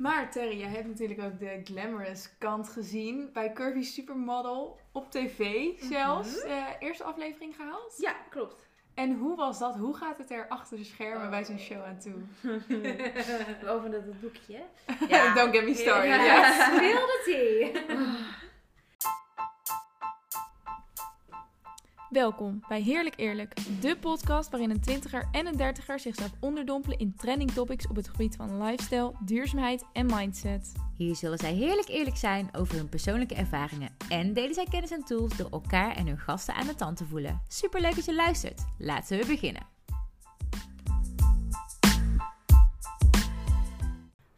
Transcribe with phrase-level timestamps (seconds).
[0.00, 5.64] Maar Terry, jij hebt natuurlijk ook de glamorous kant gezien bij Curvy Supermodel op tv
[5.80, 6.36] zelfs.
[6.44, 6.46] Mhm.
[6.52, 7.94] eh, eerste aflevering gehaald.
[7.98, 8.56] Ja, klopt.
[8.94, 9.76] En hoe was dat?
[9.76, 11.30] Hoe gaat het er achter de schermen Oh.
[11.30, 12.12] bij zo'n show aan toe?
[13.72, 14.58] Over dat, dat boekje.
[15.36, 16.10] Don't get me started.
[16.10, 16.24] Ja.
[16.24, 16.76] Ja.
[16.76, 17.20] Speel de
[22.10, 27.14] Welkom bij Heerlijk Eerlijk, de podcast waarin een twintiger en een dertiger zichzelf onderdompelen in
[27.16, 30.72] trending topics op het gebied van lifestyle, duurzaamheid en mindset.
[30.96, 35.04] Hier zullen zij heerlijk eerlijk zijn over hun persoonlijke ervaringen en delen zij kennis en
[35.04, 37.40] tools door elkaar en hun gasten aan de tand te voelen.
[37.48, 38.64] Superleuk dat je luistert.
[38.78, 39.62] Laten we beginnen.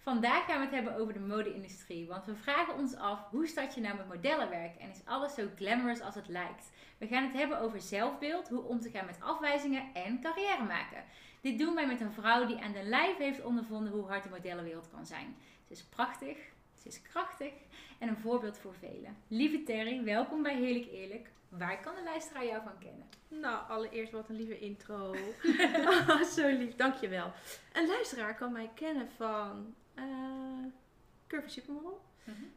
[0.02, 3.74] Vandaag gaan we het hebben over de mode-industrie, want we vragen ons af hoe start
[3.74, 6.70] je nou met modellenwerk en is alles zo glamorous als het lijkt?
[6.98, 11.05] We gaan het hebben over zelfbeeld, hoe om te gaan met afwijzingen en carrière maken.
[11.41, 14.28] Dit doen wij met een vrouw die aan de lijf heeft ondervonden hoe hard de
[14.28, 15.37] modellenwereld kan zijn.
[15.66, 16.37] Ze is prachtig,
[16.75, 17.53] ze is krachtig
[17.98, 19.16] en een voorbeeld voor velen.
[19.28, 21.31] Lieve Terry, welkom bij Heerlijk Eerlijk.
[21.48, 23.06] Waar kan de luisteraar jou van kennen?
[23.28, 25.14] Nou, allereerst wat een lieve intro.
[25.87, 27.33] oh, zo lief, dankjewel.
[27.72, 30.64] Een luisteraar kan mij kennen van eh
[31.26, 32.00] Curvy Supermodel.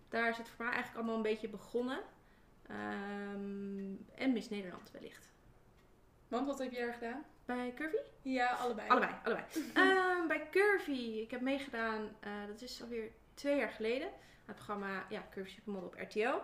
[0.10, 2.00] Daar is het voor mij eigenlijk allemaal een beetje begonnen.
[2.68, 5.30] Ehm, en Miss Nederland wellicht.
[6.28, 7.24] Want wat heb jij er gedaan?
[7.46, 7.98] Bij Curvy?
[8.22, 8.90] Ja, allebei.
[8.90, 9.46] Allebei, allebei.
[9.74, 14.08] Ehm, bij Curvy, ik heb meegedaan, eh, dat is alweer twee jaar geleden.
[14.46, 16.42] Het programma ja, Curvy Supermodel op RTO.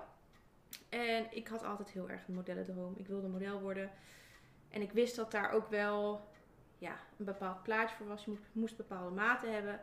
[0.90, 2.94] En ik had altijd heel erg een modellendroom.
[2.98, 3.92] Ik wilde model worden.
[4.70, 6.30] En ik wist dat daar ook wel
[6.78, 8.24] ja, een bepaald plaatje voor was.
[8.26, 9.80] Je moest, moest bepaalde maten hebben.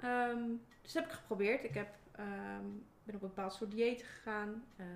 [0.00, 0.42] Ehm,
[0.82, 1.64] dus dat heb ik geprobeerd.
[1.64, 2.64] Ik heb, ehm,
[3.04, 4.64] ben op een bepaald soort dieet gegaan.
[4.76, 4.86] eh,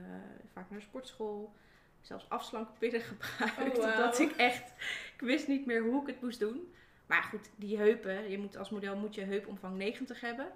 [0.52, 1.52] vaak naar de sportschool.
[2.00, 3.78] Zelfs afslankpillen gebruikt.
[3.78, 3.84] Oh.
[3.84, 4.72] Omdat ik echt...
[5.14, 6.72] Ik wist niet meer hoe ik het moest doen.
[7.06, 8.30] Maar goed, die heupen.
[8.30, 10.46] Je moet als model moet je heupomvang 90 hebben.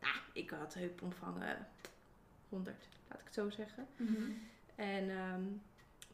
[0.00, 1.50] Nou, ik had heupomvang eh,
[2.48, 2.88] 100.
[3.08, 3.86] Laat ik het zo zeggen.
[3.96, 4.30] Mhm.
[4.74, 5.42] En ehm,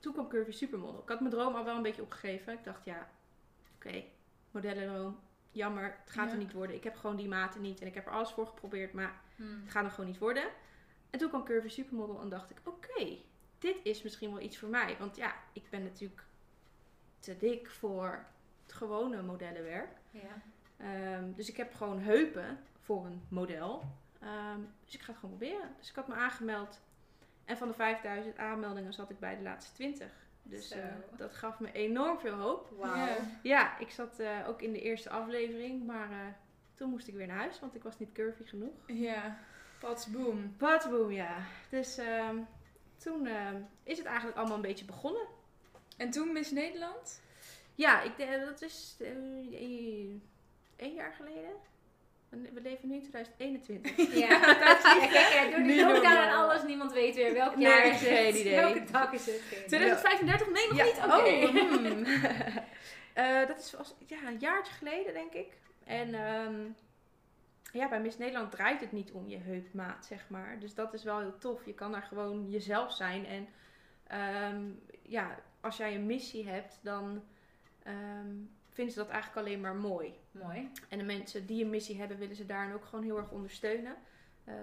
[0.01, 1.03] toen kwam Curvy Supermodel.
[1.03, 2.53] Ik had mijn droom al wel een beetje opgegeven.
[2.53, 3.09] Ik dacht, ja,
[3.77, 4.05] oké,
[4.51, 5.19] modellenroom.
[5.53, 6.33] Jammer, het gaat Ja.
[6.33, 6.77] er niet worden.
[6.77, 7.81] Ik heb gewoon die maten niet.
[7.81, 9.61] En ik heb er alles voor geprobeerd, maar Hmm.
[9.63, 10.45] het gaat er gewoon niet worden.
[11.11, 13.17] En toen kwam Curvy Supermodel en dacht ik, oké,
[13.59, 14.97] dit is misschien wel iets voor mij.
[14.99, 16.25] Want ja, ik ben natuurlijk
[17.19, 18.25] te dik voor
[18.63, 19.89] het gewone modellenwerk.
[20.11, 20.43] Ja.
[20.77, 23.85] Ehm, dus ik heb gewoon heupen voor een model.
[24.21, 25.75] Ehm, dus ik ga het gewoon proberen.
[30.43, 31.11] Dus ik had me aangemeld.
[31.11, 31.17] En van de 5000 aanmeldingen zat ik bij de laatste 20.
[31.17, 31.17] Zo.
[31.17, 32.71] eh, dat gaf me enorm veel hoop.
[32.79, 32.97] Wauw.
[32.97, 33.17] Ja.
[33.43, 35.87] Ja, ik zat eh, ook in de eerste aflevering.
[35.87, 36.27] Maar eh,
[36.75, 38.75] toen moest ik weer naar huis, want ik was niet curvy genoeg.
[38.87, 39.39] Ja,
[39.81, 40.55] pats boom.
[40.59, 41.37] Badboom, ja.
[41.71, 42.37] Dus ehm,
[42.97, 45.27] toen ehm, is het eigenlijk allemaal een beetje begonnen.
[45.97, 47.23] En toen Miss Nederland?
[47.75, 48.97] Ja, ik dat is
[50.77, 51.53] één jaar geleden.
[52.33, 54.15] We leven nu in 2021.
[54.15, 57.65] Ja, ja kijk, ja, door Niet de lockdown en alles, niemand weet weer welk Nee,
[57.67, 58.09] jaar is het.
[58.09, 58.57] geen idee.
[58.57, 59.41] Welke dag is het?
[59.41, 59.67] Geen idee.
[59.69, 60.51] 2035?
[60.51, 60.85] Nee, nog Ja.
[60.85, 60.97] niet?
[60.97, 61.59] Oké.
[61.59, 62.05] Oh, hmm.
[63.13, 65.53] Eh, dat is was, ja, een jaartje geleden, denk ik.
[65.85, 66.61] En ehm,
[67.73, 70.59] ja, bij Miss Nederland draait het niet om je heupmaat, zeg maar.
[70.61, 71.67] Dus dat is wel heel tof.
[71.67, 73.27] Je kan daar gewoon jezelf zijn.
[73.27, 73.49] En
[74.07, 74.61] ehm,
[75.03, 77.25] ja, als jij een missie hebt, dan
[77.83, 78.35] ehm,
[78.73, 80.15] vinden ze dat eigenlijk alleen maar mooi.
[80.31, 80.71] Mooi.
[80.89, 83.97] En de mensen die een missie hebben, willen ze daarin ook gewoon heel erg ondersteunen.
[84.45, 84.55] Eh,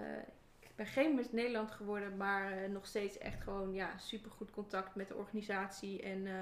[0.58, 4.50] ik ben geen Miss Nederland geworden, maar eh, nog steeds echt gewoon ja, super goed
[4.50, 6.02] contact met de organisatie.
[6.02, 6.32] En eh,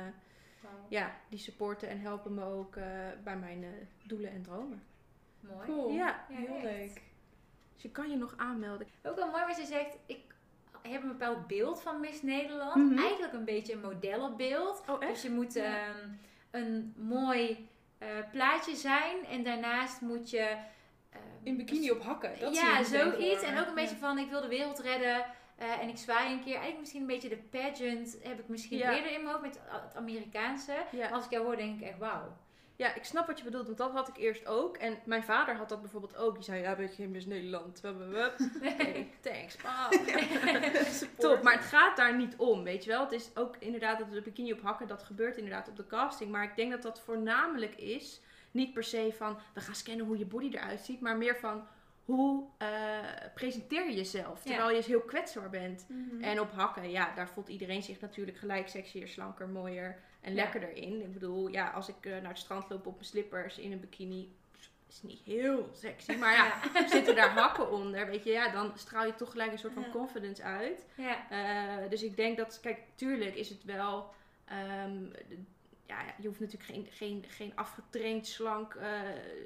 [0.88, 2.84] ja, die supporten en helpen me ook eh,
[3.24, 3.68] bij mijn eh,
[4.06, 4.82] doelen en dromen.
[5.40, 5.66] Mooi.
[5.66, 5.90] Cool.
[5.92, 6.62] Ja, Ja, heel echt.
[6.62, 7.02] leuk.
[7.74, 8.86] dus je kan je nog aanmelden.
[9.02, 10.20] Ook wel mooi wat je zegt, ik
[10.82, 12.90] heb een bepaald beeld van Miss Nederland.
[12.90, 12.98] Mhm.
[12.98, 14.82] Eigenlijk een beetje een modellenbeeld.
[14.88, 15.86] Oh, Dus je moet Ja.
[15.86, 16.08] ehm,
[16.50, 20.56] een mooi eh, plaatje zijn en daarnaast moet je...
[21.10, 22.30] ehm, In bikini op hakken.
[22.40, 23.42] Dat ja, zoiets.
[23.42, 25.24] En ook een beetje van, ik wil de wereld redden.
[25.56, 26.52] eh, en ik zwaai een keer.
[26.52, 28.96] Eigenlijk misschien een beetje de pageant heb ik misschien Ja.
[28.96, 30.72] eerder in mijn hoofd met het Amerikaanse.
[30.90, 31.08] Ja.
[31.08, 32.36] Als ik jou hoor, denk ik echt wauw.
[32.78, 34.76] Ja, ik snap wat je bedoelt, want dat had ik eerst ook.
[34.76, 36.34] En mijn vader had dat bijvoorbeeld ook.
[36.34, 37.80] Die zei, ja, weet je, Miss Nederland.
[37.84, 39.92] Oké, thanks, pap.
[41.18, 43.00] Top, maar het gaat daar niet om, weet je wel.
[43.00, 46.30] Het is ook inderdaad dat de bikini op hakken, dat gebeurt inderdaad op de casting.
[46.30, 48.20] Maar ik denk dat dat voornamelijk is,
[48.50, 51.00] niet per se van, we gaan scannen hoe je body eruit ziet.
[51.00, 51.66] Maar meer van,
[52.04, 52.68] hoe eh,
[53.34, 54.50] presenteer je jezelf, Ja.
[54.50, 55.86] terwijl je heel kwetsbaar bent.
[55.88, 56.22] Mhm.
[56.22, 60.42] En op hakken, ja, daar voelt iedereen zich natuurlijk gelijk sexier, slanker, mooier en Ja.
[60.42, 61.00] lekkerder in.
[61.02, 63.80] Ik bedoel, ja, als ik eh, naar het strand loop op mijn slippers in een
[63.80, 64.36] bikini,
[64.88, 66.12] is niet heel sexy.
[66.16, 69.58] Maar ja, zitten daar hakken onder, weet je, ja, dan straal je toch gelijk een
[69.58, 69.90] soort van Ja.
[69.90, 70.84] confidence uit.
[70.96, 71.30] Ja.
[71.30, 74.14] Eh, dus ik denk dat, kijk, tuurlijk is het wel.
[74.44, 75.04] ehm,
[75.86, 79.00] ja, je hoeft natuurlijk geen, geen, geen afgetraind, slank eh,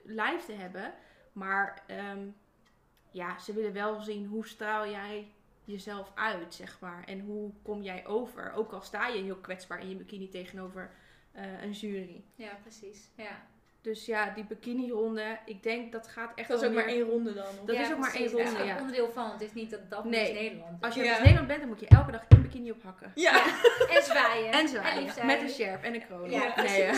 [0.04, 0.94] lijf te hebben.
[1.32, 2.26] Maar ehm,
[3.10, 5.26] ja, ze willen wel zien hoe straal jij
[5.64, 7.04] jezelf uit, zeg maar.
[7.06, 8.52] En hoe kom jij over?
[8.52, 10.90] Ook al sta je heel kwetsbaar in je bikini tegenover
[11.32, 12.24] eh, een jury.
[12.34, 13.10] Ja, precies.
[13.16, 13.50] Ja.
[13.80, 17.34] Dus ja, die bikini-ronde, ik denk dat gaat echt Dat is ook maar één ronde
[17.34, 17.44] dan.
[17.44, 18.78] of- Dat Ja, is ook maar één ronde, Dat is ook ja.
[18.78, 19.30] onderdeel van.
[19.30, 20.30] Het is niet dat dat Nee.
[20.32, 20.82] is Nederland.
[20.84, 21.12] Als je Ja.
[21.16, 23.12] in Nederland bent, dan moet je elke dag in bikini ophakken.
[23.14, 23.44] Ja.
[23.88, 24.52] En zwaaien.
[24.52, 25.26] En zwaaien.
[25.26, 26.30] met een sjerp en een kroon.
[26.30, 26.90] Ja, nee,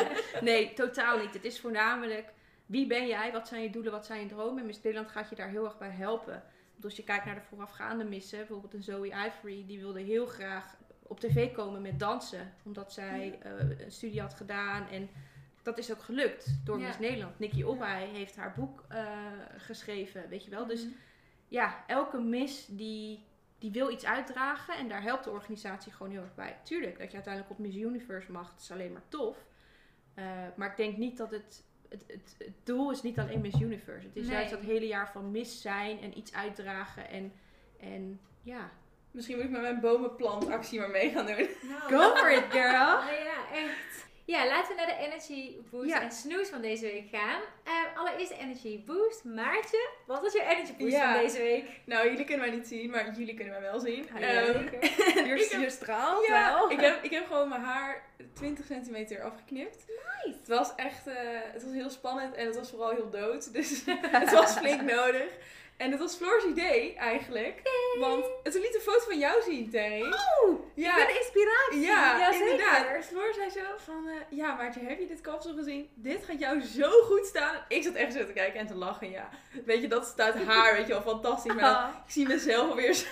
[0.50, 1.34] nee, totaal niet.
[1.34, 2.32] Het is voornamelijk
[2.66, 4.60] wie ben jij, wat zijn je doelen, wat zijn je dromen.
[4.60, 6.42] En Miss Nederland gaat je daar heel erg bij helpen.
[6.84, 10.76] Als je kijkt naar de voorafgaande missen, bijvoorbeeld een Zoe Ivory, die wilde heel graag
[11.02, 12.52] op tv komen met dansen.
[12.64, 15.08] Omdat zij eh, een studie had gedaan en
[15.62, 16.86] dat is ook gelukt door Ja.
[16.86, 17.38] Miss Nederland.
[17.38, 19.06] Nikki Opbay heeft haar boek eh,
[19.56, 20.66] geschreven, weet je wel.
[20.66, 20.92] Dus Mhm.
[21.48, 23.24] ja, elke mis die,
[23.58, 26.58] die wil iets uitdragen en daar helpt de organisatie gewoon heel erg bij.
[26.62, 29.44] Tuurlijk, dat je uiteindelijk op Miss Universe mag, dat is alleen maar tof.
[30.18, 30.24] Uh,
[30.56, 34.06] maar ik denk niet dat het, het, het, het doel is niet alleen Miss Universe.
[34.06, 34.32] Het is Nee.
[34.36, 37.32] juist dat hele jaar van mis zijn en iets uitdragen en,
[37.80, 38.70] en ja.
[39.10, 41.48] Misschien moet ik met mijn bomenplantactie maar mee gaan doen.
[41.62, 42.96] Nou, Go for it, girl!
[42.98, 44.06] Oh ja, echt.
[44.32, 46.00] Ja, laten we naar de Energy Boost Ja.
[46.02, 47.40] en Snooze van deze week gaan.
[47.64, 49.24] Eh, allereerst de Energy Boost.
[49.24, 51.12] Maartje, wat was je Energy Boost Ja.
[51.12, 51.64] van deze week?
[51.84, 54.06] Nou, jullie kunnen mij niet zien, maar jullie kunnen mij wel zien.
[54.18, 54.28] Ja.
[54.30, 56.70] Je, heb- je straalt ja, wel.
[56.70, 58.02] ik heb, ik heb gewoon mijn haar
[58.32, 59.84] 20 centimeter afgeknipt.
[59.88, 60.38] Nice.
[60.38, 61.14] Het was echt, eh,
[61.52, 63.52] het was heel spannend en het was vooral heel dood.
[63.52, 63.82] Dus
[64.20, 65.26] het was flink nodig.
[65.82, 67.60] En het was Floor's idee eigenlijk.
[67.98, 70.02] Want ze liet een foto van jou zien, Terry.
[70.02, 71.80] Oeh, ja, ik ben de inspiratie.
[71.80, 72.50] ja, Ja, zeker.
[72.50, 73.04] inderdaad.
[73.04, 75.90] Floor zei zo van, eh, ja Maartje, heb je dit kapsel gezien?
[75.94, 77.64] Dit gaat jou zo goed staan.
[77.68, 79.28] Ik zat echt zo te kijken en te lachen, ja.
[79.64, 81.54] Weet je, dat staat haar, weet je wel, fantastisch.
[81.54, 81.94] Maar Ah.
[82.06, 83.06] ik zie mezelf alweer zo.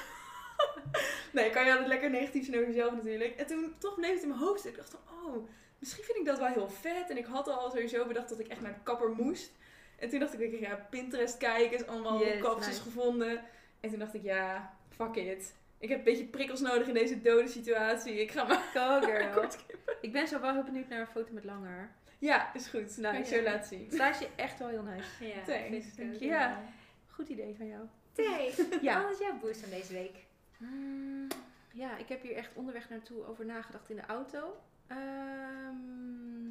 [1.32, 3.36] nee, kan je altijd lekker negatief zijn over jezelf natuurlijk.
[3.36, 4.66] En toen toch bleef het in mijn hoofd.
[4.66, 7.10] Ik dacht van, oh, misschien vind ik dat wel heel vet.
[7.10, 9.52] En ik had al sowieso bedacht dat ik echt naar de kapper moest.
[10.00, 12.80] En toen dacht ik, ik ga Pinterest kijken, is allemaal Yes, kapsels nice.
[12.80, 13.44] gevonden.
[13.80, 15.54] En toen dacht ik, ja, fuck it.
[15.78, 18.20] Ik heb een beetje prikkels nodig in deze dode situatie.
[18.20, 19.30] Ik ga maar Go girl.
[19.40, 19.94] kort knippen.
[20.00, 21.90] Ik ben zo wel heel benieuwd naar een foto met lang haar.
[22.18, 22.96] Ja, is goed.
[22.96, 23.88] Nou, ik zo laten zien.
[23.92, 25.24] Staat je echt wel heel nice.
[25.24, 26.24] Ja, Thanks, you.
[26.24, 26.62] Ja.
[27.08, 27.82] Goed idee van jou.
[28.12, 28.52] Tay,
[28.82, 29.00] Ja.
[29.00, 30.16] wat was jouw boost van deze week?
[30.56, 31.26] Mm,
[31.72, 34.56] ja, ik heb hier echt onderweg naartoe over nagedacht in de auto.
[34.86, 36.48] Ehm,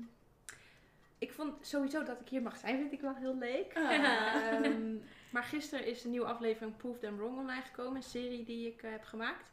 [1.19, 3.77] ik vond sowieso dat ik hier mag zijn, vind ik wel heel leuk.
[3.77, 3.91] Ah.
[3.91, 4.95] Ehm,
[5.33, 7.95] maar gisteren is een nieuwe aflevering Proof Them Wrong online gekomen.
[7.95, 9.51] Een serie die ik eh, heb gemaakt.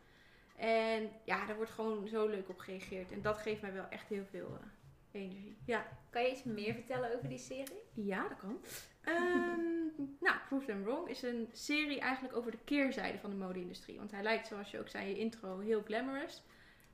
[0.57, 3.13] En ja, daar wordt gewoon zo leuk op gereageerd.
[3.13, 5.57] En dat geeft mij wel echt heel veel eh, energie.
[5.65, 5.87] Ja.
[6.11, 7.81] Kan je iets meer vertellen over die serie?
[7.93, 8.61] Ja, dat kan.
[9.01, 9.61] Ehm,
[10.27, 13.99] nou, Proof Them Wrong is een serie eigenlijk over de keerzijde van de mode-industrie.
[13.99, 16.43] Want hij lijkt, zoals je ook zei in je intro, heel glamorous.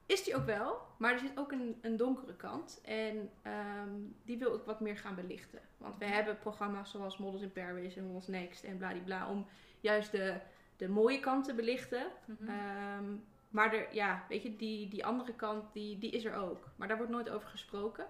[0.06, 2.80] Is die ook wel, maar er zit ook een, een donkere kant.
[2.84, 3.90] En ehm,
[4.24, 5.60] die wil ik wat meer gaan belichten.
[5.76, 9.46] Want we hebben programma's zoals Models in Paris en Models Next en bladibla om
[9.80, 10.40] juist de,
[10.76, 12.06] de mooie kant te belichten.
[12.24, 12.48] Mhm.
[12.48, 13.04] Ehm,
[13.48, 16.68] maar er, ja, weet je, die, die andere kant, die, die is er ook.
[16.76, 18.06] Maar daar wordt nooit over gesproken.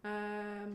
[0.00, 0.70] Ehm,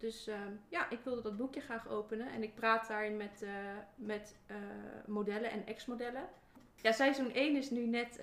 [0.00, 0.30] dus
[0.68, 2.32] ja, ik wilde dat boekje graag openen.
[2.32, 3.50] En ik praat daarin met, eh,
[3.94, 4.56] met eh,
[5.06, 6.28] modellen en ex-modellen.
[6.76, 8.20] Ja, seizoen 1 is nu net,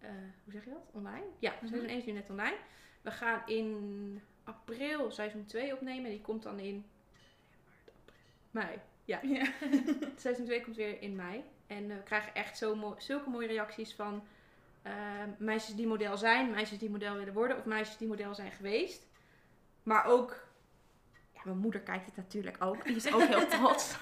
[0.00, 0.10] eh,
[0.44, 0.90] hoe zeg je dat?
[0.92, 1.24] Online?
[1.38, 1.66] Ja, Mhm.
[1.66, 2.56] seizoen 1 is nu net online.
[3.02, 6.04] We gaan in april seizoen 2 opnemen.
[6.04, 6.84] En die komt dan in
[8.50, 8.78] maart, april, mei.
[9.04, 9.46] Ja, Ja.
[10.16, 11.44] seizoen 2 komt weer in mei.
[11.66, 14.26] En eh, we krijgen echt zo zulke mooie reacties van
[14.82, 14.92] eh,
[15.38, 19.06] meisjes die model zijn, meisjes die model willen worden of meisjes die model zijn geweest.
[19.82, 20.46] Maar ook,
[21.32, 23.98] ja, mijn moeder kijkt het natuurlijk ook, die is ook heel trots.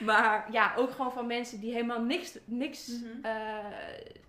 [0.00, 3.24] Maar ja, ook gewoon van mensen die helemaal niks, niks Mhm.
[3.24, 3.64] eh,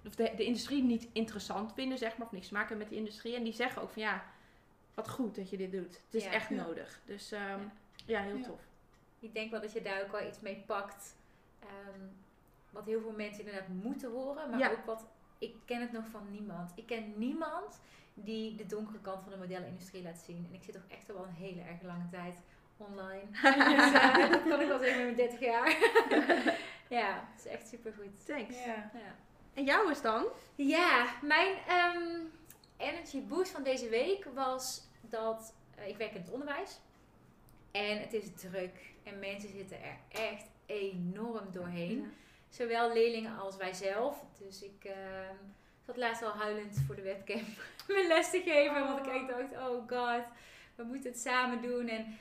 [0.07, 2.95] of de, de industrie niet interessant vinden, zeg maar, of niks te maken hebben met
[2.95, 3.35] die industrie.
[3.35, 4.23] En die zeggen ook van ja,
[4.93, 6.01] wat goed dat je dit doet.
[6.05, 6.31] Het is Ja.
[6.31, 6.55] echt Ja.
[6.63, 6.99] nodig.
[7.05, 7.59] Dus ehm, Ja.
[8.05, 8.43] ja, heel Ja.
[8.43, 8.59] tof.
[9.19, 11.17] Ik denk wel dat je daar ook wel iets mee pakt.
[11.59, 11.99] ehm,
[12.69, 14.49] wat heel veel mensen inderdaad moeten horen.
[14.49, 14.71] Maar Ja.
[14.71, 15.05] ook wat...
[15.37, 16.71] Ik ken het nog van niemand.
[16.75, 17.79] Ik ken niemand
[18.13, 20.45] die de donkere kant van de modellenindustrie laat zien.
[20.49, 22.35] En ik zit toch echt al wel een hele erg lange tijd
[22.79, 23.25] online.
[23.75, 25.77] dus, dat kan ik wel zeggen met mijn 30 jaar.
[26.99, 28.25] ja, het is echt super goed.
[28.25, 28.55] Thanks.
[28.65, 28.91] Ja.
[28.93, 29.15] Ja.
[29.53, 30.25] En jou is dan?
[30.55, 32.19] Ja, mijn ehm,
[32.77, 36.79] energy boost van deze week was dat eh, ik werk in het onderwijs.
[37.71, 38.93] En het is druk.
[39.03, 42.13] En mensen zitten er echt enorm doorheen.
[42.49, 44.25] Zowel leerlingen als wij zelf.
[44.37, 45.35] Dus ik ehm,
[45.85, 47.43] zat laatst al huilend voor de webcam
[47.87, 48.87] mijn les te geven.
[48.87, 50.25] Want ik echt dacht, oh god,
[50.75, 51.87] we moeten het samen doen.
[51.87, 52.17] En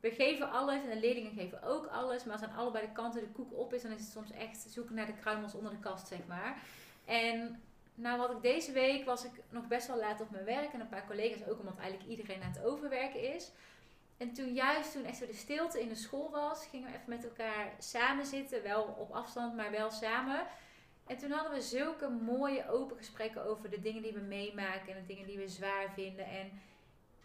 [0.00, 2.24] we geven alles en de leerlingen geven ook alles.
[2.24, 4.66] Maar als aan allebei de kanten de koek op is, dan is het soms echt
[4.68, 6.62] zoeken naar de kruimels onder de kast, zeg maar.
[7.04, 7.62] En
[7.94, 10.72] nou, wat ik deze week was ik nog best wel laat op mijn werk.
[10.72, 13.50] En een paar collega's ook, omdat eigenlijk iedereen aan het overwerken is.
[14.16, 17.08] en toen juist toen echt zo de stilte in de school was, gingen we even
[17.08, 18.62] met elkaar samen zitten.
[18.62, 20.46] Wel op afstand, maar wel samen.
[21.06, 25.00] En toen hadden we zulke mooie open gesprekken over de dingen die we meemaken en
[25.00, 26.26] de dingen die we zwaar vinden.
[26.26, 26.50] En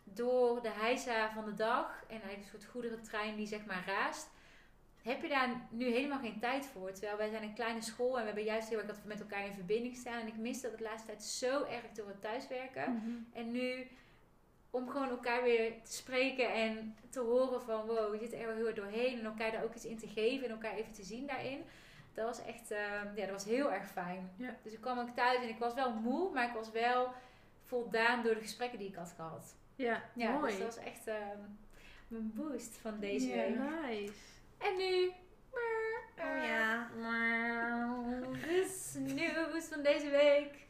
[0.04, 4.30] door de heisa van de dag en eigenlijk een soort goederentrein die zeg maar raast,
[5.02, 6.92] heb je daar nu helemaal geen tijd voor.
[6.92, 9.20] Terwijl wij zijn een kleine school en we hebben juist heel erg dat we met
[9.20, 10.22] elkaar in verbinding staan.
[10.22, 12.94] En ik mis dat de laatste tijd zo erg door het thuiswerken.
[12.94, 13.40] Mhm.
[13.40, 13.88] En nu
[14.70, 18.56] om gewoon elkaar weer te spreken en te horen van wow, we zitten er wel
[18.56, 19.20] heel erg doorheen.
[19.20, 21.64] En elkaar daar ook iets in te geven en elkaar even te zien daarin.
[22.14, 24.32] Dat was echt, ehm, ja, dat was heel erg fijn.
[24.38, 24.56] Ja.
[24.64, 27.14] Dus ik kwam ook thuis en ik was wel moe, maar ik was wel
[27.64, 29.56] voldaan door de gesprekken die ik had gehad.
[29.76, 30.52] Ja, Ja, mooi.
[30.52, 31.38] dus dat was echt ehm,
[32.08, 33.36] mijn boost van deze Ja.
[33.36, 33.58] week.
[33.58, 34.14] Nice.
[34.58, 35.12] En nu...
[36.18, 36.90] Oh ja.
[38.32, 40.62] De snoes van deze week.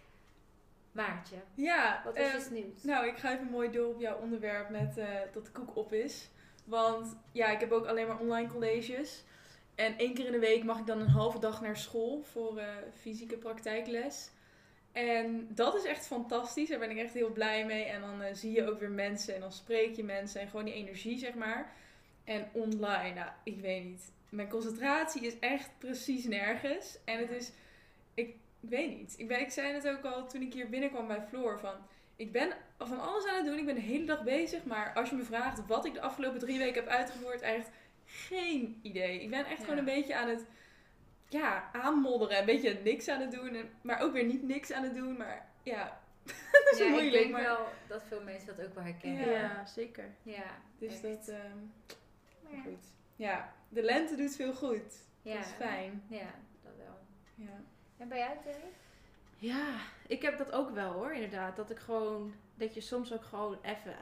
[0.91, 2.83] Maartje, Ja, wat was je ehm, snoes?
[2.83, 5.93] Nou, ik ga even mooi door op jouw onderwerp met eh, dat de koek op
[5.93, 6.29] is.
[6.65, 9.24] Want ja, ik heb ook alleen maar online colleges.
[9.75, 12.57] En één keer in de week mag ik dan een halve dag naar school voor
[12.57, 12.67] eh,
[13.01, 14.29] fysieke praktijkles.
[14.93, 16.69] En dat is echt fantastisch.
[16.69, 17.83] Daar ben ik echt heel blij mee.
[17.83, 20.65] En dan eh, zie je ook weer mensen en dan spreek je mensen en gewoon
[20.65, 21.71] die energie, zeg maar.
[22.23, 24.12] En online, nou, ik weet niet.
[24.29, 26.97] Mijn concentratie is echt precies nergens.
[27.05, 27.51] En het is,
[28.13, 29.13] ik weet niet.
[29.17, 31.75] Ik, ben, ik zei het ook al toen ik hier binnenkwam bij Floor van...
[32.15, 33.57] Ik ben van alles aan het doen.
[33.57, 34.63] Ik ben de hele dag bezig.
[34.63, 37.69] Maar als je me vraagt wat ik de afgelopen drie weken heb uitgevoerd, echt
[38.05, 39.21] geen idee.
[39.21, 39.63] Ik ben echt Ja.
[39.63, 40.45] gewoon een beetje aan het
[41.33, 42.39] ja, aanmodderen.
[42.39, 43.55] Een beetje niks aan het doen.
[43.55, 45.17] En, maar ook weer niet niks aan het doen.
[45.17, 45.99] Maar ja,
[46.51, 47.13] dat is ja, moeilijk.
[47.13, 49.29] ik denk maar, wel dat veel mensen dat ook wel herkennen.
[49.29, 49.39] Ja.
[49.41, 50.09] Ja, zeker.
[50.23, 51.01] Ja, dus echt.
[51.01, 51.57] dat, ehm,
[52.43, 52.61] Maar ja.
[52.61, 52.85] goed.
[53.15, 55.05] Ja, de lente doet veel goed.
[55.21, 55.35] Ja.
[55.35, 56.03] Dat is fijn.
[56.07, 56.97] Ja, dat wel.
[57.35, 57.61] Ja.
[57.97, 58.71] En bij jou, Terry?
[59.37, 61.55] Ja, ik heb dat ook wel hoor, inderdaad.
[61.55, 63.95] Dat ik gewoon, dat je soms ook gewoon even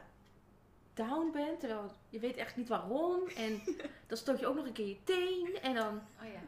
[0.94, 1.60] down bent.
[1.60, 3.28] Terwijl je weet echt niet waarom.
[3.36, 3.62] En
[4.08, 5.58] dan stoot je ook nog een keer je teen.
[5.62, 6.40] En dan Oh ja.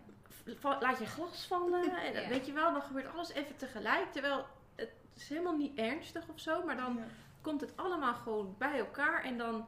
[0.81, 1.93] Laat je glas vallen.
[2.07, 2.29] En Ja.
[2.29, 4.13] weet je wel, dan gebeurt alles even tegelijk.
[4.13, 6.65] Terwijl het is helemaal niet ernstig of zo.
[6.65, 7.05] Maar dan Ja.
[7.41, 9.23] komt het allemaal gewoon bij elkaar.
[9.25, 9.67] En dan,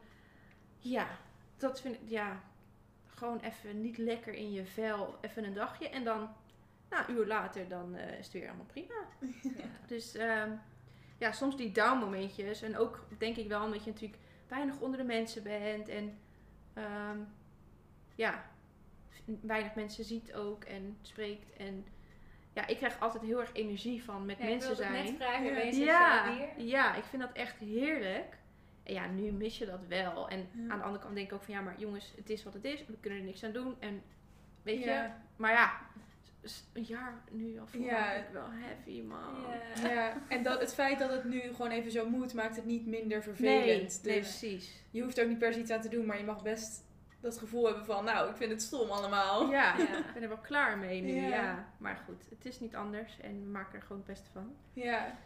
[0.77, 1.07] ja,
[1.57, 2.41] dat vind ik, ja,
[3.07, 5.17] gewoon even niet lekker in je vel.
[5.21, 5.89] Even een dagje.
[5.89, 6.29] En dan,
[6.89, 8.93] nou, een uur later, dan eh, is het weer allemaal prima.
[9.41, 9.65] ja.
[9.87, 10.51] Dus ehm,
[11.17, 12.61] ja, soms die down momentjes.
[12.61, 15.87] En ook denk ik wel omdat je natuurlijk weinig onder de mensen bent.
[15.87, 16.19] En
[16.73, 17.17] ehm,
[18.15, 18.45] ja,
[19.41, 21.53] weinig mensen ziet ook en spreekt.
[21.57, 21.85] En
[22.53, 25.03] ja, ik krijg altijd heel erg energie van met Ja, ik mensen het zijn.
[25.05, 26.29] net vragen, Ja.
[26.29, 28.37] Ja, ja, ik vind dat echt heerlijk.
[28.83, 30.29] En ja, nu mis je dat wel.
[30.29, 30.71] En Ja.
[30.71, 32.63] aan de andere kant denk ik ook van ja, maar jongens, het is wat het
[32.65, 32.85] is.
[32.85, 33.75] We kunnen er niks aan doen.
[33.79, 34.01] En
[34.63, 35.05] weet je,
[35.35, 35.79] maar ja,
[36.73, 38.13] een jaar nu al Ja.
[38.13, 39.35] ik wel heavy, man.
[39.81, 39.89] Ja.
[39.91, 42.85] Ja, en dat, het feit dat het nu gewoon even zo moet, maakt het niet
[42.85, 44.01] minder Nee, vervelend.
[44.03, 44.83] nee, dus precies.
[44.91, 46.83] je hoeft er ook niet per se iets aan te doen, maar je mag best
[47.29, 49.49] dat gevoel hebben van, nou, ik vind het stom allemaal.
[49.49, 49.97] Ja, Ja.
[50.07, 51.27] ik ben er wel klaar mee nu, Ja.
[51.27, 51.67] ja.
[51.77, 54.55] Maar goed, het is niet anders en we maken er gewoon het beste van.
[54.73, 55.17] Ja.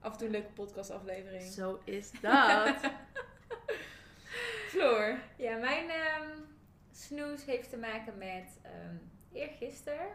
[0.00, 1.42] Af en toe een leuke podcastaflevering.
[1.42, 2.76] Zo is dat.
[4.68, 5.18] Floor.
[5.36, 6.28] Ja, mijn ehm
[6.92, 8.96] snoes heeft te maken met ehm
[9.32, 10.06] eergisteren.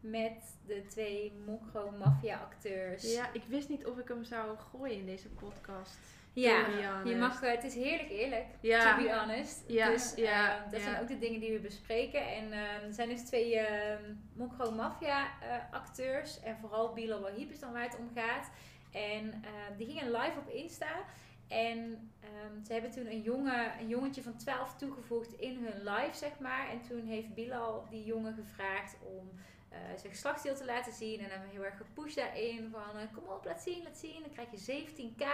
[0.00, 3.12] Met de twee Mokro Mafia acteurs.
[3.14, 5.98] ja, ik wist niet of ik hem zou gooien in deze podcast.
[6.32, 6.66] Ja,
[7.04, 8.96] je mag, eh, het is heerlijk eerlijk, Ja.
[8.96, 9.64] to be honest.
[9.66, 10.86] Ja, Dus ja, ehm, dat ja.
[10.86, 12.26] zijn ook de dingen die we bespreken.
[12.26, 16.40] En ehm, er zijn dus twee ehm Mokro Mafia eh, acteurs.
[16.40, 18.50] En vooral Bilal Wahib is dan waar het om gaat.
[18.92, 19.44] En
[19.76, 21.04] die gingen live op Insta.
[21.48, 26.16] En ehm, ze hebben toen een, jongen, een jongetje van 12 toegevoegd in hun live,
[26.16, 26.68] zeg maar.
[26.70, 29.30] En toen heeft Bilal die jongen gevraagd om
[29.68, 31.20] eh, zijn geslachtsdeel te laten zien.
[31.20, 32.68] En hem heel erg gepusht daarin.
[32.72, 34.20] Van eh, kom op, laat zien, laat zien.
[34.20, 35.24] Dan krijg je 17k.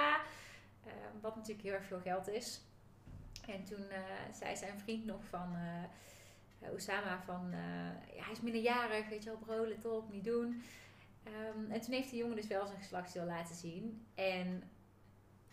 [0.88, 2.60] Eh, wat natuurlijk heel erg veel geld is.
[3.48, 4.00] En toen eh,
[4.32, 5.82] zei zijn vriend nog van eh,
[6.68, 7.50] eh, Osama van
[8.14, 10.62] ja, hij is minderjarig, weet je wel, bro, let op, niet doen.
[11.24, 14.06] Ehm, en toen heeft die jongen dus wel zijn geslachtsdeel laten zien.
[14.14, 14.70] En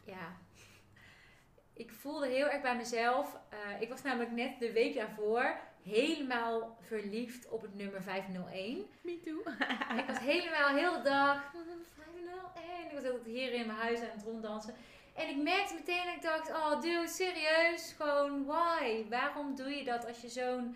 [0.05, 0.37] ja,
[1.73, 3.37] ik voelde heel erg bij mezelf.
[3.79, 8.85] ik was namelijk net de week daarvoor helemaal verliefd op het nummer 501.
[9.01, 9.39] Me too.
[10.01, 11.53] Ik was helemaal heel de dag.
[11.53, 11.61] "Mm,
[11.95, 12.85] 501.
[12.85, 14.73] Ik was altijd hier in mijn huis aan het ronddansen.
[15.15, 17.93] En ik merkte meteen dat ik dacht: Oh, dude, serieus?
[17.97, 19.05] Gewoon, why?
[19.09, 20.75] Waarom doe je dat als je zo'n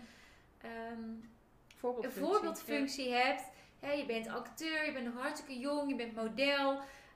[0.60, 1.30] ehm, een
[1.76, 2.22] Voorbeeldfunctie.
[2.22, 3.42] voorbeeldfunctie hebt?
[3.80, 6.70] Je bent acteur, je bent nog hartstikke jong, je bent model.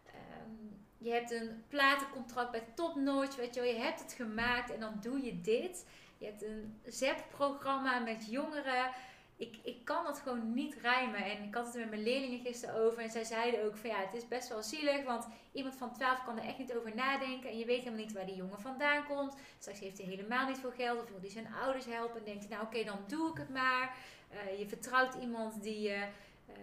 [0.06, 0.50] ehm,
[0.98, 3.70] je hebt een platencontract bij Top Notch, weet je wel.
[3.70, 5.86] Je hebt het gemaakt en dan doe je dit.
[6.18, 8.90] Je hebt een ZEP-programma met jongeren.
[9.36, 11.24] Ik, ik kan dat gewoon niet rijmen.
[11.24, 13.02] En ik had het met mijn leerlingen gisteren over.
[13.02, 15.04] En zij zeiden ook van ja, het is best wel zielig.
[15.04, 17.50] Want iemand van 12 kan er echt niet over nadenken.
[17.50, 19.34] En je weet helemaal niet waar die jongen vandaan komt.
[19.58, 21.02] Straks heeft hij helemaal niet veel geld.
[21.02, 22.18] Of wil hij zijn ouders helpen.
[22.18, 23.96] En denkt hij, nou oké, dan doe ik het maar.
[24.30, 26.02] Eh, je vertrouwt iemand die, uh,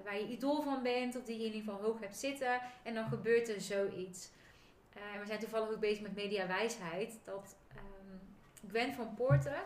[0.04, 1.16] waar je idool van bent.
[1.16, 2.62] Of die je in ieder geval hoog hebt zitten.
[2.84, 4.30] En dan gebeurt er zoiets.
[4.98, 7.20] Uh, we zijn toevallig ook bezig met mediawijsheid.
[7.24, 8.20] Dat um,
[8.70, 9.62] Gwen van Poorten,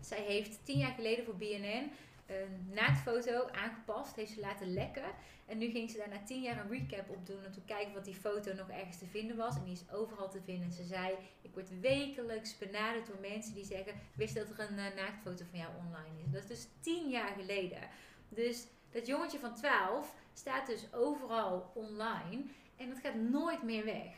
[0.00, 1.90] zij heeft tien jaar geleden voor BNN
[2.30, 5.12] een naaktfoto aangepast, heeft ze laten lekken.
[5.46, 7.94] En nu ging ze daar na tien jaar een recap op doen om te kijken
[7.94, 9.56] wat die foto nog ergens te vinden was.
[9.56, 10.72] En die is overal te vinden.
[10.72, 14.84] Ze zei, ik word wekelijks benaderd door mensen die zeggen, wist dat er een uh,
[14.96, 16.32] naaktfoto van jou online is.
[16.32, 17.80] Dat is dus tien jaar geleden.
[18.28, 22.42] Dus dat jongetje van 12 staat dus overal online
[22.76, 24.14] en dat gaat nooit meer weg.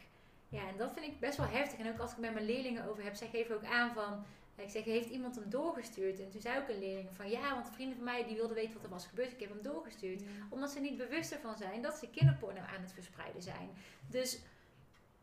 [0.49, 1.79] Ja, en dat vind ik best wel heftig.
[1.79, 4.25] En ook als ik met mijn leerlingen over heb, zij geven ook aan van
[4.57, 6.21] ik zeg, heeft iemand hem doorgestuurd?
[6.21, 8.75] En toen zei ook een leerling van ja, want vrienden van mij die wilden weten
[8.75, 9.33] wat er was gebeurd.
[9.33, 10.23] Ik heb hem doorgestuurd.
[10.51, 13.71] Omdat ze niet bewust ervan zijn dat ze kinderporno aan het verspreiden zijn.
[14.09, 14.41] Dus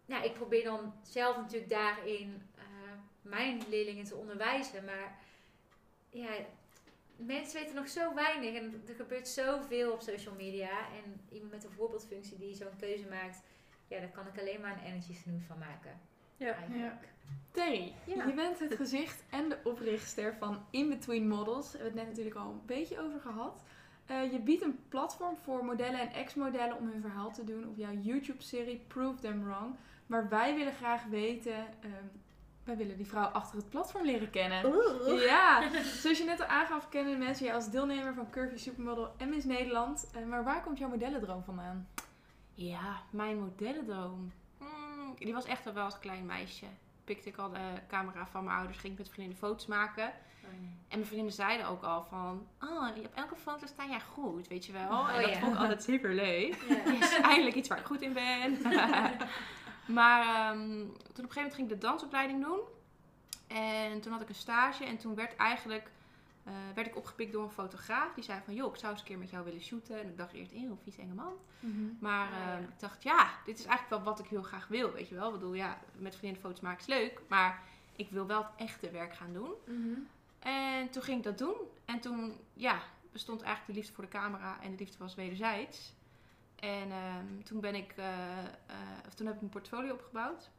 [0.05, 2.63] nou, ik probeer dan zelf natuurlijk daarin uh,
[3.21, 4.85] mijn leerlingen te onderwijzen.
[4.85, 5.19] Maar
[6.09, 6.29] ja,
[7.15, 8.55] mensen weten nog zo weinig.
[8.55, 10.87] En er gebeurt zoveel op social media.
[10.93, 13.41] En iemand met een voorbeeldfunctie die zo'n keuze maakt.
[13.87, 15.13] Ja, daar kan ik alleen maar een energy
[15.47, 15.99] van maken.
[16.39, 16.99] Ja, ja.
[17.51, 18.25] Terry, ja.
[18.25, 21.71] je bent het gezicht en de oprichter van In Between Models.
[21.71, 23.63] Daar hebben we het net natuurlijk al een beetje over gehad.
[24.11, 27.77] Uh, je biedt een platform voor modellen en ex-modellen om hun verhaal te doen op
[27.77, 29.75] jouw YouTube-serie Prove Them Wrong.
[30.05, 32.11] Maar wij willen graag weten, um,
[32.63, 34.65] wij willen die vrouw achter het platform leren kennen.
[34.65, 35.23] Oeh.
[35.23, 39.29] Ja, zoals je net al aangaf, kennen mensen je als deelnemer van Curvy Supermodel en
[39.29, 40.11] Miss Nederland.
[40.17, 41.87] Uh, maar waar komt jouw modellendroom vandaan?
[42.53, 44.31] Ja, mijn modellendroom.
[45.19, 46.65] Die was echt wel als klein meisje
[47.09, 50.07] pikte ik al de camera van mijn ouders, ging ik met vriendinnen foto's maken.
[50.43, 50.49] Oh,
[50.87, 54.65] En mijn vriendinnen zeiden ook al van, oh, op elke foto sta jij goed, weet
[54.65, 54.89] je wel.
[54.89, 56.55] Oh, en dat vond ik altijd super leuk.
[56.69, 56.91] Ja.
[57.05, 58.57] is eindelijk iets waar ik goed in ben.
[59.97, 62.59] maar um, toen op een gegeven moment ging ik de dansopleiding doen.
[63.47, 65.89] En toen had ik een stage en toen werd eigenlijk
[66.49, 68.13] uh, werd ik opgepikt door een fotograaf.
[68.13, 69.99] Die zei van, joh, ik zou eens een keer met jou willen shooten.
[69.99, 71.33] En ik dacht eerst, eeuw, vies enge man.
[71.59, 74.91] Mm Maar uh, ik dacht, ja, dit is eigenlijk wel wat ik heel graag wil,
[74.91, 75.27] weet je wel.
[75.27, 77.21] Ik bedoel, ja, met vrienden foto's maken is leuk.
[77.27, 77.63] Maar
[77.95, 79.51] ik wil wel het echte werk gaan doen.
[79.65, 80.07] Mm -hmm.
[80.39, 81.55] En toen ging ik dat doen.
[81.85, 84.61] En toen, ja, bestond eigenlijk de liefde voor de camera.
[84.61, 85.93] En de liefde was wederzijds.
[86.55, 88.05] En um, toen ben ik, uh,
[89.07, 90.49] of toen heb ik een portfolio opgebouwd.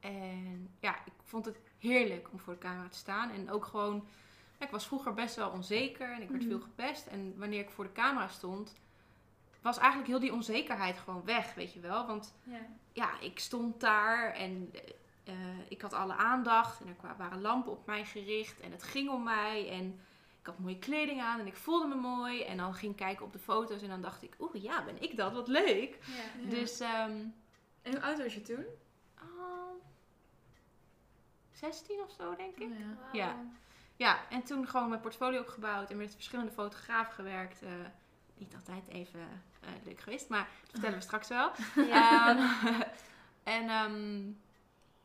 [0.00, 3.30] En ja, ik vond het heerlijk om voor de camera te staan.
[3.30, 4.06] En ook gewoon
[4.64, 6.66] ik was vroeger best wel onzeker en ik werd veel mhm.
[6.66, 7.06] gepest.
[7.06, 8.74] En wanneer ik voor de camera stond,
[9.62, 12.06] was eigenlijk heel die onzekerheid gewoon weg, weet je wel.
[12.06, 12.60] Want ja,
[12.92, 14.72] ja ik stond daar en
[15.24, 15.34] uh,
[15.68, 19.22] ik had alle aandacht en er waren lampen op mij gericht en het ging om
[19.22, 19.70] mij.
[19.70, 20.00] En
[20.40, 22.42] ik had mooie kleding aan en ik voelde me mooi.
[22.42, 25.02] En dan ging ik kijken op de foto's en dan dacht ik, oeh ja, ben
[25.02, 25.32] ik dat?
[25.32, 25.98] Wat leuk.
[26.00, 27.34] Ja, dus, um,
[27.82, 28.64] en hoe oud was je toen?
[31.52, 32.68] 16 of zo, denk ik.
[32.68, 33.26] Oh, ja.
[33.26, 33.36] ja.
[33.96, 37.62] Ja, en toen gewoon mijn portfolio opgebouwd en met verschillende fotografen gewerkt.
[37.62, 37.70] Uh,
[38.34, 39.20] niet altijd even
[39.64, 41.50] uh, leuk geweest, maar dat vertellen we straks wel.
[41.74, 42.30] Ja.
[42.30, 42.82] Um,
[43.54, 44.40] en um,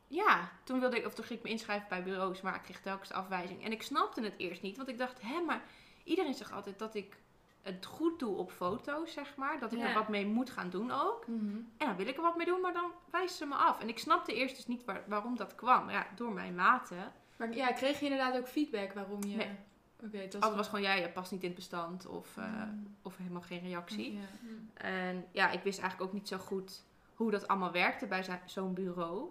[0.08, 2.82] ja, toen, wilde ik, of toen ging ik me inschrijven bij bureaus, maar ik kreeg
[2.82, 3.64] telkens afwijzing.
[3.64, 5.62] En ik snapte het eerst niet, want ik dacht, hé, maar
[6.04, 7.18] iedereen zegt altijd dat ik
[7.62, 9.60] het goed doe op foto's, zeg maar.
[9.60, 11.28] Dat ik er wat mee moet gaan doen ook.
[11.28, 11.72] Mm -hmm.
[11.78, 13.80] En dan wil ik er wat mee doen, maar dan wijzen ze me af.
[13.80, 15.90] En ik snapte eerst dus niet waar, waarom dat kwam.
[15.90, 17.12] Ja, door mijn maten.
[17.40, 19.36] Maar ja, kreeg je inderdaad ook feedback waarom je...
[19.36, 19.58] Nee.
[20.06, 22.46] Okay, het was, Altijd was gewoon, ja, je past niet in het bestand of, uh,
[22.46, 22.96] mm.
[23.02, 24.14] of helemaal geen reactie.
[24.14, 24.20] Ja.
[24.42, 24.70] Mm.
[24.74, 26.84] En ja, ik wist eigenlijk ook niet zo goed
[27.16, 29.30] hoe dat allemaal werkte bij zo'n bureau.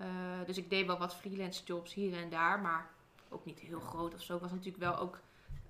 [0.00, 0.06] Uh,
[0.46, 2.90] dus ik deed wel wat freelance jobs hier en daar, maar
[3.28, 4.34] ook niet heel groot of zo.
[4.34, 5.20] Ik was natuurlijk wel ook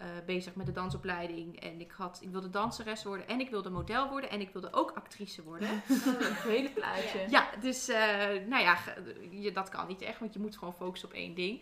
[0.01, 1.61] uh, bezig met de dansopleiding.
[1.61, 4.73] En ik, had, ik wilde danseres worden en ik wilde model worden en ik wilde
[4.73, 5.69] ook actrice worden.
[6.07, 7.19] Oh, een hele plaatje.
[7.19, 7.97] Ja, ja dus uh,
[8.47, 8.79] nou ja,
[9.31, 11.61] je, dat kan niet echt, want je moet gewoon focussen op één ding.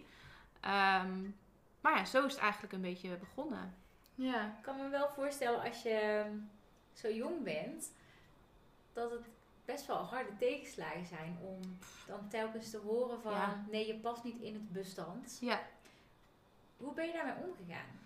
[0.64, 1.37] Um,
[1.81, 3.75] maar ja, zo is het eigenlijk een beetje begonnen.
[4.14, 4.47] Ja.
[4.47, 6.37] Ik kan me wel voorstellen als je ehm,
[6.92, 7.92] zo jong bent,
[8.92, 9.25] dat het
[9.64, 11.61] best wel harde tegenslagen zijn om
[12.07, 13.64] dan telkens te horen van ja.
[13.70, 15.38] nee, je past niet in het bestand.
[15.40, 15.61] Ja.
[16.77, 18.03] Hoe ben je daarmee omgegaan?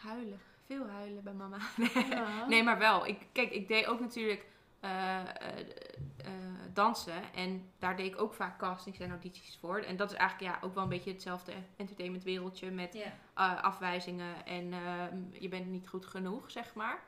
[0.00, 0.40] Huilen.
[0.66, 1.58] Veel huilen bij mama.
[2.48, 3.06] nee, maar wel.
[3.06, 4.46] Ik, kijk, ik deed ook natuurlijk
[4.84, 6.30] uh, uh,
[6.72, 7.32] dansen.
[7.34, 9.78] En daar deed ik ook vaak castings en audities voor.
[9.78, 12.98] En dat is eigenlijk ja, ook wel een beetje hetzelfde entertainmentwereldje met
[13.34, 14.46] afwijzingen.
[14.46, 17.02] En ehm, je bent niet goed genoeg, zeg maar.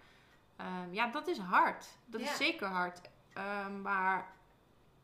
[0.61, 1.87] Um, ja, dat is hard.
[2.07, 3.01] Dat is zeker hard.
[3.67, 4.33] Um, maar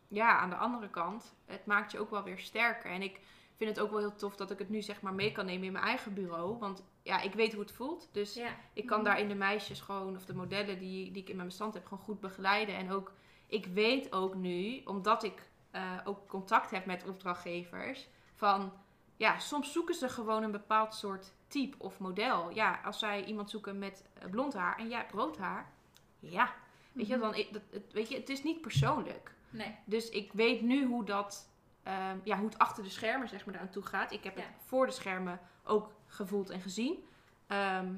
[0.08, 2.90] ja, aan de andere kant, het maakt je ook wel weer sterker.
[2.90, 3.20] En ik
[3.56, 5.66] vind het ook wel heel tof dat ik het nu zeg maar mee kan nemen
[5.66, 6.58] in mijn eigen bureau.
[6.58, 8.08] Want ja, ik weet hoe het voelt.
[8.12, 8.50] Dus Ja.
[8.72, 9.06] ik kan Mhm.
[9.06, 12.04] daarin de meisjes gewoon, of de modellen die, die ik in mijn bestand heb, gewoon
[12.04, 12.76] goed begeleiden.
[12.76, 13.12] En ook,
[13.46, 18.72] ik weet ook nu, omdat ik eh, ook contact heb met opdrachtgevers, van
[19.16, 22.50] ja, soms zoeken ze gewoon een bepaald soort type of model.
[22.50, 25.72] Ja, als zij iemand zoeken met eh, blond haar en jij hebt rood haar,
[26.18, 26.54] ja,
[26.92, 27.22] weet je, Mhm.
[27.22, 29.34] dan, het, weet je, het is niet persoonlijk.
[29.50, 29.74] Nee.
[29.84, 31.48] Dus ik weet nu hoe dat,
[31.82, 34.12] ehm, ja, hoe het achter de schermen zeg maar eraan toe gaat.
[34.12, 34.42] Ik heb Ja.
[34.42, 37.04] het voor de schermen ook gevoeld en gezien.
[37.46, 37.94] Ehm,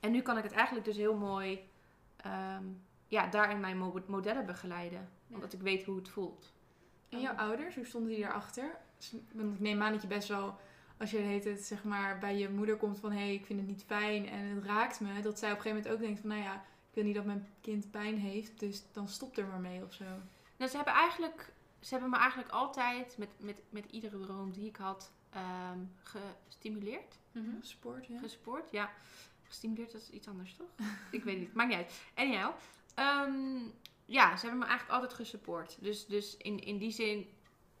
[0.00, 1.68] en nu kan ik het eigenlijk dus heel mooi,
[2.16, 2.64] ehm,
[3.08, 5.08] ja, daarin mijn mo- modellen begeleiden.
[5.26, 5.34] Ja.
[5.34, 6.52] Omdat ik weet hoe het voelt.
[7.08, 8.78] En jouw ouders, hoe stonden die erachter?
[9.32, 10.58] Want ik neem aan dat je best wel,
[10.96, 13.12] als je heet het, zeg maar, bij je moeder komt van...
[13.12, 15.22] hé, hey, ik vind het niet fijn en het raakt me.
[15.22, 16.28] Dat zij op een gegeven moment ook denkt van...
[16.28, 19.60] nou ja, ik wil niet dat mijn kind pijn heeft, dus dan stop er maar
[19.60, 20.04] mee of zo.
[20.56, 24.66] Nou, ze hebben eigenlijk, ze hebben me eigenlijk altijd met, met, met iedere droom die
[24.66, 27.18] ik had ehm, gestimuleerd.
[27.32, 27.50] Mhm.
[27.60, 28.18] Sport, ja.
[28.18, 28.92] Gespoord, ja.
[29.42, 30.68] Gestimuleerd, dat is iets anders, toch?
[31.10, 32.00] ik weet het niet, maakt niet uit.
[32.14, 32.52] Anyhow,
[32.94, 33.58] ehm,
[34.04, 35.76] ja, ze hebben me eigenlijk altijd gesupport.
[35.80, 37.28] Dus, dus in, in die zin,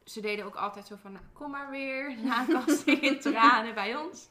[0.04, 3.74] ze deden ook altijd zo van, nou, kom maar weer, na een casting in tranen
[3.74, 4.28] bij ons.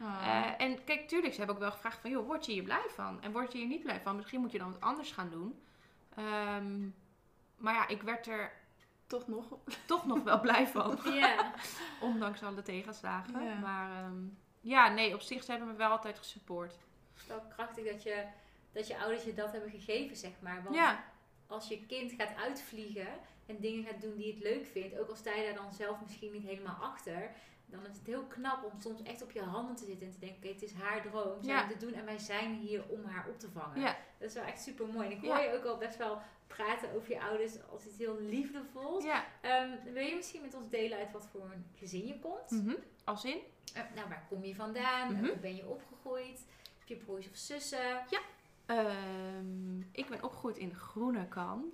[0.00, 0.26] Ah.
[0.26, 2.86] Eh, en kijk, tuurlijk, ze hebben ook wel gevraagd van, joh, word je hier blij
[2.88, 3.22] van?
[3.22, 4.16] En word je hier niet blij van?
[4.16, 5.60] Misschien moet je dan wat anders gaan doen.
[6.14, 6.88] Ehm,
[7.56, 8.52] maar ja, ik werd er
[9.12, 9.44] Toch nog.
[9.86, 10.98] toch nog wel blij van.
[11.14, 11.54] Ja.
[12.00, 13.44] Ondanks alle tegenslagen.
[13.44, 13.58] Ja.
[13.58, 14.24] Maar ehm,
[14.60, 16.72] ja, nee, op zich, ze hebben me wel altijd gesupport.
[16.72, 18.24] Het is wel krachtig dat je,
[18.72, 20.62] dat je ouders je dat hebben gegeven, zeg maar.
[20.62, 21.04] Want Ja,
[21.46, 23.08] als je kind gaat uitvliegen
[23.46, 26.00] en dingen gaat doen die het leuk vindt, ook al sta je daar dan zelf
[26.00, 27.30] misschien niet helemaal achter,
[27.72, 30.18] dan is het heel knap om soms echt op je handen te zitten en te
[30.18, 31.60] denken, oké, het is haar droom, zij Ja.
[31.62, 33.80] moet het doen en wij zijn hier om haar op te vangen.
[33.80, 33.96] Ja.
[34.18, 35.06] Dat is wel echt super mooi.
[35.06, 35.28] En ik Ja.
[35.36, 39.04] hoor je ook al best wel praten over je ouders als iets heel liefdevols.
[39.04, 39.24] ja.
[39.40, 42.50] Ehm, wil je misschien met ons delen uit wat voor een gezin je komt?
[42.50, 42.74] Mhm.
[43.04, 43.38] Als in?
[43.74, 45.12] Eh, nou, waar kom je vandaan?
[45.12, 45.24] Mhm.
[45.24, 46.46] Hoe ben je opgegroeid?
[46.78, 48.02] Heb je broers of zussen?
[48.66, 51.72] Ehm, ik ben opgegroeid in Groenekan.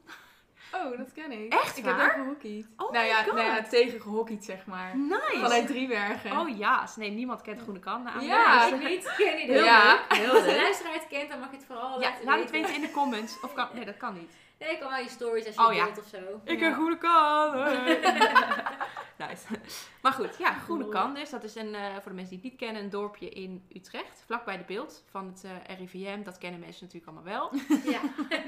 [0.75, 1.53] Oh, dat ken ik.
[1.53, 2.01] Echt Ik waar?
[2.01, 2.67] heb ook gehockeyd.
[2.77, 3.33] Oh nou, my ja, God.
[3.35, 4.97] nou ja, tegen gehockeyd, zeg maar.
[4.97, 5.39] Nice!
[5.41, 6.39] Vanuit Driebergen.
[6.39, 8.03] Oh ja, nee, niemand kent Groenekan.
[8.03, 8.61] Nou, Ja.
[8.61, 9.57] Als je niet, geen idee.
[9.57, 9.93] Heel Ja.
[9.93, 10.19] leuk.
[10.19, 12.51] Heel Als de luisteraar het kent, dan mag je het vooral Ja, laten laat het
[12.51, 12.75] weten.
[12.75, 13.41] in de comments.
[13.41, 14.33] Of kan, nee, dat kan niet.
[14.59, 15.85] Nee, ik kan wel je stories als je Oh, ja.
[15.85, 16.17] deelt of zo.
[16.45, 16.57] Ik Ja.
[16.67, 17.57] ken Groenekan.
[17.59, 17.99] hey.
[19.19, 19.47] nice.
[20.03, 21.31] Maar goed, ja, Groenekan dus.
[21.31, 24.23] Dat is een, eh, voor de mensen die het niet kennen, een dorpje in Utrecht.
[24.27, 26.23] Vlakbij de beeld van het eh, RIVM.
[26.23, 27.61] Dat kennen mensen natuurlijk allemaal wel.
[27.93, 28.01] Ja,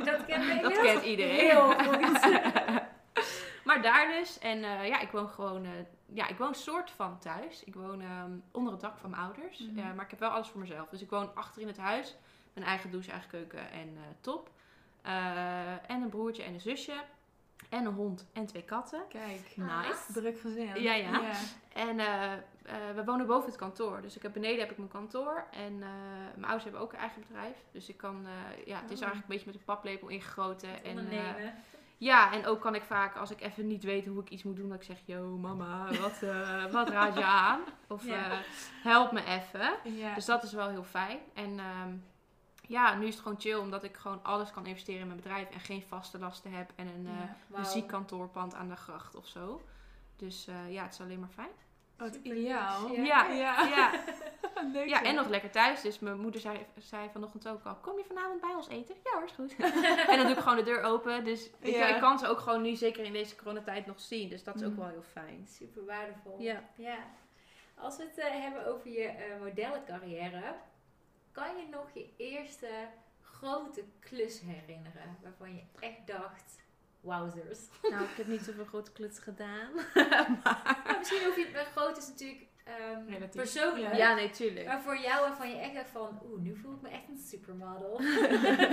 [0.04, 1.34] dat ken ik Dat kent iedereen.
[1.34, 2.00] Heel goed.
[3.64, 4.38] maar daar dus.
[4.38, 5.66] En eh, ja, ik woon gewoon...
[6.06, 7.64] ja, ik woon soort van thuis.
[7.64, 9.58] Ik woon ehm, onder het dak van mijn ouders.
[9.58, 9.94] Mhm.
[9.94, 10.88] Maar ik heb wel alles voor mezelf.
[10.88, 12.16] Dus ik woon achter in het huis.
[12.52, 14.50] Mijn eigen douche, eigen keuken en top.
[15.86, 16.94] En een broertje en een zusje.
[17.70, 19.02] En een hond en twee katten.
[19.08, 19.52] Kijk.
[19.56, 20.12] Nice.
[20.12, 20.82] Druk gezin.
[20.82, 21.20] Ja, ja.
[21.72, 22.40] En eh, eh,
[22.94, 24.00] we wonen boven het kantoor.
[24.02, 25.44] Dus ik heb beneden heb ik mijn kantoor.
[25.50, 25.88] En eh,
[26.32, 27.56] mijn ouders hebben ook een eigen bedrijf.
[27.72, 28.26] Dus ik kan,
[28.66, 29.02] ja, het is Oh.
[29.02, 30.84] eigenlijk een beetje met een paplepel ingegoten.
[30.84, 31.08] En,
[31.98, 34.56] ja, en ook kan ik vaak, als ik even niet weet hoe ik iets moet
[34.56, 36.20] doen, dat ik zeg, yo mama, wat,
[36.72, 37.60] wat raad je aan?
[37.88, 38.40] Of Ja.
[38.82, 39.70] help me even.
[39.96, 40.14] Ja.
[40.14, 41.18] Dus dat is wel heel fijn.
[41.34, 41.94] En ehm,
[42.70, 45.50] ja, nu is het gewoon chill, omdat ik gewoon alles kan investeren in mijn bedrijf
[45.50, 47.36] en geen vaste lasten heb en een eh Ja.
[47.46, 47.62] Wauw.
[47.62, 49.62] muziekkantoorpand aan de gracht of zo.
[50.16, 51.50] Dus eh, ja, het is alleen maar fijn.
[51.96, 52.90] Wat Super ideaal.
[52.92, 53.62] Ja, Ja.
[53.62, 53.90] ja.
[54.72, 54.88] Leuk.
[54.88, 55.80] ja, en nog lekker thuis.
[55.80, 58.94] Dus mijn moeder zei, zei vanochtend ook al, kom je vanavond bij ons eten?
[59.04, 59.56] Ja hoor, is goed.
[60.10, 61.24] en dan doe ik gewoon de deur open.
[61.24, 61.94] Dus weet je, Ja.
[61.94, 64.28] ik kan ze ook gewoon nu, zeker in deze coronatijd, nog zien.
[64.28, 64.76] Dus dat is ook Mm.
[64.78, 65.46] wel heel fijn.
[65.48, 66.36] Super waardevol.
[66.40, 66.62] Ja.
[66.74, 66.96] ja.
[67.74, 70.54] Als we het eh, hebben over je eh, modellencarrière,
[71.32, 72.68] kan je nog je eerste
[73.22, 76.62] grote klus herinneren waarvan je echt dacht,
[77.00, 77.58] wowzers.
[77.90, 79.70] Nou, ik heb niet zoveel grote kluts gedaan.
[80.44, 83.94] Nou, misschien hoef je het, maar groot is natuurlijk ehm, persoonlijk.
[83.94, 84.66] ja, nee, tuurlijk.
[84.66, 87.18] Maar voor jou waarvan je echt dacht van, oeh, nu voel ik me echt een
[87.18, 88.00] supermodel.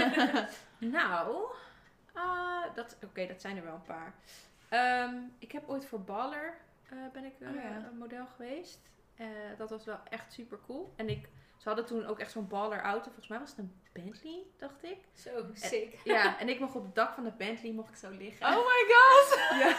[0.97, 1.45] nou,
[2.13, 4.13] eh, dat, oké, dat zijn er wel een paar.
[4.69, 6.57] Ehm, ik heb ooit voor Baller
[6.89, 7.75] eh, ben ik eh, Oh ja.
[7.91, 8.79] een model geweest.
[9.15, 10.93] Eh, dat was wel echt super cool.
[10.95, 11.29] En ik,
[11.67, 13.03] ze hadden toen ook echt zo'n Baller auto.
[13.03, 14.97] Volgens mij was het een Bentley, dacht ik.
[15.13, 15.99] Zo sick.
[16.03, 18.45] Ja, en ik mocht op het dak van de Bentley mocht ik zo liggen.
[18.47, 19.39] Oh my god!
[19.63, 19.75] Ja.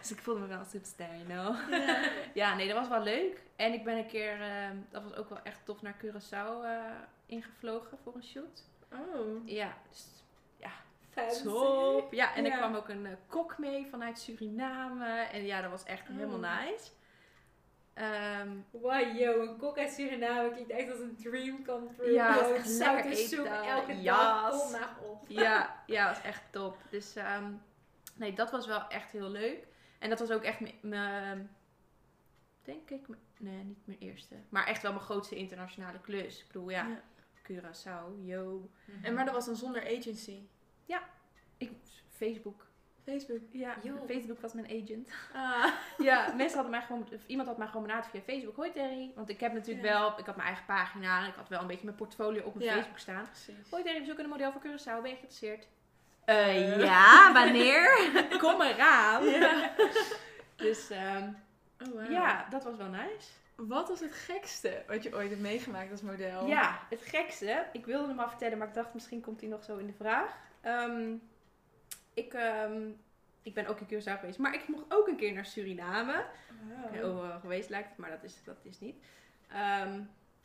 [0.00, 1.56] dus ik voelde me wel een superster, you know.
[2.34, 3.42] Ja, nee, dat was wel leuk.
[3.56, 6.80] En ik ben een keer, ehm, dat was ook wel echt tof, naar Curaçao eh,
[7.26, 8.62] ingevlogen voor een shoot.
[8.92, 9.48] Oh.
[9.48, 10.06] Ja, dus
[11.10, 11.42] Fancy.
[11.42, 12.12] top.
[12.12, 12.56] Ja, en er Ja.
[12.56, 15.08] kwam ook een eh, kok mee vanuit Suriname.
[15.22, 16.16] En ja, dat was echt Oh.
[16.16, 16.90] helemaal nice.
[17.98, 22.12] Ehm, Wow, yo, een kok uit Suriname klinkt echt als een dream come true.
[22.12, 22.96] Ja, echt soep
[23.44, 23.46] eten.
[23.62, 24.04] elke Yes.
[24.04, 25.24] dag, kom maar op.
[25.28, 26.76] ja, ja, was echt top.
[26.90, 27.14] Dus
[28.14, 29.66] nee, dat was wel echt heel leuk.
[29.98, 31.50] En dat was ook echt mijn
[32.62, 33.06] denk ik,
[33.38, 34.34] nee, niet mijn eerste.
[34.48, 36.40] Maar echt wel mijn grootste internationale klus.
[36.40, 37.00] Ik bedoel, ja, Ja.
[37.50, 38.70] Curaçao, yo.
[39.02, 40.42] En maar dat was dan zonder agency.
[41.56, 41.72] Ik,
[42.10, 42.66] Facebook.
[43.10, 43.40] Facebook.
[43.50, 43.94] Ja, Yo.
[44.08, 45.08] Facebook was mijn agent.
[45.34, 45.64] Ah.
[46.08, 48.56] Ja, mensen hadden mij gewoon, of iemand had mij gewoon benaderd via Facebook.
[48.56, 49.12] Hoi Terry.
[49.14, 49.92] Want ik heb natuurlijk Ja.
[49.98, 51.20] wel, ik had mijn eigen pagina.
[51.22, 52.72] En ik had wel een beetje mijn portfolio op mijn Ja.
[52.74, 53.24] Facebook staan.
[53.24, 53.70] Precies.
[53.70, 55.02] Hoi Terry, we zoeken een model voor Curaçao.
[55.02, 55.66] Ben je geïnteresseerd?
[56.24, 58.10] Eh, ja, wanneer?
[58.38, 59.24] Kom eraan.
[59.24, 59.70] Ja.
[60.56, 61.28] Dus ehm,
[61.86, 62.10] Oh, wow.
[62.10, 63.28] ja, dat was wel nice.
[63.56, 66.46] Wat was het gekste wat je ooit hebt meegemaakt als model?
[66.46, 67.66] Ja, het gekste.
[67.72, 69.92] Ik wilde hem al vertellen, maar ik dacht misschien komt hij nog zo in de
[69.92, 70.36] vraag.
[70.60, 71.14] Ehm,
[72.18, 72.90] ik, ehm,
[73.42, 76.24] ik ben ook in Curaçao geweest, maar ik mocht ook een keer naar Suriname.
[76.68, 76.92] Wow.
[76.92, 78.96] Heel overal geweest lijkt het, maar dat is, dat is niet.
[79.48, 80.00] Ehm,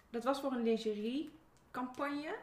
[0.09, 1.31] dat was voor een lingerie
[1.71, 2.35] campagne.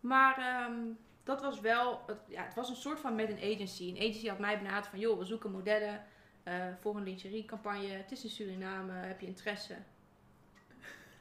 [0.00, 0.80] Maar ehm,
[1.24, 3.88] dat was wel, het, ja, het was een soort van met een agency.
[3.88, 6.04] Een agency had mij benaderd van, joh, we zoeken modellen
[6.42, 7.88] eh, voor een lingerie campagne.
[7.88, 9.76] Het is in Suriname, heb je interesse?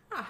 [0.08, 0.28] Ah,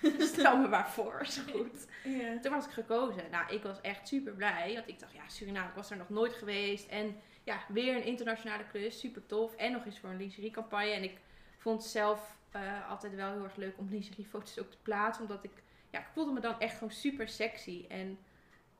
[0.32, 1.86] stel me maar voor, is goed.
[2.04, 2.40] Ja.
[2.40, 3.30] Toen was ik gekozen.
[3.30, 4.74] Nou, ik was echt super blij.
[4.74, 6.88] Want ik dacht, ja, Suriname, ik was er nog nooit geweest.
[6.88, 8.98] En ja, weer een internationale klus.
[9.00, 9.54] Super tof.
[9.54, 10.90] En nog eens voor een lingeriecampagne.
[10.90, 11.18] En ik
[11.56, 15.22] vond zelf eh, altijd wel heel erg leuk om lingeriefoto's ook te plaatsen.
[15.22, 17.84] Omdat ik, ja, ik voelde me dan echt gewoon super sexy.
[17.88, 18.18] En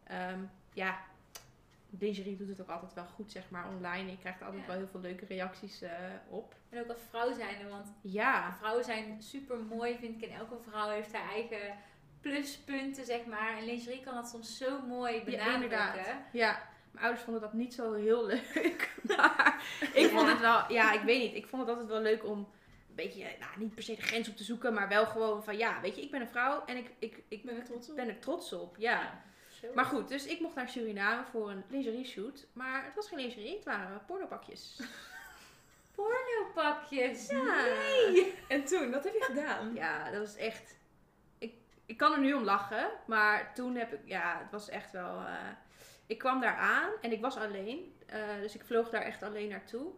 [0.05, 0.41] ehm,
[0.73, 0.99] ja,
[2.01, 4.11] lingerie doet het ook altijd wel goed, zeg maar, online.
[4.11, 4.69] Je krijgt er altijd Ja.
[4.69, 5.91] wel heel veel leuke reacties eh,
[6.29, 6.55] op.
[6.71, 10.29] En ook als vrouw zijnde, want Ja, vrouwen zijn super mooi, vind ik.
[10.31, 11.75] En elke vrouw heeft haar eigen
[12.21, 13.57] pluspunten, zeg maar.
[13.59, 15.55] En lingerie kan dat soms zo mooi benadrukken.
[15.55, 15.97] inderdaad.
[16.33, 18.95] Ja, mijn ouders vonden dat niet zo heel leuk.
[19.17, 21.35] Maar ik vond het wel, ja, ik weet niet.
[21.35, 24.29] Ik vond het altijd wel leuk om een beetje, nou, niet per se de grens
[24.29, 26.77] op te zoeken, maar wel gewoon van, ja, weet je, ik ben een vrouw en
[26.77, 27.97] ik, ik, ik Ik ben er trots op.
[27.97, 28.77] ben er trots op.
[28.79, 29.23] Ja.
[29.67, 29.75] Zo.
[29.75, 32.47] Maar goed, dus ik mocht naar Suriname voor een lingerie shoot.
[32.53, 34.81] Maar het was geen lingerie, het waren pornopakjes.
[35.95, 37.29] Pornopakjes.
[37.29, 37.67] Ja.
[38.49, 39.75] En toen, wat heb je gedaan?
[39.75, 40.77] Ja, dat was echt.
[41.39, 41.55] Ik,
[41.87, 44.01] ik kan er nu om lachen, maar toen heb ik.
[44.05, 45.19] Ja, het was echt wel.
[45.21, 45.35] eh,
[46.07, 47.95] ik kwam daar aan en ik was alleen.
[48.07, 49.93] eh, dus ik vloog daar echt alleen naartoe.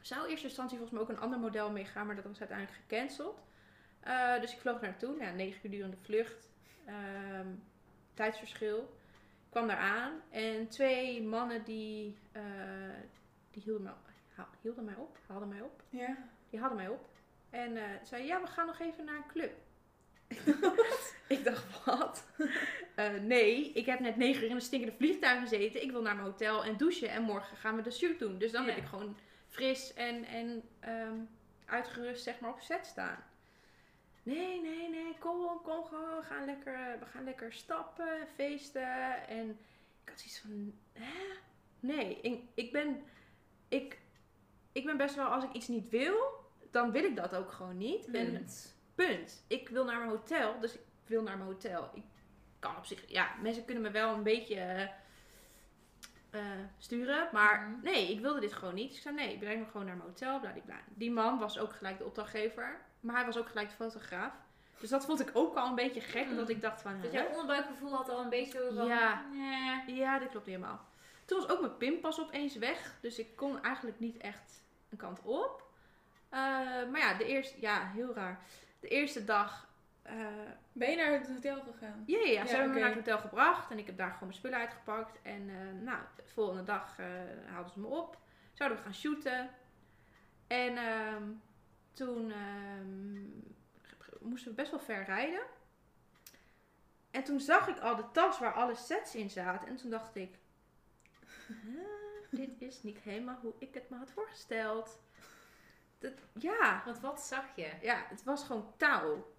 [0.00, 2.78] Zou in eerste instantie volgens mij ook een ander model meegaan, maar dat was uiteindelijk
[2.78, 3.42] gecanceld.
[4.00, 5.16] Eh, dus ik vloog daar naartoe.
[5.18, 6.48] Ja, negen uur durende vlucht.
[6.86, 7.46] Ehm,
[8.14, 8.98] tijdsverschil.
[9.50, 12.42] Ik kwam daar aan en twee mannen die, eh,
[13.50, 13.92] die hielden, mij,
[14.34, 15.82] ha- hielden mij op, haalden mij op.
[15.88, 16.16] Ja.
[16.50, 17.08] Die hadden mij op.
[17.50, 19.52] En eh zei, ja, we gaan nog even naar een club.
[21.36, 22.24] ik dacht, wat?
[22.94, 25.82] Eh, nee, ik heb net negen uur in een stinkende vliegtuig gezeten.
[25.82, 27.10] Ik wil naar mijn hotel en douchen.
[27.10, 28.38] En morgen gaan we de shoot doen.
[28.38, 28.68] Dus dan Ja.
[28.68, 29.16] wil ik gewoon
[29.48, 31.14] fris en, en ehm,
[31.66, 33.24] uitgerust zeg maar op set staan.
[34.36, 36.16] Nee, nee, nee, kom, kom gewoon.
[36.16, 39.26] We gaan lekker, we gaan lekker stappen, feesten.
[39.28, 39.48] En
[40.02, 41.34] ik had zoiets van, hè?
[41.80, 43.02] Nee, ik, ik ben...
[43.68, 43.98] Ik,
[44.72, 47.76] ik ben best wel, als ik iets niet wil, dan wil ik dat ook gewoon
[47.76, 48.10] niet.
[48.10, 48.76] En Punt.
[48.94, 49.44] punt.
[49.48, 51.90] Ik wil naar mijn hotel, dus ik wil naar mijn hotel.
[51.94, 52.02] Ik
[52.58, 54.90] kan op zich, ja, mensen kunnen me wel een beetje
[56.30, 56.42] eh,
[56.78, 57.82] sturen, maar Mhm.
[57.84, 58.88] nee, ik wilde dit gewoon niet.
[58.88, 60.76] Dus ik zei nee, breng me gewoon naar mijn hotel, bladibla.
[60.94, 64.32] Die man was ook gelijk de opdrachtgever, maar hij was ook gelijk de fotograaf.
[64.78, 67.18] Dus dat vond ik ook al een beetje gek, omdat ik dacht van, Dus hè?
[67.20, 68.86] jouw onderbuikgevoel had al een beetje zo van...
[68.86, 69.24] Ja.
[69.32, 69.94] nee.
[69.96, 70.80] Ja, dit klopt niet helemaal.
[71.24, 72.94] Toen was ook mijn pinpas opeens weg.
[73.00, 75.62] Dus ik kon eigenlijk niet echt een kant op.
[76.28, 76.38] Eh,
[76.90, 77.60] maar ja, de eerste...
[77.60, 78.40] Ja, heel raar.
[78.80, 79.68] De eerste dag...
[80.02, 80.14] eh,
[80.72, 82.02] Ben je naar het hotel gegaan?
[82.06, 83.70] ja, ja, ja, ze Ja, hebben me naar het hotel gebracht.
[83.70, 85.18] En ik heb daar gewoon mijn spullen uitgepakt.
[85.22, 87.06] En eh, nou, de volgende dag eh,
[87.52, 88.18] haalden ze me op.
[88.52, 89.50] Zouden we gaan shooten.
[90.46, 91.22] En ehm,
[91.92, 93.20] toen ehm,
[94.28, 95.42] moesten we best wel ver rijden.
[97.10, 99.68] En toen zag ik al de tas waar alle sets in zaten.
[99.68, 100.34] En toen dacht ik...
[101.46, 101.80] "Huh,
[102.30, 104.98] dit is niet helemaal hoe ik het me had voorgesteld.
[105.98, 107.70] Dat, ja, Want wat zag je?
[107.82, 109.32] ja, het was gewoon touw.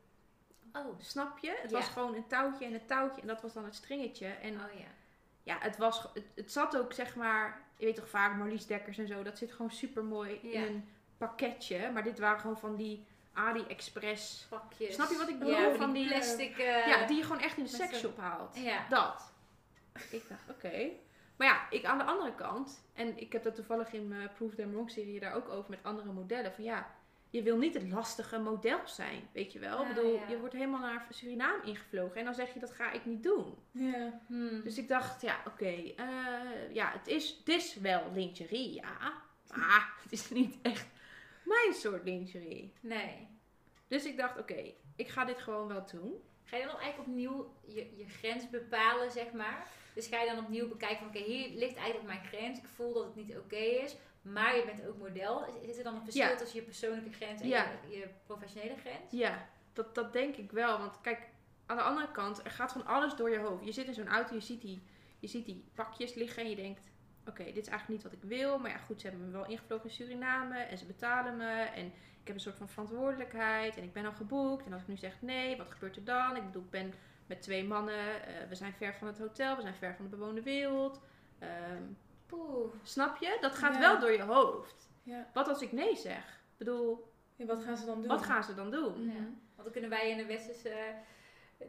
[0.74, 1.00] Oh.
[1.00, 1.58] Snap je?
[1.62, 1.78] Het Ja.
[1.78, 4.28] was gewoon een touwtje en een touwtje en dat was dan het stringetje.
[4.28, 4.88] En Oh ja.
[5.44, 8.98] ja, het, was, het, het zat ook zeg maar, je weet toch vaak Marlies Dekkers
[8.98, 10.66] en zo, dat zit gewoon super mooi Ja.
[10.66, 10.90] in een
[11.28, 11.92] pakketje.
[11.92, 14.46] Maar dit waren gewoon van die AliExpress.
[14.50, 14.94] Pakjes.
[14.94, 15.54] Snap je wat ik bedoel?
[15.54, 16.58] Ja, Van die die, plastic...
[16.58, 18.56] eh, Ja, die je gewoon echt in de seksshop haalt.
[18.56, 18.86] Ja.
[18.90, 19.34] Dat.
[20.12, 20.90] Ik dacht, oké.
[21.38, 24.56] Maar ja, ik aan de andere kant, en ik heb dat toevallig in mijn Proof
[24.56, 26.54] Them Wrong serie daar ook over met andere modellen.
[26.54, 26.92] Van ja,
[27.30, 29.82] je wil niet het lastige model zijn, weet je wel.
[29.82, 30.28] Ja, ik bedoel, ja.
[30.30, 33.56] je wordt helemaal naar Suriname ingevlogen en dan zeg je dat ga ik niet doen.
[33.72, 34.20] Ja.
[34.28, 34.62] Hmm.
[34.64, 39.12] Dus ik dacht, ja, oké, eh, ja, het is, het is wel lingerie, ja.
[39.56, 40.88] Maar het is niet echt
[41.44, 42.74] mijn soort lingerie.
[42.82, 43.28] Nee.
[43.88, 46.14] Dus ik dacht, oké, ik ga dit gewoon wel doen.
[46.44, 49.68] Ga je dan eigenlijk opnieuw je, je grens bepalen, zeg maar?
[49.96, 52.58] Dus ga je dan opnieuw bekijken van, oké, hier ligt eigenlijk mijn grens.
[52.60, 53.96] Ik voel dat het niet oké is.
[54.22, 55.46] maar je bent ook model.
[55.62, 56.36] Is, er dan een verschil Ja.
[56.36, 57.72] tussen je persoonlijke grens en Ja.
[57.90, 59.12] je, je professionele grens?
[59.12, 60.78] Ja, dat, dat denk ik wel.
[60.78, 61.30] Want kijk,
[61.66, 63.66] aan de andere kant, er gaat van alles door je hoofd.
[63.66, 64.82] Je zit in zo'n auto, je ziet die,
[65.20, 66.91] je ziet die pakjes liggen en je denkt...
[67.32, 68.58] Oké, dit is eigenlijk niet wat ik wil.
[68.60, 71.52] Maar ja, goed, ze hebben me wel ingevlogen in Suriname en ze betalen me.
[71.52, 71.86] En
[72.22, 74.66] ik heb een soort van verantwoordelijkheid en ik ben al geboekt.
[74.66, 76.36] En als ik nu zeg nee, wat gebeurt er dan?
[76.36, 76.94] Ik bedoel, ik ben
[77.26, 78.26] met twee mannen.
[78.26, 81.00] eh, we zijn ver van het hotel, we zijn ver van de bewoonde wereld.
[81.40, 81.84] Ehm,
[82.26, 82.74] Poeh.
[82.84, 83.38] snap je?
[83.42, 83.80] Dat gaat Ja.
[83.80, 84.90] wel door je hoofd.
[85.04, 85.28] Ja.
[85.34, 86.26] Wat als ik nee zeg?
[86.52, 88.08] Ik bedoel, Ja, wat gaan ze dan doen?
[88.08, 89.06] wat gaan ze dan doen?
[89.06, 89.14] Ja.
[89.56, 90.86] Want dan kunnen wij in de westerse eh,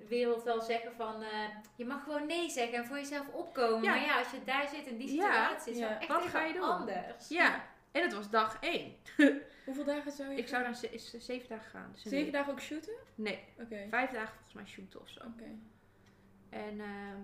[0.08, 1.22] wereld wel zeggen van...
[1.22, 1.28] eh,
[1.76, 3.82] je mag gewoon nee zeggen en voor jezelf opkomen.
[3.82, 3.90] Ja.
[3.90, 5.32] Maar ja, als je daar zit in die Ja.
[5.32, 5.88] situatie, is Ja.
[5.88, 6.62] wel echt Wat ga je doen?
[6.62, 7.28] anders.
[7.28, 8.96] Ja, en het was dag één.
[9.64, 11.88] Hoeveel dagen zou je Ik zou dan ze- is zeven dagen gaan.
[11.92, 12.32] Dus Zeven week.
[12.32, 12.92] dagen ook shooten?
[13.14, 13.86] Nee, Oké.
[13.90, 15.20] vijf dagen volgens mij shooten of zo.
[15.20, 15.44] Oké.
[16.50, 17.18] En ehm,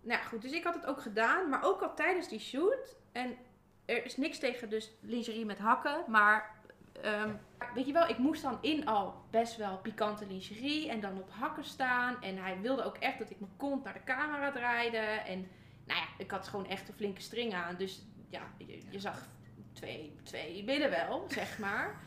[0.00, 2.96] nou ja, goed, dus ik had het ook gedaan, maar ook al tijdens die shoot.
[3.12, 3.36] En
[3.84, 6.56] er is niks tegen dus lingerie met hakken, maar
[7.00, 7.30] ehm,
[7.74, 11.30] weet je wel, ik moest dan in al best wel pikante lingerie en dan op
[11.30, 12.22] hakken staan.
[12.22, 14.96] En hij wilde ook echt dat ik mijn kont naar de camera draaide.
[14.98, 15.38] En
[15.86, 18.42] nou ja, ik had gewoon echt een flinke string aan, dus ja,
[18.90, 19.26] je, zag
[19.72, 22.00] twee, twee wel, zeg maar.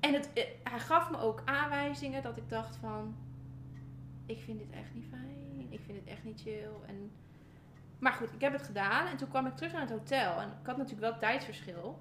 [0.00, 3.16] En het, eh, hij gaf me ook aanwijzingen dat ik dacht van,
[4.26, 5.66] ik vind dit echt niet fijn.
[5.70, 6.70] Ik vind het echt niet chill.
[6.86, 7.12] En...
[7.98, 9.06] Maar goed, ik heb het gedaan.
[9.06, 10.40] En toen kwam ik terug naar het hotel.
[10.40, 11.98] En ik had natuurlijk wel tijdsverschil.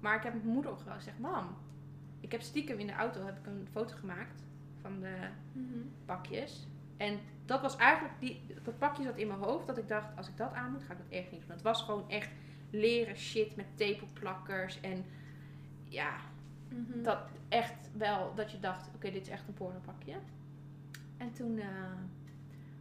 [0.00, 0.72] Maar ik heb mijn moeder.
[0.72, 1.56] Ik zeg, mam,
[2.20, 4.42] ik heb stiekem in de auto heb ik een foto gemaakt
[4.80, 5.16] van de
[5.52, 5.78] Mhm.
[6.04, 6.66] pakjes.
[6.96, 9.66] En dat was eigenlijk, die, dat pakje zat in mijn hoofd.
[9.66, 11.50] Dat ik dacht, als ik dat aan moet, ga ik dat echt niet doen.
[11.50, 12.30] Het was gewoon echt
[12.70, 14.80] leren shit met tepelplakkers.
[14.80, 15.04] En
[15.84, 16.16] ja,
[16.68, 17.02] Mhm.
[17.02, 20.14] dat echt wel, dat je dacht, oké, dit is echt een pornopakje.
[21.16, 21.66] En toen eh,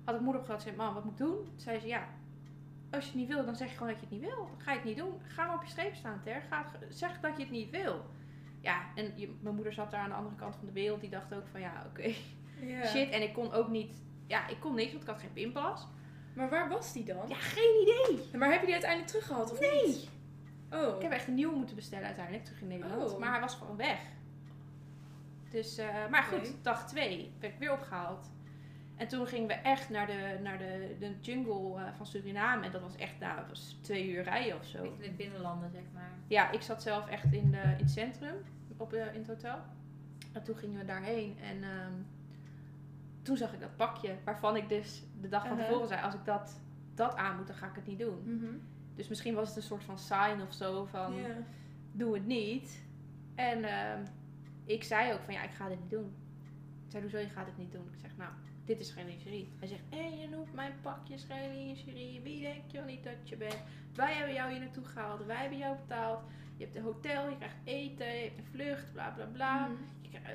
[0.04, 1.36] had ik moeder opgehad en zei, mam, wat moet ik doen?
[1.36, 2.08] Toen zei ze, ja,
[2.91, 4.45] als je het niet wil, dan zeg je gewoon dat je het niet wil.
[4.48, 5.13] Dan ga je het niet doen.
[5.28, 6.41] Ga maar op je streep staan, Ter.
[6.50, 8.06] Ga, zeg dat je het niet wil.
[8.65, 11.01] Ja, en je, mijn moeder zat daar aan de andere kant van de wereld.
[11.01, 12.13] Die dacht ook van, ja, oké,
[12.91, 13.10] shit.
[13.10, 15.88] En ik kon ook niet, ja, ik kon niks, want ik had geen pinpas.
[16.36, 17.28] Maar waar was die dan?
[17.28, 18.38] Ja, geen idee.
[18.39, 19.86] Maar heb je die uiteindelijk teruggehad of Nee.
[19.86, 20.10] niet?
[20.71, 20.95] Oh.
[20.95, 23.12] Ik heb echt een nieuwe moeten bestellen uiteindelijk, terug in Nederland.
[23.12, 23.19] Oh.
[23.19, 23.99] Maar hij was gewoon weg.
[25.51, 28.32] Dus, eh, maar goed, dag twee werd ik weer opgehaald.
[28.95, 32.65] En toen gingen we echt naar de, naar de, de jungle eh, van Suriname.
[32.65, 34.84] En dat was echt, nou, dat was twee uur rijden of zo.
[34.84, 36.12] In het binnenlanden, zeg maar.
[36.27, 38.36] Ja, ik zat zelf echt in, de, in het centrum,
[38.77, 39.58] op, eh, in het hotel.
[40.34, 41.38] En toen gingen we daarheen.
[41.39, 41.93] En ehm,
[43.21, 45.67] toen zag ik dat pakje, waarvan ik dus de dag van Uh-huh.
[45.67, 46.01] tevoren zei...
[46.01, 46.60] als ik dat,
[46.93, 48.21] dat aan moet, dan ga ik het niet doen.
[48.23, 48.53] Mhm.
[48.95, 51.13] Dus misschien was het een soort van sign of zo van
[51.91, 52.84] doe het niet.
[53.36, 54.05] En ehm,
[54.65, 56.15] ik zei ook van ja, ik ga dit niet doen.
[56.86, 57.88] Ik zei, hoezo je gaat het niet doen?
[57.93, 58.31] Ik zeg, nou,
[58.65, 59.49] dit is geen lingerie.
[59.60, 62.21] Hij zegt, hé, je noemt mijn pakjes geen lingerie.
[62.21, 63.58] Wie denk je wel niet dat je bent?
[63.93, 65.25] Wij hebben jou hier naartoe gehaald.
[65.25, 66.19] Wij hebben jou betaald.
[66.58, 69.67] Je hebt een hotel, je krijgt eten, je hebt een vlucht, bla bla bla.
[69.67, 69.73] Mhm.
[70.12, 70.32] Je, eh,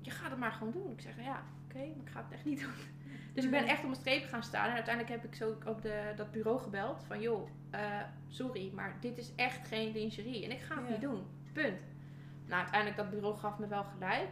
[0.00, 0.90] je gaat het maar gewoon doen.
[0.92, 2.72] Ik zeg, ja, oké, maar ik ga het echt niet doen.
[3.34, 4.68] Dus ik ben echt op mijn streep gaan staan.
[4.68, 7.04] En uiteindelijk heb ik zo ook de, dat bureau gebeld.
[7.06, 10.44] Van joh, eh, sorry, maar dit is echt geen lingerie.
[10.44, 10.90] En ik ga het Ja.
[10.90, 11.26] niet doen.
[11.52, 11.80] Punt.
[12.46, 14.28] Nou, uiteindelijk dat bureau gaf me wel gelijk.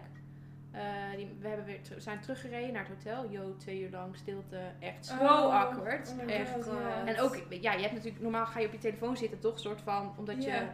[0.75, 3.31] Eh, die, we hebben weer zijn teruggereden naar het hotel.
[3.31, 4.61] Yo, twee uur lang stilte.
[4.81, 6.15] Echt zo Oh, awkward.
[6.19, 6.53] oh my echt.
[6.53, 6.67] God.
[7.05, 9.59] En ook, ja, je hebt natuurlijk, normaal ga je op je telefoon zitten, toch?
[9.61, 10.67] soort van, omdat je,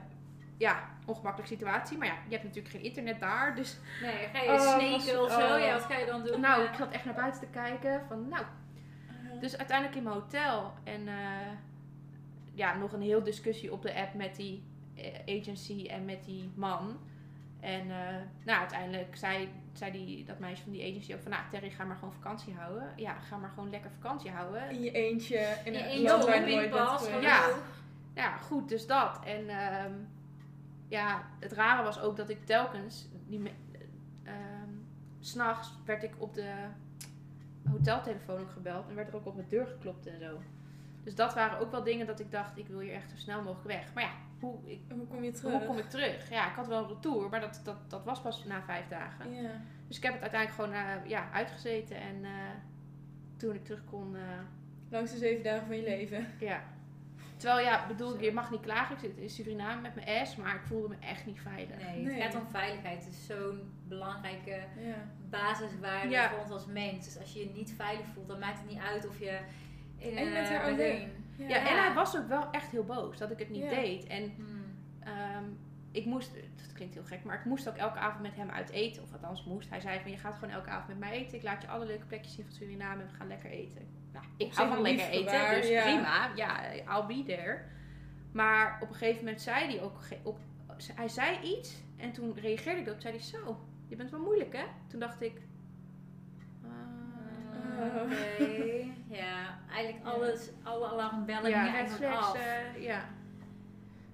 [0.57, 0.89] Ja.
[1.07, 1.99] ongemakkelijke situatie.
[1.99, 3.55] Maar ja, je hebt natuurlijk geen internet daar.
[3.55, 5.55] Dus Nee, ga je Oh, sneken of zo?
[5.55, 5.61] oh.
[5.61, 6.41] Ja, wat ga je dan doen?
[6.41, 8.03] nou, ik zat echt naar buiten te kijken.
[8.09, 8.45] Van, nou,
[9.25, 9.41] Uh-huh.
[9.41, 10.73] dus uiteindelijk in mijn hotel.
[10.85, 11.15] En eh,
[12.55, 14.63] ja, nog een heel discussie op de app met die
[14.97, 16.99] eh, agency en met die man.
[17.61, 21.31] En eh, nou, uiteindelijk zei, zei die, dat meisje van die agency ook van...
[21.31, 22.92] Nou, Terry, ga maar gewoon vakantie houden.
[22.96, 24.70] Ja, ga maar gewoon lekker vakantie houden.
[24.70, 25.38] In je eentje.
[25.38, 27.23] In In een eentje land waar nooit bent geweest.
[27.23, 27.49] Ja.
[28.14, 29.20] Ja, goed, dus dat.
[29.25, 29.92] En ehm,
[30.88, 33.09] ja, het rare was ook dat ik telkens...
[33.27, 33.51] Die, me-
[34.25, 34.68] ehm,
[35.20, 36.53] S'nachts werd ik op de
[37.70, 38.88] hoteltelefoon ook gebeld.
[38.88, 40.40] En werd er ook op mijn deur geklopt en zo.
[41.05, 43.42] Dus dat waren ook wel dingen dat ik dacht, ik wil hier echt zo snel
[43.42, 43.94] mogelijk weg.
[43.94, 45.53] Maar ja, hoe, ik, Hoe kom je terug?
[45.53, 46.31] hoe kom ik terug?
[46.31, 49.35] Ja, ik had wel een retour, maar dat, dat, dat was pas na vijf dagen.
[49.42, 49.50] Ja.
[49.88, 51.96] Dus ik heb het uiteindelijk gewoon eh, ja, uitgezeten.
[51.96, 52.31] En eh,
[53.37, 54.22] toen ik terug kon, eh,
[54.90, 56.26] Langs de zeven dagen van je leven.
[56.40, 56.62] ja.
[57.37, 58.94] Terwijl, ja, bedoel, je mag niet klagen.
[58.94, 61.76] Ik zit in Suriname met mijn ass, maar ik voelde me echt niet veilig.
[61.82, 62.20] Nee, Nee.
[62.20, 63.05] het gaat om veiligheid.
[63.05, 64.95] Het is zo'n belangrijke Ja.
[65.30, 66.30] basiswaarde Ja.
[66.30, 67.05] voor ons als mens.
[67.05, 69.38] Dus als je je niet veilig voelt, dan maakt het niet uit of je
[69.97, 71.11] in En je bent een, er eh, alleen.
[71.49, 71.68] Ja, Ja.
[71.68, 73.68] en hij was ook wel echt heel boos dat ik het niet Ja.
[73.68, 74.07] deed.
[74.07, 74.64] En Hmm.
[75.01, 75.45] ehm,
[75.93, 78.70] ik moest, dat klinkt heel gek, maar ik moest ook elke avond met hem uit
[78.70, 79.03] eten.
[79.03, 79.70] Of althans moest.
[79.70, 81.36] Hij zei van, je gaat gewoon elke avond met mij eten.
[81.36, 83.86] Ik laat je alle leuke plekjes zien van Suriname en we gaan lekker eten.
[84.12, 85.82] Nou, ik hou van lekker eten, dus ja.
[85.82, 86.30] prima.
[86.34, 87.62] Ja, I'll be there.
[88.32, 90.38] Maar op een gegeven moment zei hij ook op,
[90.95, 93.01] hij zei iets en toen reageerde ik op.
[93.01, 94.64] Zei hij zo, je bent wel moeilijk hè?
[94.88, 95.41] Toen dacht ik.
[97.61, 98.85] Ah, Oké.
[99.09, 102.39] Ja, eigenlijk alles, alle alarmbellen ja, eigenlijk flags, af.
[102.79, 103.09] ja.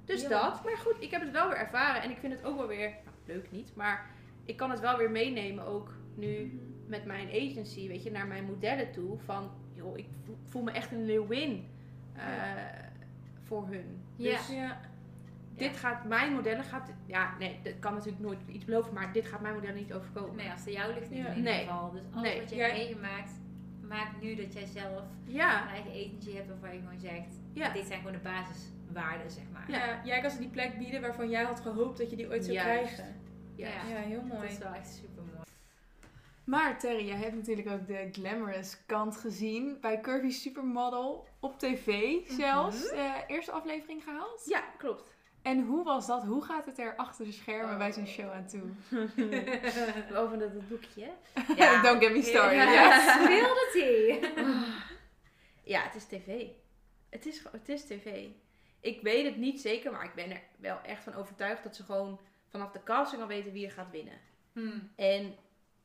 [0.04, 0.64] Dus dat.
[0.64, 2.02] Maar goed, ik heb het wel weer ervaren.
[2.02, 4.10] En ik vind het ook wel weer, nou, leuk niet, maar
[4.44, 8.44] ik kan het wel weer meenemen ook nu met mijn agency, weet je, naar mijn
[8.44, 9.18] modellen toe.
[9.18, 10.06] Van, joh, ik
[10.44, 11.68] voel, me echt een leeuwin
[12.12, 12.22] eh,
[13.42, 14.04] voor hun.
[14.16, 14.36] Ja.
[14.36, 14.80] Dus Ja.
[15.56, 19.26] Dit gaat, mijn modellen gaat, ja, nee, dat kan natuurlijk nooit iets beloven, maar dit
[19.26, 20.36] gaat mijn modellen niet overkomen.
[20.36, 21.26] Nee, als het jou ligt niet Ja.
[21.28, 21.64] in ieder Nee.
[21.64, 21.90] geval.
[21.90, 22.40] Dus alles Nee.
[22.40, 23.30] wat je Jij- hebt meegemaakt,
[23.82, 27.72] maakt nu dat jij zelf Ja, een eigen etentje hebt waarvan je gewoon zegt, ja.
[27.72, 29.70] dit zijn gewoon de basiswaarden, zeg maar.
[29.70, 32.44] Ja, jij kan ze die plek bieden waarvan jij had gehoopt dat je die ooit
[32.44, 32.94] zou Juist.
[32.94, 33.14] krijgen.
[33.56, 33.68] ja.
[33.68, 33.88] Ja.
[33.88, 34.48] Ja, heel Dat mooi.
[34.48, 35.44] is wel echt super mooi.
[36.44, 42.16] Maar Terry, jij hebt natuurlijk ook de glamorous kant gezien bij Curvy Supermodel op tv
[42.28, 42.90] zelfs.
[42.92, 43.00] Mhm.
[43.00, 44.42] eh, eerste aflevering gehaald.
[44.44, 45.04] Ja, klopt.
[45.46, 46.24] En hoe was dat?
[46.24, 47.78] Hoe gaat het er achter de schermen Oh.
[47.78, 48.70] bij zo'n show aan toe?
[50.20, 51.10] Over dat, dat boekje.
[51.82, 52.56] Don't get me started.
[52.58, 52.72] Ja.
[52.72, 53.22] Ja.
[53.24, 54.20] Speel de thee.
[55.62, 56.46] Ja, het is tv.
[57.10, 58.26] Het is, het is tv.
[58.80, 61.82] Ik weet het niet zeker, maar ik ben er wel echt van overtuigd dat ze
[61.82, 64.18] gewoon vanaf de casting al weten wie er gaat winnen.
[64.52, 64.90] Hmm.
[64.96, 65.34] En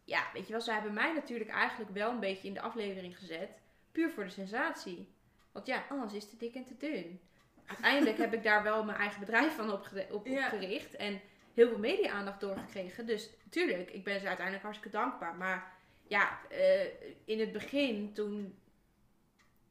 [0.04, 3.18] ja, weet je wel, ze hebben mij natuurlijk eigenlijk wel een beetje in de aflevering
[3.18, 3.50] gezet.
[3.92, 5.08] Puur voor de sensatie.
[5.52, 7.20] Want ja, anders is het te dik en te dun.
[7.66, 10.46] Uiteindelijk heb ik daar wel mijn eigen bedrijf van opgere- op, Ja.
[10.46, 10.96] opgericht.
[10.96, 11.22] En
[11.54, 13.06] heel veel media-aandacht doorgekregen.
[13.06, 15.36] Dus tuurlijk, ik ben ze uiteindelijk hartstikke dankbaar.
[15.36, 15.74] Maar
[16.08, 16.86] ja, eh,
[17.26, 18.60] in het begin toen...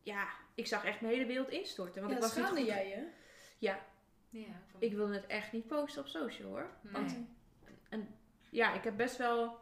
[0.03, 2.01] Ja, ik zag echt mijn hele wereld instorten.
[2.01, 3.07] Want Ja, ik was niet schaamde jij je?
[3.59, 3.87] Ja,
[4.31, 6.71] Ja, ik wilde het echt niet posten op social hoor.
[6.81, 7.17] Want
[7.91, 8.07] Nee.
[8.51, 9.59] ja, ik heb best wel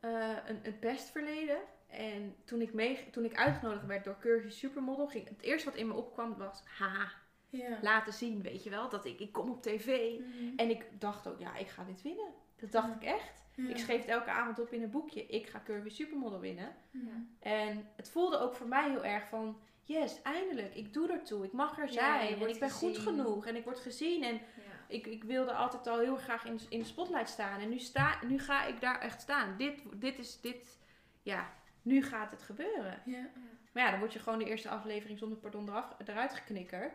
[0.00, 1.58] eh, een, een pestverleden.
[1.88, 5.78] En toen ik, mee, toen ik uitgenodigd werd door Curvy Supermodel, ging het eerste wat
[5.78, 7.12] in me opkwam was, haha,
[7.48, 7.78] Ja.
[7.82, 10.18] laten zien, weet je wel, dat ik, ik kom op tv.
[10.18, 10.56] Mhm.
[10.56, 12.32] En ik dacht ook, ja, ik ga dit winnen.
[12.56, 12.94] Dat dacht Ja.
[12.94, 13.46] ik echt.
[13.54, 13.68] Ja.
[13.68, 16.74] Ik schreef het elke avond op in een boekje, ik ga Curvy Supermodel winnen.
[16.90, 17.00] Ja.
[17.40, 21.52] En het voelde ook voor mij heel erg van, yes, eindelijk, ik doe ertoe, ik
[21.52, 22.34] mag er zijn.
[22.40, 24.22] en ik ben goed genoeg en ik word gezien.
[24.22, 24.40] En Ja.
[24.88, 27.60] ik, ik wilde altijd al heel graag in, in de spotlight staan.
[27.60, 29.56] En nu, sta, nu ga ik daar echt staan.
[29.56, 30.78] Dit, dit is, dit,
[31.22, 31.52] ja,
[31.88, 33.02] nu gaat het gebeuren.
[33.04, 33.26] Ja.
[33.72, 36.92] Maar ja, dan word je gewoon de eerste aflevering zonder pardon eraf, eruit geknikkerd.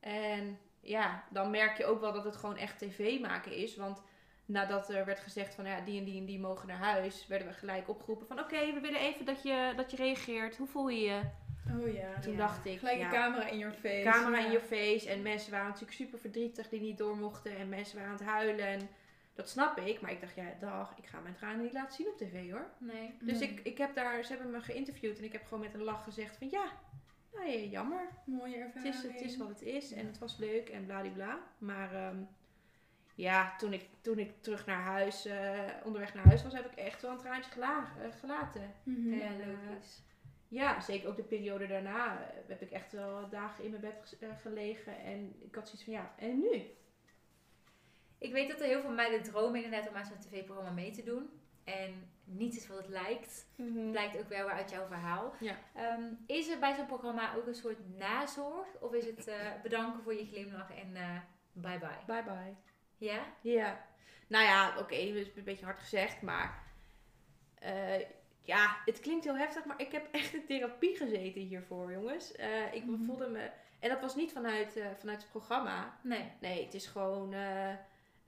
[0.00, 3.76] En ja, dan merk je ook wel dat het gewoon echt tv maken is.
[3.76, 4.02] Want
[4.44, 7.48] nadat er werd gezegd van ja, die en die en die mogen naar huis, werden
[7.48, 10.56] we gelijk opgeroepen van oké, we willen even dat je, dat je reageert.
[10.56, 11.20] Hoe voel je je?
[11.80, 12.20] Oh ja.
[12.20, 12.38] Toen Ja.
[12.38, 14.02] dacht ik, Gelijk ja, een camera in your face.
[14.10, 14.44] camera Ja.
[14.46, 15.08] in je face.
[15.10, 17.56] En mensen waren natuurlijk super verdrietig die niet door mochten.
[17.56, 18.66] En mensen waren aan het huilen.
[18.66, 18.88] En
[19.34, 20.00] dat snap ik.
[20.00, 22.70] Maar ik dacht, ja, dag, ik ga mijn tranen niet laten zien op tv hoor.
[22.78, 23.14] Nee.
[23.20, 23.48] Dus Nee.
[23.48, 25.18] ik, ik heb daar, ze hebben me geïnterviewd.
[25.18, 26.64] En ik heb gewoon met een lach gezegd van ja,
[27.32, 28.08] nou ja, jammer.
[28.24, 28.94] Mooie Het ervaring.
[28.94, 29.92] is, het is wat het is.
[29.92, 31.38] En het was leuk en bladibla.
[31.58, 32.16] Maar ehm,
[33.14, 36.78] ja, toen ik, toen ik terug naar huis, eh, onderweg naar huis was, heb ik
[36.78, 38.74] echt wel een traantje gela- eh, gelaten.
[38.82, 39.12] Mhm.
[39.20, 40.02] En, eh, logisch.
[40.48, 44.98] Ja, zeker ook de periode daarna heb ik echt wel dagen in mijn bed gelegen.
[44.98, 46.62] En ik had zoiets van, ja, en nu?
[48.20, 51.02] Ik weet dat er heel veel meiden dromen inderdaad om aan zo'n tv-programma mee te
[51.02, 51.30] doen.
[51.64, 53.46] En niets is wat het lijkt.
[53.90, 55.34] Blijkt ook wel weer uit jouw verhaal.
[55.40, 55.56] Ja.
[55.74, 58.66] Ehm, is er bij zo'n programma ook een soort nazorg?
[58.80, 61.16] Of is het eh, bedanken voor je glimlach en eh,
[61.52, 61.98] bye bye?
[62.06, 62.54] Bye bye.
[62.96, 63.24] Ja?
[63.40, 63.84] Ja.
[64.26, 66.62] Nou ja, oké, dat is een beetje hard gezegd, maar...
[67.58, 68.00] eh,
[68.42, 72.32] ja, het klinkt heel heftig, maar ik heb echt in therapie gezeten hiervoor, jongens.
[72.72, 73.04] Ik Mhm.
[73.04, 73.50] voelde me...
[73.78, 75.98] En dat was niet vanuit, vanuit het programma.
[76.02, 76.32] Nee.
[76.40, 77.34] Nee, het is gewoon...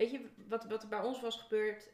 [0.02, 1.90] weet je, wat, wat er bij ons was gebeurd...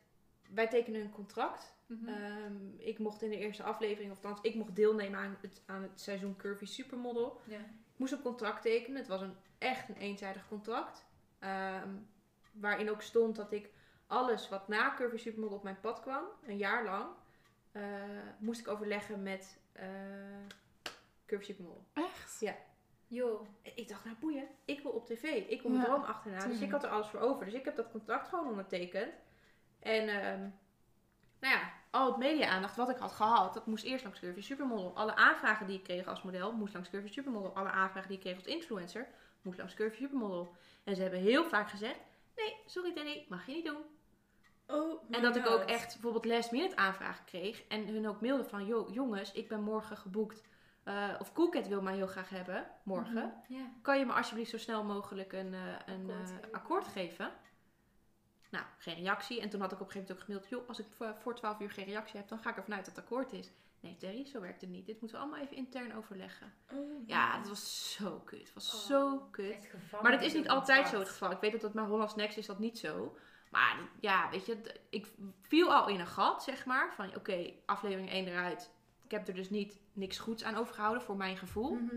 [0.54, 1.74] Wij tekenen een contract.
[1.86, 2.08] Mhm.
[2.08, 5.82] Ehm, ik mocht in de eerste aflevering, of althans, ik mocht deelnemen aan het, aan
[5.82, 7.40] het seizoen Curvy Supermodel.
[7.46, 7.58] ja.
[7.58, 8.98] Ik moest een contract tekenen.
[8.98, 11.04] Het was een, echt een eenzijdig contract.
[11.38, 11.88] Ehm,
[12.52, 13.70] waarin ook stond dat ik
[14.06, 17.06] alles wat na Curvy Supermodel op mijn pad kwam, een jaar lang,
[17.72, 17.82] eh,
[18.38, 19.84] moest ik overleggen met eh
[21.26, 21.84] Curvy Supermodel.
[21.92, 22.40] Echt?
[23.08, 23.46] Joh.
[23.62, 25.22] Ik dacht, nou boeien, ik wil op tv.
[25.48, 26.36] Ik wil mijn Ja, droom achterna.
[26.36, 26.72] Dus ik tuurlijk.
[26.72, 27.44] had er alles voor over.
[27.44, 29.12] Dus ik heb dat contract gewoon ondertekend.
[29.78, 30.40] En ehm,
[31.40, 34.96] nou ja, al het media-aandacht wat ik had gehad, dat moest eerst langs Curvy Supermodel.
[34.96, 37.54] Alle aanvragen die ik kreeg als model, moest langs Curvy Supermodel.
[37.54, 39.08] Alle aanvragen die ik kreeg als influencer,
[39.42, 40.54] moest langs Curvy Supermodel.
[40.84, 41.98] En ze hebben heel vaak gezegd,
[42.36, 43.82] nee, sorry Danny, mag je niet doen.
[44.66, 47.62] Oh En dat ik ook echt bijvoorbeeld last minute aanvragen kreeg.
[47.68, 50.42] En hun ook mailden van, "Yo, jongens, ik ben morgen geboekt.
[50.88, 53.34] Eh, of Coolcat wil mij heel graag hebben, morgen.
[53.48, 53.70] Ja.
[53.82, 56.52] Kan je me alsjeblieft zo snel mogelijk een, eh, een Akkoord eh, geven.
[56.52, 57.32] akkoord geven?
[58.50, 59.40] Nou, geen reactie.
[59.40, 61.34] En toen had ik op een gegeven moment ook gemaild, joh, als ik voor, voor
[61.34, 63.50] 12 uur geen reactie heb, dan ga ik ervan uit dat het akkoord is.
[63.80, 64.86] Nee, Terry, zo werkt het niet.
[64.86, 66.52] Dit moeten we allemaal even intern overleggen.
[66.72, 68.40] Oh, Ja, dat was zo kut.
[68.40, 69.70] Het was Oh, zo kut.
[70.02, 71.30] Maar dat is niet altijd zo het geval.
[71.30, 73.16] Ik weet dat dat bij Hollands Next is dat niet zo.
[73.50, 75.06] Maar ja, weet je, ik
[75.42, 76.94] viel al in een gat, zeg maar.
[76.94, 78.70] Van oké, aflevering 1 eruit.
[79.04, 81.74] Ik heb er dus niet niks goeds aan overgehouden voor mijn gevoel.
[81.74, 81.96] Mhm.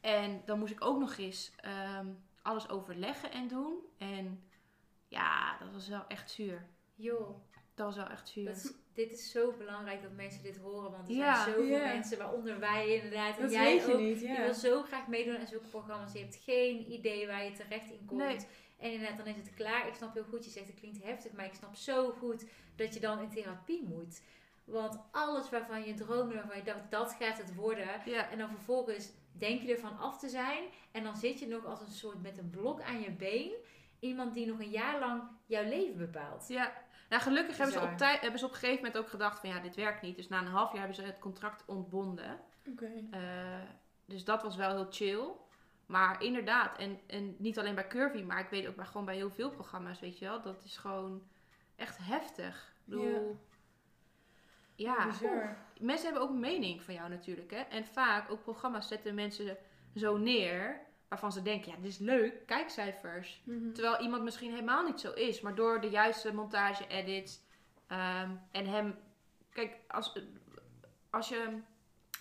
[0.00, 2.06] En dan moest ik ook nog eens ehm,
[2.42, 3.74] alles overleggen en doen.
[3.98, 4.42] En
[5.08, 6.66] ja, dat was wel echt zuur.
[6.94, 7.28] Joh,
[7.74, 8.48] Dat was wel echt zuur.
[8.50, 10.90] is- dit is zo belangrijk dat mensen dit horen.
[10.90, 13.36] Want er Ja, zijn zoveel mensen, waaronder wij inderdaad.
[13.36, 14.00] En Dat jij weet je ook.
[14.00, 16.12] niet, Je wil zo graag meedoen aan zulke programma's.
[16.12, 18.20] Je hebt geen idee waar je terecht in komt.
[18.20, 18.36] Nee.
[18.78, 19.86] En inderdaad, dan is het klaar.
[19.88, 21.32] Ik snap heel goed, je zegt het klinkt heftig.
[21.32, 22.44] Maar ik snap zo goed
[22.76, 24.22] dat je dan in therapie moet.
[24.66, 27.88] Want alles waarvan je droomde, waarvan je dacht, dat gaat het worden.
[28.04, 30.64] Ja, En dan vervolgens denk je ervan af te zijn.
[30.90, 33.52] En dan zit je nog als een soort met een blok aan je been.
[34.00, 36.48] Iemand die nog een jaar lang jouw leven bepaalt.
[36.48, 36.72] ja.
[37.08, 39.48] Nou, gelukkig hebben ze, op tijd, hebben ze op een gegeven moment ook gedacht van
[39.48, 40.16] ja, dit werkt niet.
[40.16, 42.40] Dus na een half jaar hebben ze het contract ontbonden.
[42.70, 42.90] Oké.
[43.10, 43.20] Eh,
[44.04, 45.28] dus dat was wel heel chill.
[45.86, 49.14] Maar inderdaad, en, en niet alleen bij Curvy, maar ik weet ook bij, gewoon bij
[49.14, 50.42] heel veel programma's, weet je wel.
[50.42, 51.22] Dat is gewoon
[51.76, 52.74] echt heftig.
[52.78, 53.20] Ik bedoel, ja,
[54.76, 55.56] Bizar.
[55.80, 57.50] mensen hebben ook een mening van jou natuurlijk.
[57.50, 57.60] Hè?
[57.60, 59.56] En vaak, ook programma's zetten mensen
[59.94, 63.42] zo neer, waarvan ze denken, ja, dit is leuk, kijkcijfers.
[63.44, 63.72] Mhm.
[63.72, 67.40] Terwijl iemand misschien helemaal niet zo is, maar door de juiste montage, edits
[67.86, 68.98] ehm, en hem.
[69.50, 70.18] Kijk, als,
[71.10, 71.58] als je.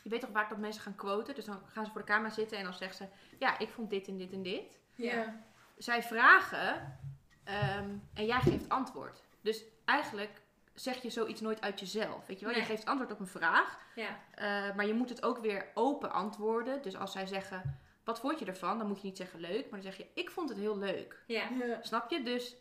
[0.03, 2.29] Je weet toch vaak dat mensen gaan quoten, dus dan gaan ze voor de camera
[2.29, 4.79] zitten en dan zeggen ze: Ja, ik vond dit en dit en dit.
[4.95, 5.43] Ja.
[5.77, 6.99] Zij vragen
[7.43, 9.21] ehm, en jij geeft antwoord.
[9.41, 10.41] Dus eigenlijk
[10.75, 12.25] zeg je zoiets nooit uit jezelf.
[12.27, 12.55] Weet je wel?
[12.55, 16.11] Je geeft antwoord op een vraag, Ja, eh, maar je moet het ook weer open
[16.11, 16.81] antwoorden.
[16.81, 18.77] Dus als zij zeggen: Wat vond je ervan?
[18.77, 21.23] Dan moet je niet zeggen leuk, maar dan zeg je: Ik vond het heel leuk.
[21.27, 21.77] ja, Ja.
[21.81, 22.23] Snap je?
[22.23, 22.55] Dus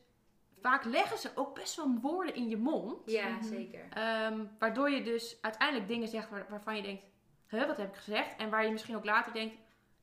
[0.61, 3.11] vaak leggen ze ook best wel woorden in je mond.
[3.11, 3.43] ja Mhm.
[3.45, 3.87] zeker.
[3.91, 7.03] ehm, waardoor je dus uiteindelijk dingen zegt waar- waarvan je denkt...
[7.49, 8.37] Huh, wat heb ik gezegd?
[8.37, 9.55] En waar je misschien ook later denkt...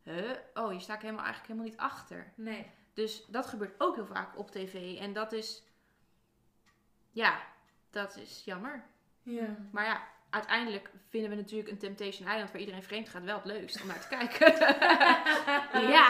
[0.03, 2.33] Huh, oh, hier sta ik helemaal, eigenlijk helemaal niet achter.
[2.35, 2.71] Nee.
[2.93, 4.99] Dus dat gebeurt ook heel vaak op tv.
[4.99, 5.63] En dat is...
[7.11, 7.39] Ja,
[7.91, 8.83] dat is jammer.
[9.23, 9.55] Ja.
[9.71, 12.51] Maar ja, uiteindelijk vinden we natuurlijk een Temptation Island...
[12.51, 14.53] waar iedereen vreemd gaat wel het leukst om naar te kijken.
[15.95, 16.09] ja,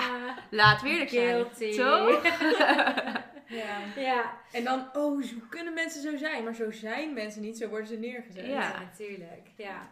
[0.50, 1.28] laat weer zijn.
[1.28, 1.78] Guilty.
[1.78, 2.22] Toch?
[3.52, 3.78] Ja.
[3.96, 4.38] Ja.
[4.52, 6.44] En dan, oh, zo kunnen mensen zo zijn.
[6.44, 8.46] Maar zo zijn mensen niet, zo worden ze neergezet.
[8.46, 8.52] Ja.
[8.52, 9.48] Ja, natuurlijk.
[9.56, 9.90] Ja.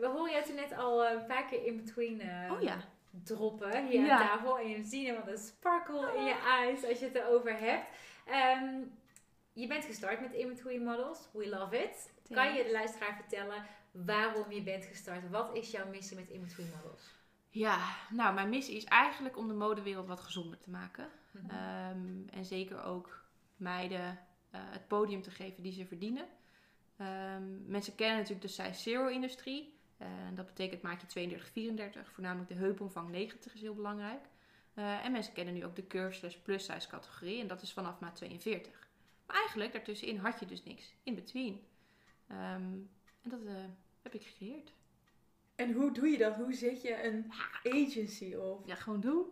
[0.00, 2.76] We horen jou toen net al eh, een paar keer in between eh, Oh ja.
[3.24, 4.18] droppen hier Ja.
[4.18, 4.58] aan tafel.
[4.58, 7.86] En je ziet helemaal de sparkle in je eyes als je het erover hebt.
[8.26, 8.64] Ehm,
[9.52, 11.28] je bent gestart met in-between models.
[11.32, 12.12] We love it.
[12.30, 15.30] Kan je de luisteraar vertellen waarom je bent gestart?
[15.30, 17.10] Wat is jouw missie met in-between models?
[17.50, 21.08] Ja, nou, mijn missie is eigenlijk om de modewereld wat gezonder te maken.
[21.30, 21.50] Mhm.
[21.50, 23.24] Ehm, en zeker ook
[23.56, 24.18] meiden
[24.50, 26.26] eh, het podium te geven die ze verdienen.
[26.96, 29.78] Ehm, mensen kennen natuurlijk de size zero industrie.
[29.96, 32.12] Eh, dat betekent maatje 32, 34.
[32.12, 34.24] Voornamelijk de heupomvang 90 is heel belangrijk.
[34.74, 37.40] Eh, en mensen kennen nu ook de curve slash plus size categorie.
[37.40, 38.81] En dat is vanaf maat 42.
[39.32, 40.94] Maar eigenlijk daartussenin had je dus niks.
[41.02, 41.60] In between.
[42.28, 42.72] Ehm,
[43.22, 43.52] en dat eh,
[44.02, 44.72] heb ik gecreëerd.
[45.54, 46.34] En hoe doe je dat?
[46.34, 47.32] Hoe zet je een
[47.64, 48.66] agency op?
[48.66, 49.26] Ja, gewoon doen.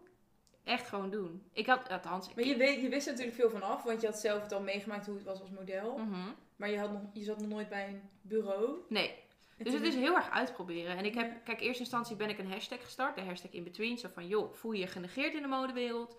[0.65, 1.43] Echt gewoon doen.
[1.53, 4.01] Ik had, althans, ik Maar je, weet, je wist er natuurlijk veel van af, want
[4.01, 5.99] je had zelf het al meegemaakt hoe het was als model.
[5.99, 6.29] Mhm.
[6.57, 8.79] Maar je, had nog, je zat nog nooit bij een bureau.
[8.89, 9.15] Nee,
[9.57, 10.97] En Dus het is heel erg uitproberen.
[10.97, 13.15] En ik heb, kijk, in eerste instantie ben ik een hashtag gestart.
[13.15, 13.99] De hashtag in between.
[13.99, 16.17] Zo van, joh, voel je je genegeerd in de modewereld?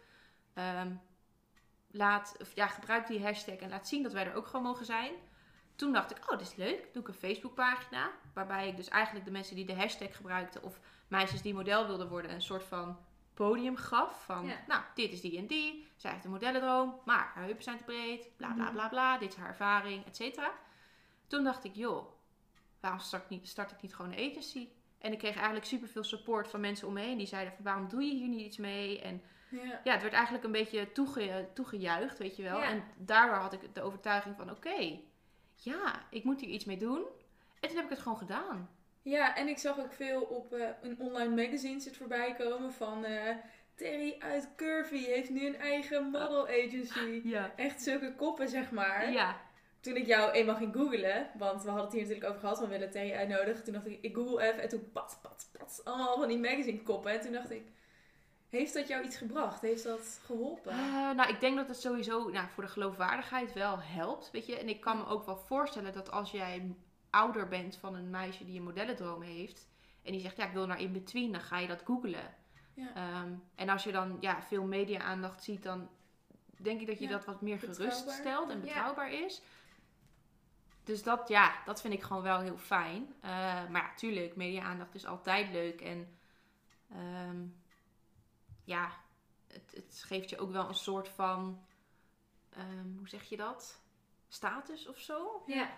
[0.54, 0.92] Ehm,
[1.92, 4.86] laat, of ja, gebruik die hashtag en laat zien dat wij er ook gewoon mogen
[4.86, 5.14] zijn.
[5.76, 6.94] Toen dacht ik, oh, dit is leuk.
[6.94, 8.12] Doe ik een Facebookpagina.
[8.34, 10.64] Waarbij ik dus eigenlijk de mensen die de hashtag gebruikten...
[10.64, 12.32] of meisjes die model wilden worden...
[12.32, 13.00] een soort van
[13.34, 14.26] podium gaf.
[14.26, 14.56] Van, Ja.
[14.68, 15.88] nou, dit is die en die.
[15.96, 17.00] Zij heeft een modellendroom.
[17.06, 18.30] Maar haar heupen zijn te breed.
[18.38, 18.74] Bla, bla, Mhm.
[18.74, 19.18] bla, bla.
[19.18, 20.52] Dit is haar ervaring, et cetera.
[21.28, 22.06] Toen dacht ik, joh,
[22.80, 24.68] waarom start, niet, start ik niet gewoon een agency?
[24.98, 27.18] En ik kreeg eigenlijk superveel support van mensen om me heen.
[27.18, 29.02] Die zeiden van, waarom doe je hier niet iets mee?
[29.02, 29.22] En
[29.52, 29.82] Ja.
[29.84, 32.58] ja, het werd eigenlijk een beetje toege, toegejuicht, weet je wel.
[32.60, 32.64] Ja.
[32.70, 34.99] En daardoor had ik de overtuiging van, oké,
[35.56, 37.04] ja, ik moet hier iets mee doen.
[37.60, 38.70] En toen heb ik het gewoon gedaan.
[39.02, 43.06] ja, en ik zag ook veel op eh, een online magazine zit voorbij komen van...
[43.06, 43.36] eh,
[43.76, 47.22] Terry uit Curvy heeft nu een eigen model agency.
[47.24, 47.52] Ja.
[47.56, 49.12] Echt zulke koppen, zeg maar.
[49.12, 49.41] Ja,
[49.80, 52.68] Toen ik jou eenmaal ging googlen, want we hadden het hier natuurlijk over gehad, we
[52.68, 53.64] willen Terry uitnodigen.
[53.64, 56.82] Toen dacht ik, ik google even en toen pat, pat, pat, allemaal van die magazine
[56.84, 57.12] koppen.
[57.12, 57.64] En toen dacht ik,
[58.52, 59.62] heeft dat jou iets gebracht?
[59.62, 60.72] Heeft dat geholpen?
[60.72, 64.58] Eh, nou, ik denk dat het sowieso nou, voor de geloofwaardigheid wel helpt, weet je.
[64.58, 66.76] En ik kan me ook wel voorstellen dat als jij
[67.10, 69.68] ouder bent van een meisje die een modellendroom heeft...
[70.04, 72.36] en die zegt, ja, ik wil naar in-between, dan ga je dat googlen.
[72.74, 72.93] Ja.
[72.95, 75.89] Ehm, en als je dan ja, veel media-aandacht ziet, dan
[76.58, 78.62] denk ik dat je Ja, dat wat meer gerust stelt en Ja.
[78.64, 79.41] betrouwbaar is.
[80.84, 83.14] dus dat, ja, dat vind ik gewoon wel heel fijn.
[83.22, 83.30] Eh,
[83.70, 85.82] maar ja, tuurlijk, media-aandacht is altijd leuk.
[85.82, 86.18] En
[86.91, 87.38] ehm,
[88.64, 88.91] ja,
[89.47, 91.66] het, het geeft je ook wel een soort van,
[92.49, 93.80] ehm, hoe zeg je dat?
[94.28, 95.43] Status of zo.
[95.45, 95.70] Ja.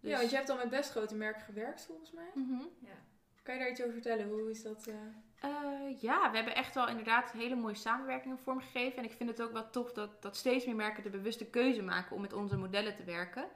[0.00, 2.30] Dus, Ja, want je hebt al met best grote merken gewerkt volgens mij.
[2.34, 2.62] Mhm.
[3.42, 4.28] Kan je daar iets over vertellen?
[4.28, 4.86] Hoe is dat?
[4.86, 4.94] eh?
[5.50, 8.98] Eh, ja, we hebben echt wel inderdaad hele mooie samenwerkingen vormgegeven.
[8.98, 11.82] En ik vind het ook wel tof dat, dat steeds meer merken de bewuste keuze
[11.82, 13.48] maken om met onze modellen te werken.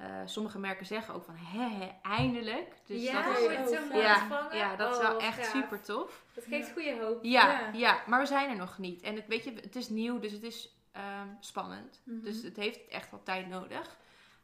[0.00, 2.74] Eh, sommige merken zeggen ook van, hè, hè eindelijk.
[2.86, 4.56] Dus ja, dat is, wordt het zo oh, mooi ja, ontvangen.
[4.56, 5.46] ja, dat is Oh, wel wat echt gaaf.
[5.46, 6.24] super tof.
[6.34, 7.24] Dat geeft goede hoop.
[7.24, 7.70] Ja, Ja.
[7.72, 8.02] ja.
[8.06, 9.02] maar we zijn er nog niet.
[9.02, 12.00] En het, weet je, het is nieuw, dus het is ehm, spannend.
[12.04, 12.20] Mhm.
[12.24, 13.96] Dus het heeft echt wel tijd nodig.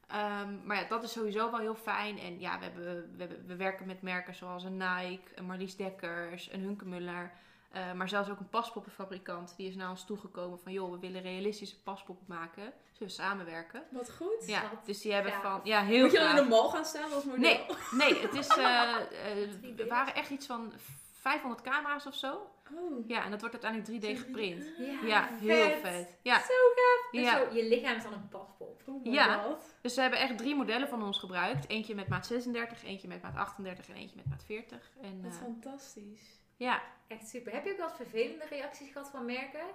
[0.06, 2.18] Ehm, maar ja, dat is sowieso wel heel fijn.
[2.18, 5.76] En ja, we, hebben, we, hebben, we werken met merken zoals een Nike, een Marlies
[5.76, 7.32] Dekkers, een Hunkemuller.
[7.76, 9.54] Eh, maar zelfs ook een paspoppenfabrikant.
[9.56, 10.72] Die is naar ons toegekomen van...
[10.72, 12.62] joh, we willen realistische paspoppen maken.
[12.92, 13.82] Zullen we samenwerken?
[13.90, 14.46] Wat goed.
[14.46, 15.42] Ja, Wat dus die hebben gaaf.
[15.42, 15.60] van...
[15.64, 17.40] Ja, heel Moet je dan in de mal gaan staan als model?
[17.40, 18.46] Nee, nee, het is...
[18.56, 20.72] eh, eh, er waren echt iets van
[21.12, 22.50] 500 camera's of zo.
[22.74, 23.08] Oh.
[23.08, 24.64] Ja, en dat wordt uiteindelijk 3D geprint.
[24.78, 25.80] Ja, Ja, heel vet.
[25.80, 26.08] vet.
[26.22, 27.10] Ja, Zo gaaf.
[27.10, 27.36] Dus ja.
[27.48, 28.82] zo, je lichaam is dan een paspop.
[28.86, 29.42] Oh Ja.
[29.42, 29.74] god.
[29.80, 31.68] Dus ze hebben echt drie modellen van ons gebruikt.
[31.68, 34.90] Eentje met maat 36, eentje met maat 38 en eentje met maat 40.
[35.02, 36.40] En, Wat eh, fantastisch.
[36.56, 37.52] Ja, Echt super.
[37.52, 39.66] Heb je ook eens vervelende reacties gehad van merken?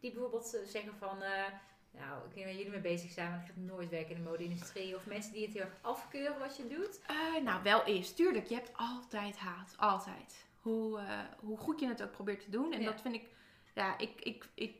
[0.00, 1.22] Die bijvoorbeeld zeggen van...
[1.22, 1.44] eh,
[1.90, 4.22] nou, ik weet niet waar jullie mee bezig zijn, maar ik ga nooit werken in
[4.22, 4.96] de mode-industrie.
[4.96, 7.00] Of mensen die het heel erg afkeuren wat je doet.
[7.06, 8.14] Eh, nou, wel eens.
[8.14, 9.74] Tuurlijk, je hebt altijd haat.
[9.76, 10.46] Altijd.
[10.60, 12.72] Hoe, eh, hoe goed je het ook probeert te doen.
[12.72, 12.90] En Ja.
[12.90, 13.28] dat vind ik...
[13.74, 14.74] Ja, ik, ik, ik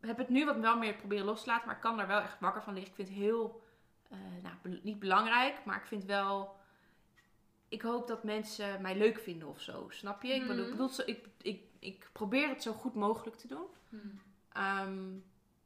[0.00, 1.66] heb het nu wat wel meer proberen los te laten.
[1.66, 2.90] Maar ik kan daar wel echt wakker van liggen.
[2.90, 3.62] Ik vind het heel...
[4.42, 5.64] nou, be- niet belangrijk.
[5.64, 6.56] Maar ik vind wel...
[7.68, 9.86] Ik hoop dat mensen mij leuk vinden of zo.
[9.90, 10.32] Snap je?
[10.32, 13.66] Ik, bedoel, ik, bedoel, zo- ik, ik, ik probeer het zo goed mogelijk te doen.
[14.52, 15.12] Ehm,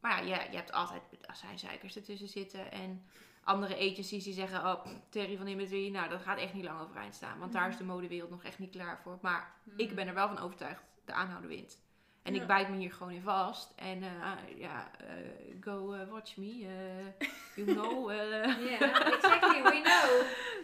[0.01, 2.73] maar ja, je, je hebt altijd azijnzeikers ertussen zitten.
[2.73, 3.05] En
[3.45, 7.15] andere agencies die zeggen, oh, Terry van Imagery, nou, dat gaat echt niet lang overeind
[7.15, 7.39] staan.
[7.39, 9.19] Want daar is de modewereld nog echt niet klaar voor.
[9.23, 11.79] Maar ik ben er wel van overtuigd, de aanhouder wint.
[12.23, 12.41] En Ja.
[12.41, 13.73] ik bijt me hier gewoon in vast.
[13.77, 15.07] En eh, ja, eh,
[15.61, 16.59] go eh, watch me.
[17.57, 18.11] you know.
[18.11, 19.63] Ja, exactly.
[19.63, 20.23] We know.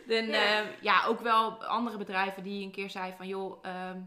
[0.18, 0.64] En Ja.
[0.80, 1.04] ja.
[1.06, 4.00] ook wel andere bedrijven die een keer zeiden van joh, ehm,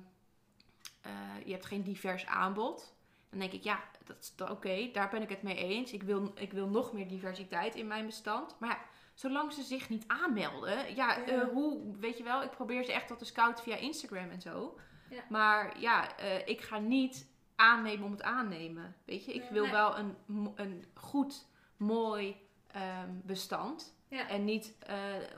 [1.02, 1.12] eh,
[1.45, 2.93] je hebt geen divers aanbod.
[3.30, 5.91] Dan denk ik, ja, dat is oké, daar ben ik het mee eens.
[5.91, 8.56] Ik wil, ik wil nog meer diversiteit in mijn bestand.
[8.60, 8.80] Maar ja,
[9.14, 11.18] zolang ze zich niet aanmelden, ja,
[11.54, 14.78] hoe, weet je wel, ik probeer ze echt wat te scouten via Instagram en zo.
[15.10, 15.24] Ja.
[15.30, 17.28] Maar ja, ik ga niet
[17.62, 18.95] aannemen om het aannemen.
[19.05, 19.51] Weet je, ik Nee.
[19.51, 19.72] wil Nee.
[19.72, 20.16] wel een,
[20.55, 21.45] een goed,
[21.78, 22.36] mooi
[22.68, 23.95] ehm, bestand.
[24.07, 24.28] Ja.
[24.30, 24.95] En niet eh,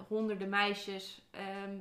[0.08, 1.28] honderden meisjes.
[1.32, 1.78] Ehm,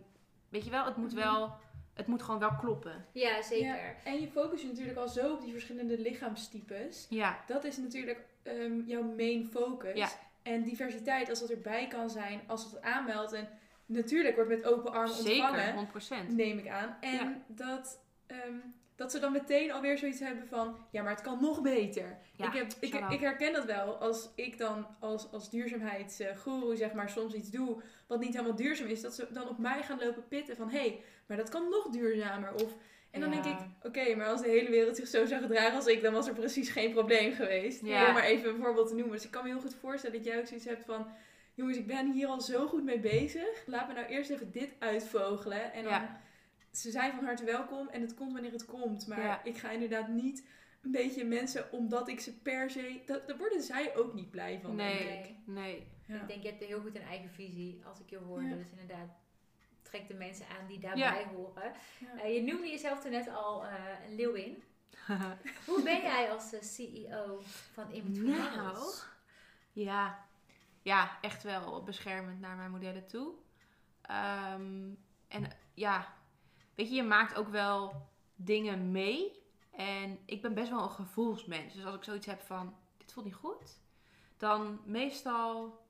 [0.48, 1.22] weet je wel, het moet Mhm.
[1.22, 1.56] wel,
[1.94, 3.06] het moet gewoon wel kloppen.
[3.12, 3.66] Ja, zeker.
[3.66, 7.06] Ja, en je focus je natuurlijk al zo op die verschillende lichaamstypes.
[7.10, 9.96] Ja, Dat is natuurlijk ehm, jouw main focus.
[9.96, 10.08] Ja.
[10.42, 13.32] En diversiteit, als dat erbij kan zijn, als het aanmeldt.
[13.32, 13.48] En
[13.86, 16.28] natuurlijk wordt met open armen ontvangen, zeker, 100%.
[16.36, 16.96] neem ik aan.
[17.00, 17.42] En Ja.
[17.46, 18.56] dat, ehm,
[19.02, 22.18] dat ze dan meteen alweer zoiets hebben van, ja, maar het kan nog beter.
[22.36, 23.96] Ja, ik, heb, ik, ik herken dat wel.
[23.96, 28.86] Als ik dan als, als duurzaamheidsgoeroe zeg maar soms iets doe wat niet helemaal duurzaam
[28.86, 31.68] is, dat ze dan op mij gaan lopen pitten van, hé, hey, maar dat kan
[31.70, 32.54] nog duurzamer.
[32.54, 32.74] Of,
[33.10, 33.42] en dan Ja.
[33.42, 36.12] denk ik, oké, maar als de hele wereld zich zo zou gedragen als ik, dan
[36.12, 37.84] was er precies geen probleem geweest.
[37.84, 38.06] Ja.
[38.06, 39.12] Om maar even een voorbeeld te noemen.
[39.12, 41.06] Dus ik kan me heel goed voorstellen dat jij ook zoiets hebt van,
[41.54, 43.62] jongens, ik ben hier al zo goed mee bezig.
[43.66, 45.72] Laat me nou eerst even dit uitvogelen.
[45.72, 46.20] En dan.
[46.72, 49.06] Ze zijn van harte welkom en het komt wanneer het komt.
[49.06, 49.44] Maar Ja.
[49.44, 50.48] ik ga inderdaad niet
[50.82, 54.60] een beetje mensen, omdat ik ze per se, dat, daar worden zij ook niet blij
[54.62, 54.76] van.
[54.76, 55.06] denk ik.
[55.06, 55.86] Nee, nee.
[56.06, 56.20] Ja.
[56.20, 58.48] Ik denk, je hebt heel goed een eigen visie, als ik je hoorde.
[58.48, 58.54] Ja.
[58.54, 59.08] Dus inderdaad,
[59.82, 61.28] trek de mensen aan die daarbij Ja.
[61.28, 61.72] horen.
[61.98, 62.22] Ja.
[62.22, 63.74] Eh, je noemde jezelf toen net al eh,
[64.08, 64.62] een leeuwin.
[65.66, 67.40] Hoe ben jij als eh, CEO
[67.72, 68.66] van Inventory Nou.
[68.66, 69.06] Models?
[69.72, 70.24] Ja.
[70.82, 73.32] ja, echt wel beschermend naar mijn modellen toe.
[74.02, 74.90] Ehm,
[75.28, 76.14] en ja,
[76.74, 79.40] weet je, je maakt ook wel dingen mee.
[79.70, 81.74] En ik ben best wel een gevoelsmens.
[81.74, 83.80] Dus als ik zoiets heb van, dit voelt niet goed.
[84.36, 85.80] Dan meestal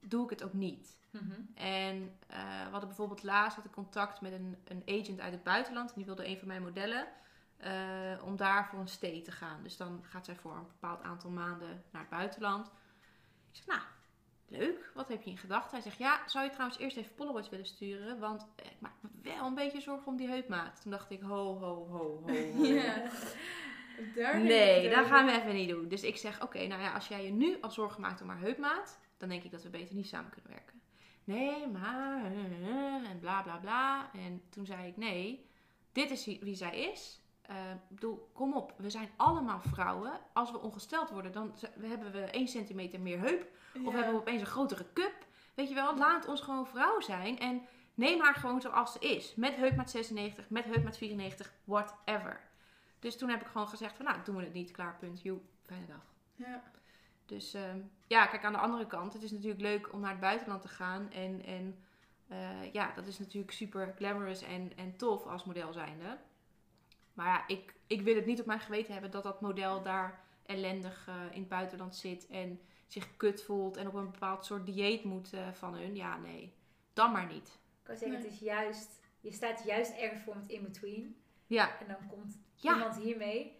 [0.00, 0.96] doe ik het ook niet.
[1.10, 1.40] Mhm.
[1.54, 5.42] En eh, we hadden bijvoorbeeld laatst had ik contact met een, een agent uit het
[5.42, 5.88] buitenland.
[5.88, 7.06] En die wilde een van mijn modellen.
[7.56, 9.62] eh, om daar voor een stay te gaan.
[9.62, 12.66] Dus dan gaat zij voor een bepaald aantal maanden naar het buitenland.
[13.50, 13.80] Ik zeg, nou,
[14.48, 14.90] leuk.
[14.94, 15.70] Wat heb je in gedachten?
[15.70, 18.18] Hij zegt, ja, zou je trouwens eerst even Polaroids willen sturen?
[18.18, 20.80] Want eh, ik maak me wel een beetje zorgen om die heupmaat.
[20.82, 22.32] Toen dacht ik, ho, ho, ho, ho, ho.
[22.74, 23.02] Ja.
[24.14, 25.88] Daar Nee, dat gaan we even niet doen.
[25.88, 28.40] Dus ik zeg, oké, nou ja, als jij je nu al zorgen maakt om haar
[28.40, 30.80] heupmaat, dan denk ik dat we beter niet samen kunnen werken.
[31.24, 32.24] Nee, maar,
[33.04, 34.10] en bla bla bla.
[34.12, 35.48] En toen zei ik, nee,
[35.92, 37.22] dit is wie, zij is.
[37.48, 40.20] Ik bedoel, kom op, we zijn allemaal vrouwen.
[40.32, 43.46] Als we ongesteld worden, dan hebben we 1 centimeter meer heup.
[43.82, 45.26] Of hebben we opeens een grotere cup.
[45.54, 47.38] Weet je wel, laat ons gewoon vrouw zijn.
[47.38, 47.62] En
[47.94, 49.34] neem haar gewoon zoals ze is.
[49.34, 52.40] Met heupmaat 96, met heupmaat 94, whatever.
[52.98, 54.70] Dus toen heb ik gewoon gezegd van, nou, doen we het niet.
[54.70, 55.22] Klaar, punt.
[55.22, 56.04] Joe, fijne dag.
[56.34, 56.62] Ja.
[57.26, 59.12] Dus ehm, ja, kijk, aan de andere kant.
[59.12, 61.10] Het is natuurlijk leuk om naar het buitenland te gaan.
[61.12, 61.78] En, en
[62.28, 66.18] eh, ja, dat is natuurlijk super glamorous en, en tof als model zijnde.
[67.14, 70.20] Maar ja, ik, ik wil het niet op mijn geweten hebben dat dat model daar
[70.46, 72.26] ellendig eh, in het buitenland zit.
[72.26, 72.60] En
[72.94, 75.96] zich kut voelt en op een bepaald soort dieet moet eh, van hun.
[75.96, 76.52] Ja, nee.
[76.92, 77.46] Dan maar niet.
[77.48, 78.26] Ik kan zeggen, Nee.
[78.26, 81.16] het is juist, je staat juist ergens voor met in-between.
[81.46, 82.72] Ja, En dan komt Ja.
[82.74, 83.58] iemand hiermee.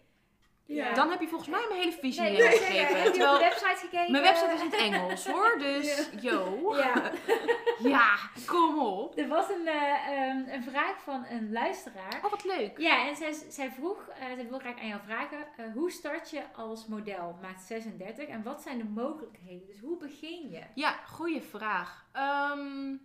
[0.67, 0.93] Ja.
[0.93, 3.03] dan heb je volgens mij mijn hele visie Nee, gegeven.
[3.03, 4.11] heb je op de website gekeken?
[4.11, 5.57] mijn website is in het Engels hoor.
[5.67, 6.75] Dus, yo.
[6.77, 7.11] Ja,
[7.95, 9.17] Ja, kom op.
[9.17, 12.19] er was een, eh, ehm, een vraag van een luisteraar.
[12.23, 12.77] Oh, wat leuk.
[12.77, 16.29] Ja, en zij, zij vroeg, eh zij wil graag aan jou vragen, eh, hoe start
[16.29, 19.67] je als model maat 36 en wat zijn de mogelijkheden?
[19.67, 20.61] Dus hoe begin je?
[20.75, 22.05] Ja, goede vraag.
[22.11, 22.95] Ehm,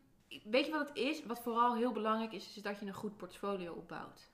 [0.45, 1.25] weet je wat het is?
[1.27, 4.30] Wat vooral heel belangrijk is, is dat je een goed portfolio opbouwt.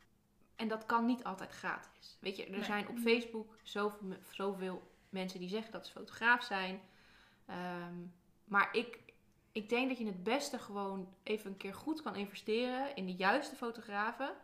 [0.56, 2.16] En dat kan niet altijd gratis.
[2.20, 2.64] Weet je, er Nee.
[2.64, 6.80] zijn op Facebook zoveel, zoveel mensen die zeggen dat ze fotograaf zijn.
[7.46, 7.94] Ehm,
[8.44, 8.98] maar ik,
[9.52, 13.14] ik denk dat je het beste gewoon even een keer goed kan investeren in de
[13.14, 14.34] juiste fotografen.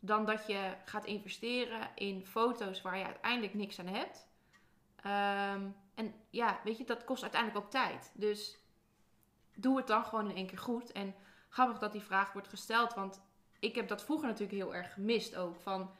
[0.00, 4.26] Dan dat je gaat investeren in foto's waar je uiteindelijk niks aan hebt.
[4.96, 8.10] Ehm, en ja, weet je, dat kost uiteindelijk ook tijd.
[8.14, 8.58] Dus
[9.54, 10.92] doe het dan gewoon in één keer goed.
[10.92, 11.14] En
[11.48, 13.22] grappig dat die vraag wordt gesteld, want
[13.62, 15.56] ik heb dat vroeger natuurlijk heel erg gemist ook.
[15.60, 15.90] Van,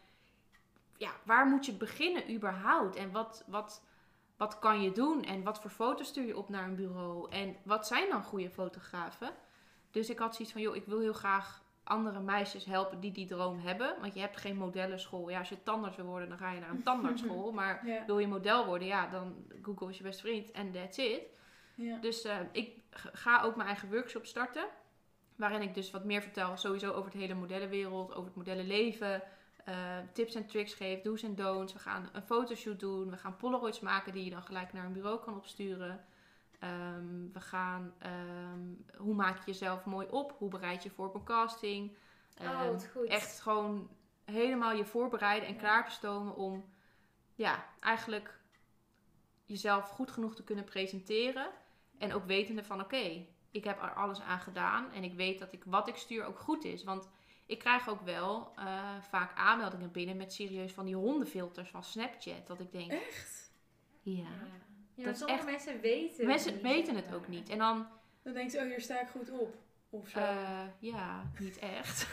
[0.97, 2.97] ja, waar moet je beginnen überhaupt?
[2.97, 3.83] En wat, wat,
[4.37, 5.25] wat kan je doen?
[5.25, 7.31] En wat voor foto's stuur je op naar een bureau?
[7.31, 9.31] En wat zijn dan goede fotografen?
[9.91, 13.27] Dus ik had zoiets van, joh, ik wil heel graag andere meisjes helpen die die
[13.27, 13.95] droom hebben.
[14.01, 15.29] Want je hebt geen modellenschool.
[15.31, 17.53] Ja, als je tandarts wil worden, dan ga je naar een tandartsschool.
[17.53, 18.05] Maar Ja.
[18.07, 21.23] wil je model worden, ja, dan Google is je beste vriend en that's it.
[21.75, 21.99] Ja.
[21.99, 22.81] Dus eh, ik
[23.13, 24.65] ga ook mijn eigen workshop starten.
[25.43, 29.23] Waarin ik dus wat meer vertel sowieso over het hele modellenwereld, over het modellenleven.
[29.65, 31.73] eh, tips en tricks geef, do's en don'ts.
[31.73, 33.11] We gaan een fotoshoot doen.
[33.11, 36.05] We gaan polaroids maken die je dan gelijk naar een bureau kan opsturen.
[36.59, 40.35] Ehm, we gaan, ehm, hoe maak je jezelf mooi op?
[40.39, 41.97] Hoe bereid je voor op een casting?
[42.41, 43.07] Oh, wat goed.
[43.07, 43.89] echt gewoon
[44.25, 45.61] helemaal je voorbereiden en Ja.
[45.61, 46.65] klaar te stomen om
[47.35, 48.39] ja, eigenlijk
[49.45, 51.51] jezelf goed genoeg te kunnen presenteren.
[51.99, 55.53] En ook wetende van oké, ik heb er alles aan gedaan en ik weet dat
[55.53, 56.85] ik wat ik stuur ook goed is.
[56.85, 57.09] Want
[57.47, 58.65] ik krijg ook wel eh,
[59.11, 62.47] vaak aanmeldingen binnen met serieus van die hondenfilters van Snapchat.
[62.47, 63.53] Dat ik denk, Echt?
[64.03, 64.13] ja.
[64.23, 64.25] Ja,
[64.95, 67.49] ja Dat sommige echt- mensen weten Mensen niet, weten het ook niet.
[67.49, 67.87] En dan,
[68.23, 69.55] Dan denk je, oh, hier sta ik goed op.
[69.91, 70.19] Of zo.
[70.19, 72.07] eh, ja, niet echt.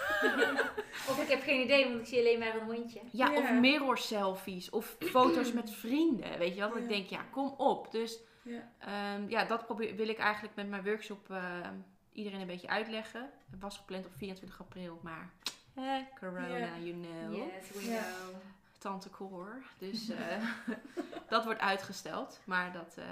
[1.09, 2.99] Of ik heb geen idee, want ik zie alleen maar een hondje.
[3.11, 6.37] Ja, of mirror selfies of foto's met vrienden.
[6.37, 6.69] Weet je wel?
[6.69, 7.91] Dat ik denk, ja, kom op.
[7.91, 8.19] Dus
[8.51, 8.71] ja.
[8.77, 11.69] ehm, ja, dat probeer, wil ik eigenlijk met mijn workshop eh,
[12.11, 13.29] iedereen een beetje uitleggen.
[13.51, 15.29] Het was gepland op 24 april, maar
[15.73, 17.33] eh, corona, you know.
[17.35, 18.35] Yes, we know.
[18.77, 19.63] Tante Cor.
[19.77, 20.43] Dus eh,
[21.29, 22.39] dat wordt uitgesteld.
[22.45, 23.05] Maar dat, eh,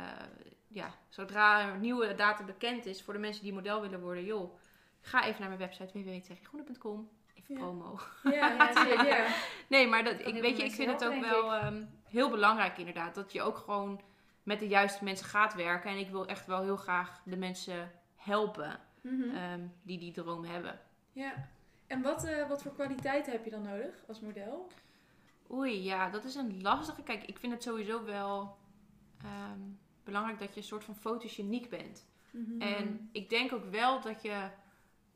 [0.68, 4.54] ja, zodra een nieuwe datum bekend is voor de mensen die model willen worden, joh,
[5.02, 7.10] ga even naar mijn website www.teggroene.com.
[7.34, 8.00] Even promo.
[8.24, 8.72] Ja,
[9.04, 9.28] ja.
[9.68, 13.16] Nee, maar dat, ik, weet je, ik vind het ook wel ehm, heel belangrijk inderdaad.
[13.16, 14.02] Dat je ook gewoon
[14.48, 15.92] met de juiste mensen gaat werken.
[15.92, 19.36] En ik wil echt wel heel graag de mensen helpen Mhm.
[19.36, 20.80] ehm, die die droom hebben.
[21.12, 21.50] ja.
[21.88, 24.68] En wat, eh, wat voor kwaliteiten heb je dan nodig als model?
[25.52, 27.04] Oei, ja, dat is een lastige.
[27.04, 28.58] Kijk, ik vind het sowieso wel
[29.24, 29.60] ehm,
[30.04, 32.08] belangrijk dat je een soort van fotogeniek bent.
[32.32, 32.62] Mhm.
[32.62, 34.50] En ik denk ook wel dat je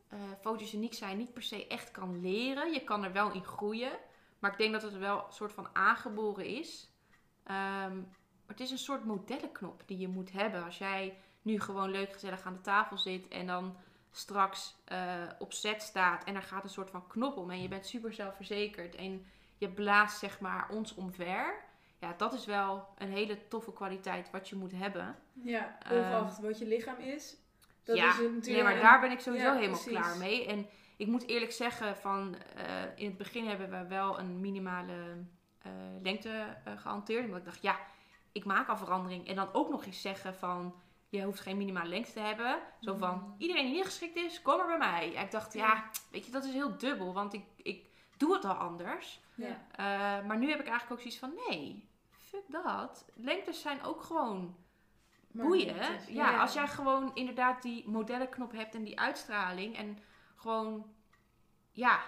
[0.08, 2.72] eh fotogeniek zijn niet per se echt kan leren.
[2.72, 3.92] Je kan er wel in groeien.
[4.38, 6.90] Maar ik denk dat het wel een soort van aangeboren is.
[7.42, 7.98] Ehm,
[8.52, 10.64] maar het is een soort modellenknop die je moet hebben.
[10.64, 13.76] Als jij nu gewoon leuk gezellig aan de tafel zit en dan
[14.10, 17.68] straks eh, op set staat en er gaat een soort van knop om en je
[17.68, 19.26] bent super zelfverzekerd en
[19.58, 21.54] je blaast zeg maar ons omver.
[21.98, 25.16] Ja, dat is wel een hele toffe kwaliteit wat je moet hebben.
[25.32, 27.36] Ja, Ehm, ongeacht wat je lichaam is.
[27.84, 29.98] Dat ja, is natuurlijk nee, maar daar ben ik sowieso Ja, helemaal precies.
[29.98, 30.46] klaar mee.
[30.46, 35.24] En ik moet eerlijk zeggen, van, eh, in het begin hebben we wel een minimale
[35.62, 35.72] eh,
[36.02, 37.24] lengte eh, gehanteerd.
[37.24, 37.78] Omdat ik dacht, ja,
[38.32, 39.26] ik maak al verandering.
[39.28, 40.74] En dan ook nog eens zeggen van,
[41.08, 42.58] je hoeft geen minimale lengte te hebben.
[42.80, 43.34] Zo van, Mm.
[43.38, 45.14] iedereen die niet geschikt is, kom er bij mij.
[45.16, 47.12] En ik dacht, ja, weet je, dat is heel dubbel.
[47.14, 49.20] Want ik, ik doe het al anders.
[49.34, 49.66] Ja.
[49.72, 53.04] Eh, maar nu heb ik eigenlijk ook zoiets van, nee, fuck dat.
[53.14, 54.56] Lengtes zijn ook gewoon
[55.30, 55.76] Maar boeien.
[55.76, 56.40] Ja, ja.
[56.40, 59.98] als jij gewoon inderdaad die modellenknop hebt en die uitstraling en
[60.36, 60.94] gewoon,
[61.70, 62.00] ja,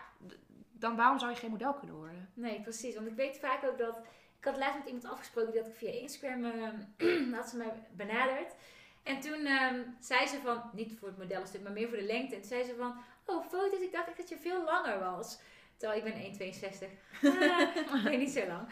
[0.72, 2.30] dan waarom zou je geen model kunnen worden?
[2.34, 2.94] Nee, precies.
[2.94, 4.00] Want ik weet vaak ook dat...
[4.44, 6.44] Ik had laatst met iemand afgesproken dat ik via Instagram...
[6.44, 8.54] eh, had ze mij benaderd.
[9.02, 12.34] En toen ehm, zei ze van, niet voor het modellenstuk, maar meer voor de lengte.
[12.34, 15.40] En toen zei ze van, oh foto's, ik dacht echt dat je veel langer was.
[15.76, 16.88] Terwijl ik ben 1,62.
[17.22, 18.68] Ah, nee, niet zo lang.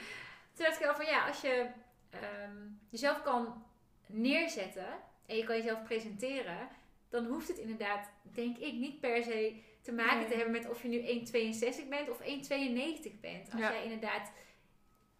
[0.54, 1.66] Toen dacht ik wel van, ja, als je
[2.10, 2.56] ehm,
[2.88, 3.64] jezelf kan
[4.06, 4.86] neerzetten
[5.26, 6.68] en je kan jezelf presenteren,
[7.08, 10.26] dan hoeft het inderdaad, denk ik, niet per se te maken Nee.
[10.28, 13.50] te hebben met of je nu 1,62 bent of 1,92 bent.
[13.52, 13.72] Als Ja.
[13.72, 14.32] jij inderdaad,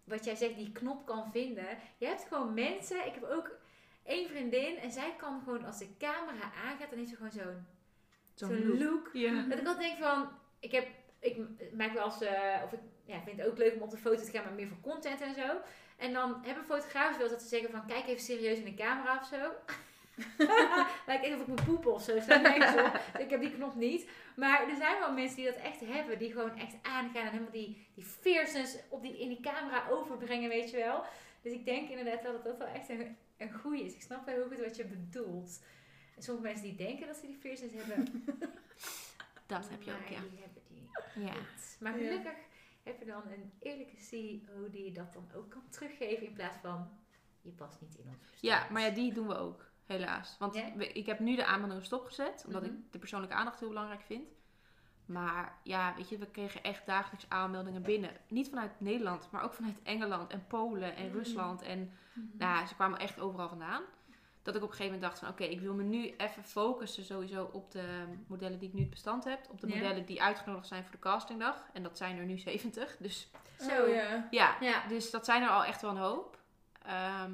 [0.04, 1.78] wat jij zegt, die knop kan vinden.
[1.96, 3.50] Je hebt gewoon mensen, ik heb ook
[4.04, 7.66] één vriendin en zij kan gewoon als de camera aangaat, dan heeft ze gewoon zo'n
[8.34, 9.10] zo'n look.
[9.48, 10.28] Dat ik altijd denk van,
[10.60, 10.86] ik heb,
[11.18, 11.36] ik
[11.76, 14.22] maak wel eens, eh, of ik ja, vind het ook leuk om op de foto
[14.22, 15.60] te gaan, maar meer voor content en zo.
[15.96, 19.18] En dan hebben fotografen wel dat ze zeggen van, kijk even serieus in de camera
[19.18, 19.52] of zo.
[21.06, 22.20] Lijkt echt of ik me poep of zo.
[22.20, 23.00] Staat nergens op.
[23.18, 24.08] Ik heb die knop niet.
[24.36, 26.18] Maar er zijn wel mensen die dat echt hebben.
[26.18, 30.48] Die gewoon echt aangaan en helemaal die, die fierceness op die, in die camera overbrengen,
[30.48, 31.04] weet je wel.
[31.42, 33.94] Dus ik denk inderdaad wel dat dat wel echt een, een goeie is.
[33.94, 35.62] Ik snap wel heel goed wat je bedoelt.
[36.16, 38.24] En sommige mensen die denken dat ze die fierceness hebben,
[39.46, 40.20] Dat heb je ook, ja.
[40.20, 40.90] die hebben die
[41.24, 41.32] Ja.
[41.34, 41.76] niet.
[41.80, 42.36] Maar gelukkig
[42.82, 46.56] heb je dan een eerlijke CEO die je dat dan ook kan teruggeven in plaats
[46.62, 46.90] van
[47.40, 48.40] je past niet in ons.
[48.40, 50.36] Ja, maar ja, die doen we ook, helaas.
[50.38, 50.72] Want Ja?
[50.78, 52.70] ik heb nu de aanmeldingen stopgezet, omdat Mhm.
[52.72, 54.28] ik de persoonlijke aandacht heel belangrijk vind.
[55.06, 58.10] Maar ja, weet je, we kregen echt dagelijks aanmeldingen binnen.
[58.28, 61.16] Niet vanuit Nederland, maar ook vanuit Engeland en Polen en Mhm.
[61.16, 61.62] Rusland.
[61.62, 61.92] En
[62.32, 63.82] nou, ze kwamen echt overal vandaan.
[64.42, 67.04] Dat ik op een gegeven moment dacht van oké, ik wil me nu even focussen
[67.04, 69.46] sowieso op de modellen die ik nu het bestand heb.
[69.50, 71.64] Op de modellen die uitgenodigd zijn voor de castingdag.
[71.72, 72.96] En dat zijn er nu 70.
[72.96, 73.30] Dus
[73.60, 73.82] Zo.
[73.82, 74.26] Oh, ja.
[74.30, 74.86] ja, Ja.
[74.88, 76.38] dus dat zijn er al echt wel een hoop.
[76.82, 77.32] Ehm,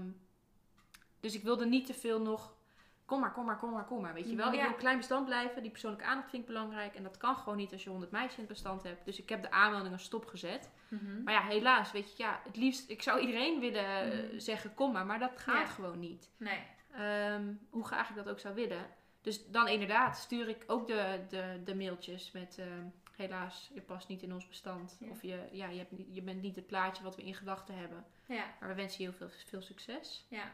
[1.20, 2.56] dus ik wilde niet te veel nog.
[3.04, 4.14] Kom maar, kom maar, kom maar, kom maar.
[4.14, 4.52] Weet je wel?
[4.52, 5.62] Ik wil een klein bestand blijven.
[5.62, 6.94] Die persoonlijke aandacht vind ik belangrijk.
[6.94, 9.04] En dat kan gewoon niet als je 100 meisjes in het bestand hebt.
[9.04, 10.70] Dus ik heb de aanmeldingen stopgezet.
[10.88, 11.22] Mhm.
[11.22, 12.90] Maar ja, helaas, weet je, ja, het liefst.
[12.90, 14.38] Ik zou iedereen willen eh, Mhm.
[14.38, 15.06] zeggen: kom maar.
[15.06, 15.72] Maar dat gaat Ja.
[15.74, 16.30] gewoon niet.
[16.36, 16.62] Nee.
[16.92, 18.86] Ehm, hoe graag ik dat ook zou willen.
[19.22, 22.84] Dus dan inderdaad stuur ik ook de, de, de mailtjes met ehm,
[23.16, 24.96] helaas, je past niet in ons bestand.
[25.00, 25.10] Ja.
[25.10, 28.04] Of je, ja, je, hebt je bent niet het plaatje wat we in gedachten hebben.
[28.26, 28.44] Ja.
[28.60, 30.26] Maar we wensen je heel veel, veel succes.
[30.28, 30.52] Ja.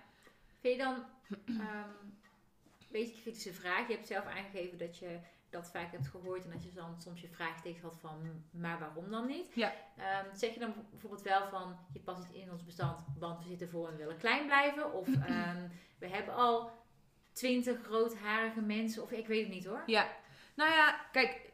[0.64, 1.04] Vind je dan,
[1.46, 1.88] ehm
[2.78, 3.88] een beetje een kritische vraag.
[3.88, 5.18] Je hebt zelf aangegeven dat je
[5.50, 9.10] dat vaak hebt gehoord en dat je dan soms je vraagteken had van, maar waarom
[9.10, 9.54] dan niet?
[9.54, 9.72] Ja.
[9.96, 13.48] Ehm, zeg je dan bijvoorbeeld wel van, je past niet in ons bestand, want we
[13.48, 14.92] zitten vol en willen klein blijven?
[14.92, 16.70] Of ehm, we hebben al
[17.32, 19.82] twintig roodharige mensen, of ik weet het niet hoor.
[19.86, 20.08] Ja,
[20.54, 21.50] nou ja, kijk,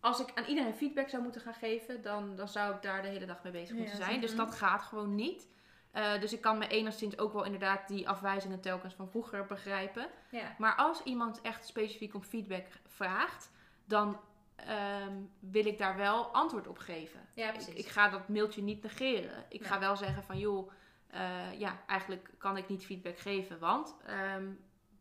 [0.00, 3.08] als ik aan iedereen feedback zou moeten gaan geven, dan, dan zou ik daar de
[3.08, 4.20] hele dag mee bezig Ja, moeten zijn.
[4.20, 5.50] Dus dat gaat gewoon niet.
[5.92, 10.06] Eh, dus ik kan me enigszins ook wel inderdaad die afwijzingen telkens van vroeger begrijpen.
[10.30, 10.54] Ja.
[10.58, 13.50] Maar als iemand echt specifiek om feedback vraagt,
[13.84, 14.20] dan
[14.56, 17.20] ehm, wil ik daar wel antwoord op geven.
[17.34, 17.74] Ja, Ik, precies.
[17.74, 19.44] ik ga dat mailtje niet negeren.
[19.48, 20.70] Ik ga wel zeggen van joh,
[21.06, 23.58] eh, ja, eigenlijk kan ik niet feedback geven.
[23.58, 24.46] Want, ehm,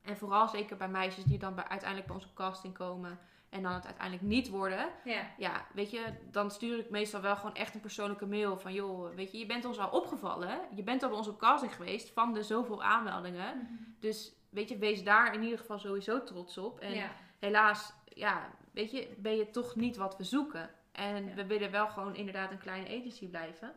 [0.01, 3.19] en vooral zeker bij meisjes die dan bij, uiteindelijk bij onze casting komen
[3.51, 4.89] en dan het uiteindelijk niet worden.
[5.03, 5.29] Ja.
[5.37, 9.15] Ja, weet je, dan stuur ik meestal wel gewoon echt een persoonlijke mail van joh,
[9.15, 10.59] weet je, je bent ons al opgevallen.
[10.75, 13.67] Je bent al bij onze casting geweest van de zoveel aanmeldingen.
[13.99, 16.79] Dus weet je, wees daar in ieder geval sowieso trots op.
[16.79, 17.11] En ja.
[17.39, 20.69] helaas, ja, weet je, ben je toch niet wat we zoeken.
[20.91, 21.33] En Ja.
[21.33, 23.73] we willen wel gewoon inderdaad een kleine agency blijven.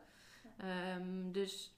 [0.56, 1.74] Ehm, dus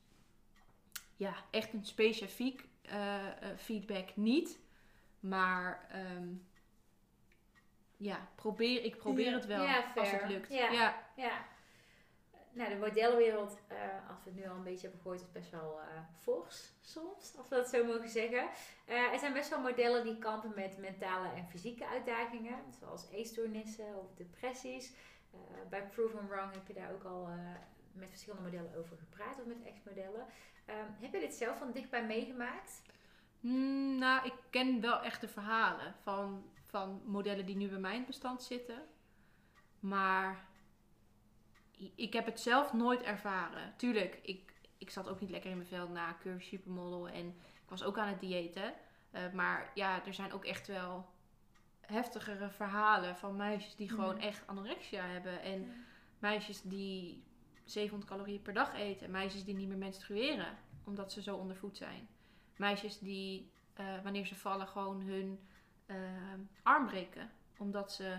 [1.16, 4.58] ja, echt een specifiek eh, eh, feedback niet.
[5.20, 6.28] Maar ehm,
[7.96, 10.52] ja, probeer, ik probeer het wel Ja, als het lukt.
[10.52, 10.70] Ja.
[10.70, 11.02] ja.
[11.16, 11.44] Ja.
[12.52, 13.76] Nou, de modellenwereld, eh,
[14.08, 17.36] als we het nu al een beetje hebben gehoord, is best wel eh fors soms,
[17.36, 18.48] als we dat zo mogen zeggen.
[18.84, 23.98] Eh, er zijn best wel modellen die kampen met mentale en fysieke uitdagingen, zoals eetstoornissen
[23.98, 24.92] of depressies.
[25.32, 25.38] Eh,
[25.70, 27.28] bij Proven Wrong heb je daar ook al
[27.92, 30.26] met verschillende modellen over gepraat, of met ex-modellen.
[30.64, 32.82] Ehm, heb je dit zelf van dichtbij meegemaakt?
[33.40, 37.92] Mm, nou, ik ken wel echt de verhalen van, van modellen die nu bij mij
[37.92, 38.82] in het bestand zitten.
[39.80, 40.46] Maar
[41.94, 43.74] ik heb het zelf nooit ervaren.
[43.76, 47.08] Tuurlijk, ik, ik zat ook niet lekker in mijn vel na Curve Supermodel.
[47.08, 47.26] En
[47.62, 48.74] ik was ook aan het diëten.
[49.10, 51.08] Eh, maar ja, er zijn ook echt wel
[51.80, 54.24] heftigere verhalen van meisjes die gewoon Mhm.
[54.24, 55.42] echt anorexia hebben.
[55.42, 55.72] En
[56.18, 57.24] meisjes die
[57.64, 59.10] 700 calorieën per dag eten.
[59.10, 62.08] Meisjes die niet meer menstrueren omdat ze zo ondervoed zijn.
[62.56, 65.38] Meisjes die eh, wanneer ze vallen gewoon hun
[65.86, 65.96] eh,
[66.62, 67.30] arm breken.
[67.58, 68.18] Omdat ze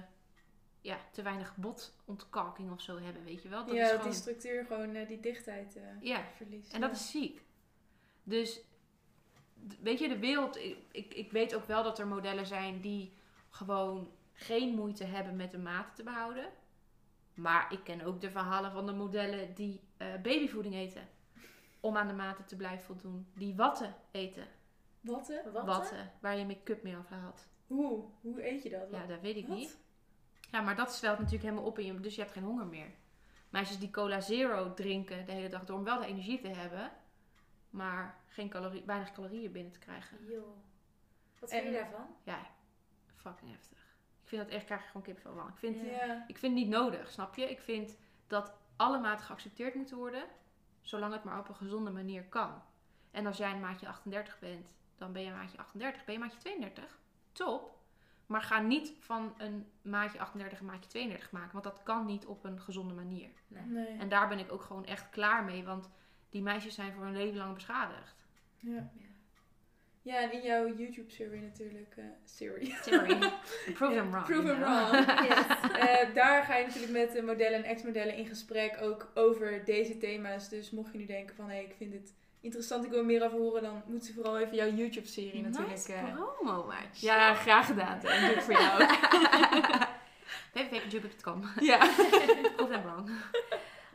[0.82, 3.66] ja, te weinig botontkalking of zo hebben, weet je wel.
[3.66, 4.12] Dat ja, is dat gewoon...
[4.12, 6.74] die structuur gewoon eh, die dichtheid eh, Ja, verliest.
[6.74, 7.46] en dat is ziek.
[8.24, 8.62] Dus,
[9.80, 10.58] weet je, de wereld...
[10.58, 13.14] Ik, ik, ik weet ook wel dat er modellen zijn die
[13.50, 16.50] gewoon geen moeite hebben met de maten te behouden.
[17.34, 21.08] Maar ik ken ook de verhalen van de modellen die eh, babyvoeding eten.
[21.80, 23.28] Om aan de maten te blijven voldoen.
[23.34, 24.48] Die watten eten.
[25.02, 25.52] Watten?
[25.52, 25.66] Wat?
[25.66, 27.48] Watten, waar je make-up mee afhaalt.
[27.68, 28.06] Hoe?
[28.22, 28.92] Hoe eet je dat?
[28.92, 29.58] Ja, dat weet ik Wat?
[29.58, 29.78] niet.
[30.52, 32.92] Ja, maar dat zwelt natuurlijk helemaal op in je, dus je hebt geen honger meer.
[33.50, 36.92] Meisjes die cola zero drinken de hele dag door om wel de energie te hebben,
[37.70, 40.18] maar geen calorie, weinig calorieën binnen te krijgen.
[40.28, 40.58] Joh.
[41.40, 42.16] Wat vind je daarvan?
[42.24, 42.40] Ja,
[43.16, 43.78] fucking heftig.
[44.22, 45.48] Ik vind dat echt, krijg je gewoon kipvel van.
[45.48, 45.76] Ik vind,
[46.28, 47.50] ik vind het niet nodig, snap je?
[47.50, 47.98] Ik vind
[48.28, 50.24] dat alle maten geaccepteerd moeten worden,
[50.82, 52.62] zolang het maar op een gezonde manier kan.
[53.12, 56.06] En als jij een maatje 38 bent, dan ben je een maatje 38.
[56.06, 57.00] Ben je een maatje 32?
[57.38, 57.76] Top.
[58.26, 62.26] Maar ga niet van een maatje 38 een maatje 32 maken, want dat kan niet
[62.26, 63.30] op een gezonde manier.
[63.48, 63.98] Nee.
[64.00, 65.90] En daar ben ik ook gewoon echt klaar mee, want
[66.30, 68.26] die meisjes zijn voor hun leven lang beschadigd.
[68.58, 68.92] Ja.
[70.02, 71.94] Ja, en in jouw YouTube-serie natuurlijk.
[71.98, 72.76] eh serie.
[72.82, 73.18] Sorry.
[73.74, 74.26] Prove them wrong.
[74.26, 75.06] Prove them wrong.
[75.28, 75.46] Yes.
[75.72, 79.98] Eh, daar ga je natuurlijk met de modellen en ex-modellen in gesprek ook over deze
[79.98, 80.50] thema's.
[80.50, 83.26] Dus mocht je nu denken van, hé, ik vind dit interessant, ik wil er meer
[83.26, 85.72] over horen, dan moet ze vooral even jouw YouTube-serie natuurlijk...
[85.72, 87.06] Nice eh, promo, maatje.
[87.06, 88.00] ja, graag gedaan.
[88.04, 88.92] En doe ik voor jou ook.
[90.54, 91.44] www.youtube.com.
[91.60, 91.78] ja.
[92.56, 93.10] Prove them wrong.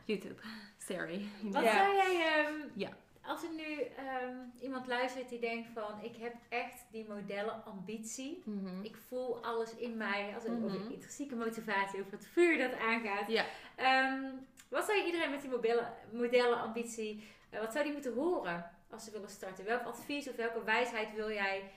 [0.05, 0.35] YouTube.
[0.77, 1.21] Sorry.
[1.41, 1.73] Wat Ja.
[1.85, 2.89] zou jij, ehm, Ja.
[3.25, 8.41] als er nu ehm, iemand luistert die denkt van, ik heb echt die modellenambitie.
[8.45, 8.83] Mhm.
[8.83, 10.87] Ik voel alles in mij, als het over Mhm.
[10.87, 13.27] de intrinsieke motivatie, over het vuur dat aangaat.
[13.27, 13.45] Ja.
[13.75, 14.21] Ehm,
[14.69, 17.27] wat zou je iedereen met die modellen, modellenambitie,
[17.59, 19.65] wat zou die moeten horen als ze willen starten?
[19.65, 21.71] Welk advies of welke wijsheid wil jij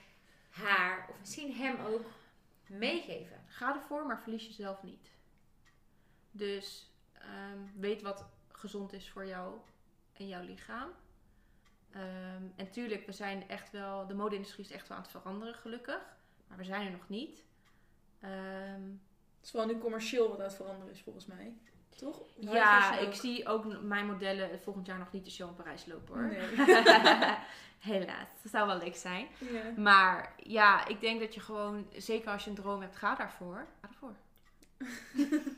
[0.49, 2.05] haar, of misschien hem ook,
[2.67, 3.43] meegeven?
[3.47, 5.11] Ga ervoor, maar verlies jezelf niet.
[6.31, 9.57] Dus ehm, weet wat gezond is voor jou
[10.13, 10.89] en jouw lichaam.
[11.91, 15.55] Ehm, en tuurlijk, we zijn echt wel, de mode-industrie is echt wel aan het veranderen,
[15.55, 16.15] gelukkig.
[16.47, 17.43] Maar we zijn er nog niet.
[18.19, 18.81] Ehm,
[19.37, 21.57] Het is vooral nu commercieel wat aan het veranderen is, volgens mij.
[21.97, 22.21] Toch?
[22.39, 26.15] ja, ik zie ook mijn modellen volgend jaar nog niet de show in Parijs lopen
[26.15, 26.27] hoor.
[26.27, 26.65] Nee.
[27.79, 29.27] Helaas, dat zou wel leuk zijn.
[29.37, 29.81] Ja.
[29.81, 33.67] Maar ja, ik denk dat je gewoon, zeker als je een droom hebt, ga daarvoor.
[33.81, 34.15] Ga ervoor.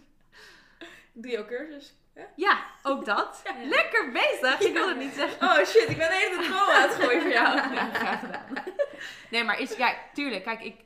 [1.21, 1.93] Doe jouw cursus.
[2.35, 3.41] Ja, ook dat.
[3.77, 4.59] Lekker bezig.
[4.59, 5.47] Ik wil het niet zeggen.
[5.47, 7.55] Oh shit, ik ben de hele tijd droom aan het gooien voor jou.
[7.55, 8.45] Ja, graag gedaan.
[9.29, 10.43] Nee, maar is, ja, tuurlijk.
[10.43, 10.83] Kijk, ik,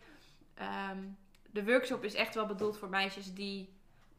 [0.54, 0.98] ehm,
[1.52, 3.74] de workshop is echt wel bedoeld voor meisjes die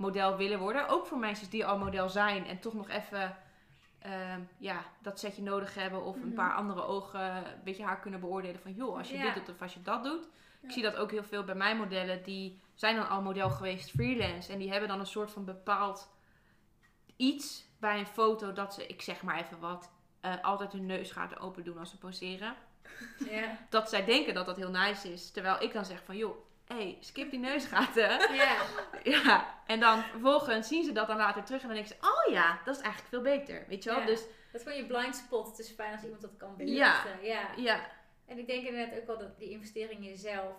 [0.05, 0.89] model willen worden.
[0.89, 3.37] Ook voor meisjes die al model zijn en toch nog even
[3.99, 6.03] ehm, ja, dat setje nodig hebben.
[6.05, 6.35] Of een Mhm.
[6.35, 8.73] paar andere ogen een beetje haar kunnen beoordelen van...
[8.73, 9.23] joh, als je Ja.
[9.25, 10.25] dit doet of als je dat doet.
[10.61, 10.69] Ja.
[10.69, 12.23] Ik zie dat ook heel veel bij mijn modellen.
[12.23, 14.53] Die zijn dan al model geweest freelance.
[14.53, 16.09] En die hebben dan een soort van bepaald
[17.17, 19.91] iets bij een foto dat ze, ik zeg maar even wat...
[20.21, 22.55] eh, altijd hun neusgaten open doen als ze poseren
[23.31, 23.59] Ja.
[23.69, 25.31] dat zij denken dat dat heel nice is.
[25.31, 26.37] Terwijl ik dan zeg van, joh,
[26.67, 28.35] hey, skip die neusgaten.
[28.35, 28.57] ja.
[29.25, 32.33] ja, en dan vervolgens zien ze dat dan later terug en dan denken ze, oh
[32.33, 33.65] ja, dat is eigenlijk veel beter.
[33.69, 33.99] Weet je wel?
[34.01, 34.07] Ja.
[34.07, 34.21] Dus
[34.53, 35.47] Dat is gewoon je blind spot.
[35.47, 37.23] Het is fijn als iemand dat kan belichten.
[37.23, 37.49] Ja.
[37.57, 37.81] ja,
[38.27, 40.55] En ik denk inderdaad ook wel dat die investering in jezelf.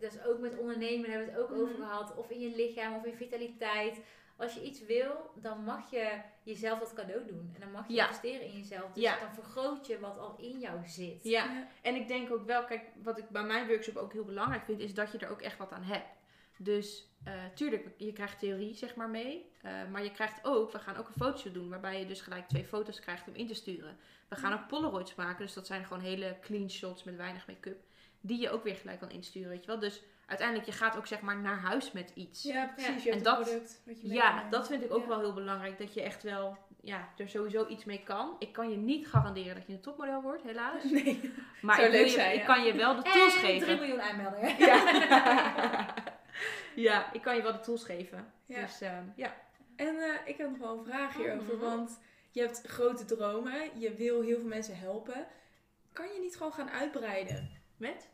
[0.00, 1.60] Dus ook met ondernemen hebben we het ook Mhm.
[1.60, 2.14] over gehad.
[2.16, 4.00] Of in je lichaam of in vitaliteit.
[4.36, 7.50] Als je iets wil, dan mag je jezelf dat cadeau doen.
[7.54, 8.06] En dan mag je Ja.
[8.06, 8.92] investeren in jezelf.
[8.92, 9.18] Dus Ja.
[9.20, 11.22] dan vergroot je wat al in jou zit.
[11.24, 11.44] ja.
[11.44, 11.68] Ja.
[11.82, 14.80] En ik denk ook wel, kijk, wat ik bij mijn workshop ook heel belangrijk vind,
[14.80, 16.06] is dat je er ook echt wat aan hebt.
[16.58, 19.50] Dus eh, tuurlijk, je krijgt theorie zeg maar mee.
[19.62, 22.48] eh, maar je krijgt ook, we gaan ook een fotoshoot doen, waarbij je dus gelijk
[22.48, 23.96] twee foto's krijgt om in te sturen.
[24.28, 27.84] We gaan ook Polaroids maken, dus dat zijn gewoon hele clean shots met weinig make-up.
[28.20, 29.78] Die je ook weer gelijk kan insturen, weet je wel.
[29.78, 32.42] Dus uiteindelijk, je gaat ook zeg maar naar huis met iets.
[32.42, 32.86] Ja, precies.
[32.86, 32.92] Ja.
[33.02, 35.08] Je hebt En een dat- product wat je Ja, dat vind ik ook Ja.
[35.08, 35.78] wel heel belangrijk.
[35.78, 38.36] Dat je echt wel, ja, er sowieso iets mee kan.
[38.38, 40.82] Ik kan je niet garanderen dat je een topmodel wordt, helaas.
[40.90, 41.32] Nee.
[41.62, 42.46] Maar Zou ik, wil leuk je, zijn, ik ja.
[42.46, 43.78] kan je wel de En tools 3 geven.
[43.78, 44.56] miljoen aanmeldingen.
[44.66, 45.94] Ja.
[46.74, 48.32] ja, ik kan je wel de tools geven.
[48.46, 48.60] Ja.
[48.60, 49.34] Dus ehm, ja.
[49.76, 51.64] En eh, ik heb nog wel een vraag hierover, Mhm.
[51.64, 52.00] want
[52.30, 55.26] je hebt grote dromen, je wil heel veel mensen helpen.
[55.92, 58.08] Kan je niet gewoon gaan uitbreiden Met?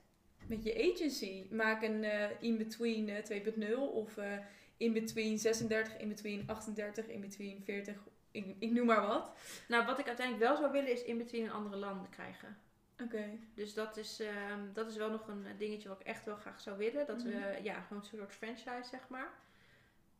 [0.55, 1.47] Met je agency?
[1.51, 3.43] Maak een eh, in-between eh,
[3.75, 4.39] 2.0 of eh,
[4.77, 7.97] in-between 36, in-between 38, in-between 40,
[8.31, 9.33] ik, ik noem maar wat.
[9.69, 12.57] Nou, wat ik uiteindelijk wel zou willen is in between in andere landen krijgen.
[13.03, 13.25] Oké.
[13.55, 16.37] Dus dat is, ehm, dat is wel nog een eh, dingetje wat ik echt wel
[16.37, 17.07] graag zou willen.
[17.07, 19.29] Dat we, ja, gewoon een soort franchise, zeg maar.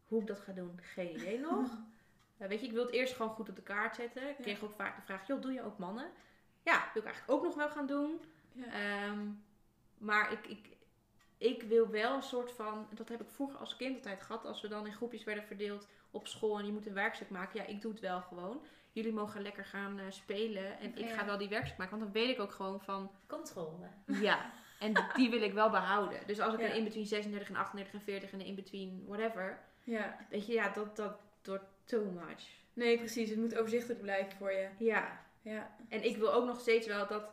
[0.09, 1.79] Hoe ik dat ga doen, geen idee nog.
[2.39, 4.23] Eh, weet je, ik wil het eerst gewoon goed op de kaart zetten.
[4.29, 4.43] Ik Ja.
[4.43, 6.11] kreeg ook vaak de vraag, joh, doe je ook mannen?
[6.63, 8.21] Ja, wil ik eigenlijk ook nog wel gaan doen.
[8.53, 8.65] Ja.
[8.67, 9.21] Ehm,
[10.03, 10.69] maar ik, ik,
[11.39, 14.61] ik wil wel een soort van, dat heb ik vroeger als kind altijd gehad, als
[14.61, 17.61] we dan in groepjes werden verdeeld op school en je moet een werkstuk maken.
[17.61, 18.65] Ja, ik doe het wel gewoon.
[18.93, 21.99] Jullie mogen lekker gaan eh, spelen en ik ga wel die werkstuk maken.
[21.99, 23.87] Want dan weet ik ook gewoon van, Controle.
[24.07, 26.19] ja, en die wil ik wel behouden.
[26.27, 26.67] Dus als ik Ja.
[26.67, 30.17] een in-between 36 en 38 en 40 en een in-between whatever, ja.
[30.31, 32.49] weet je, ja, dat, dat wordt too much.
[32.73, 33.31] Nee, precies.
[33.31, 34.69] Het moet overzichtelijk blijven voor je.
[34.79, 35.77] Ja, Ja.
[35.89, 37.25] En ik wil ook nog steeds wel dat.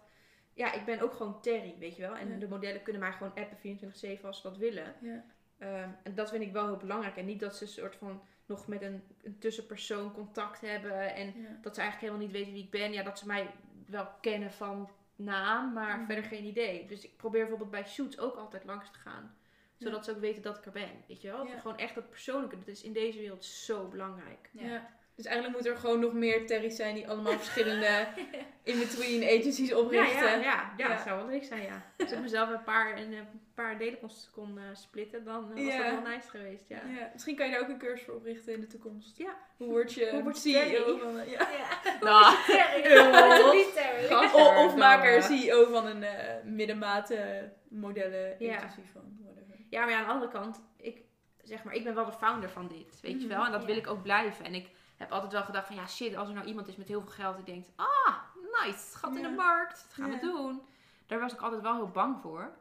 [0.60, 2.16] Ja, ik ben ook gewoon Terry, weet je wel.
[2.16, 2.38] En Ja.
[2.38, 4.94] de modellen kunnen mij gewoon appen 24-7 als ze dat willen.
[5.02, 5.24] Ja.
[5.58, 7.16] Ehm, en dat vind ik wel heel belangrijk.
[7.18, 11.16] En niet dat ze een soort van nog met een, een tussenpersoon contact hebben.
[11.16, 11.58] En Ja.
[11.62, 12.94] dat ze eigenlijk helemaal niet weten wie ik ben.
[12.94, 13.48] Ja, dat ze mij
[13.88, 16.06] wel kennen van naam, maar Mhm.
[16.06, 16.86] verder geen idee.
[16.86, 19.36] Dus ik probeer bijvoorbeeld bij shoots ook altijd langs te gaan.
[19.78, 21.46] Zodat ze ook weten dat ik er ben, weet je wel.
[21.46, 22.58] Gewoon echt dat persoonlijke.
[22.58, 24.50] Dat is in deze wereld zo belangrijk.
[24.52, 24.90] Ja.
[25.20, 28.08] Dus eigenlijk moet er gewoon nog meer Terry's zijn die allemaal verschillende
[28.72, 30.26] in-between agencies oprichten.
[30.26, 30.88] Ja, ja, ja, ja, Ja.
[30.88, 31.84] dat zou wel leuk zijn, ja.
[32.04, 35.66] Als ik mezelf een paar, in een paar delen kon, kon eh, splitten, dan eh,
[35.66, 36.76] was dat wel nice geweest, ja.
[36.98, 39.18] Ja, Misschien kan je daar ook een cursus voor oprichten in de toekomst.
[39.18, 39.36] Ja.
[39.58, 41.30] Hoe word je, Hoe word je CEO van een...
[41.30, 41.48] Ja.
[42.02, 42.82] Nou, Terry.
[42.82, 44.08] heel Niet Terry.
[44.08, 44.36] Gast.
[44.36, 45.22] O- of maak er.
[45.24, 48.56] CEO van een eh middenmate modellen Ja.
[48.56, 49.18] agency van.
[49.24, 49.56] Whatever.
[49.70, 51.02] Ja, maar aan de andere kant, ik,
[51.44, 53.46] zeg maar, ik ben wel de founder van dit, weet je Mhm, wel.
[53.46, 54.46] En dat wil ik ook blijven.
[54.46, 56.88] En ik heb altijd wel gedacht van, ja shit, als er nou iemand is met
[56.88, 58.16] heel veel geld die denkt, ah,
[58.64, 59.30] nice, gat in Ja.
[59.30, 60.20] de markt, dat gaan Ja.
[60.20, 60.62] we doen.
[61.06, 62.52] Daar was ik altijd wel heel bang voor.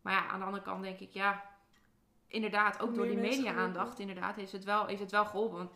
[0.00, 1.44] Maar ja, aan de andere kant denk ik, ja,
[2.26, 5.58] inderdaad, ook Meer door die media-aandacht, inderdaad, heeft het, wel, heeft het wel geholpen.
[5.58, 5.70] Want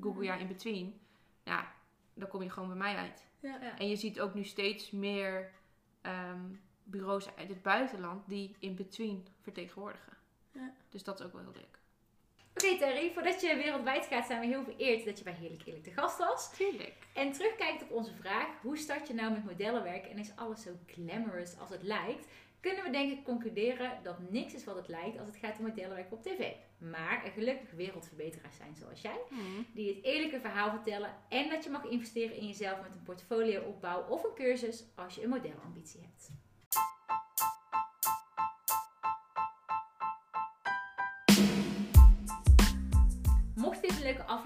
[0.00, 0.34] Google Ja.
[0.34, 1.00] ja in between,
[1.44, 1.72] ja,
[2.14, 3.26] dan kom je gewoon bij mij uit.
[3.40, 3.58] Ja.
[3.60, 3.78] Ja.
[3.78, 5.50] En je ziet ook nu steeds meer
[6.00, 6.40] ehm,
[6.84, 10.16] bureaus uit het buitenland die in between vertegenwoordigen.
[10.52, 10.72] Ja.
[10.90, 11.78] Dus dat is ook wel heel leuk.
[12.56, 15.84] Oké Terry, voordat je wereldwijd gaat zijn we heel vereerd dat je bij Heerlijk Eerlijk
[15.84, 16.56] te gast was.
[16.56, 16.94] Tuurlijk.
[17.12, 20.70] En terugkijkt op onze vraag, hoe start je nou met modellenwerk en is alles zo
[20.86, 22.26] glamorous als het lijkt?
[22.60, 25.64] Kunnen we denk ik concluderen dat niks is wat het lijkt als het gaat om
[25.66, 26.52] modellenwerk op tv.
[26.78, 29.20] Maar er gelukkig wereldverbeteraars zijn zoals jij,
[29.72, 34.06] die het eerlijke verhaal vertellen en dat je mag investeren in jezelf met een portfolioopbouw
[34.08, 36.30] of een cursus als je een modelambitie hebt.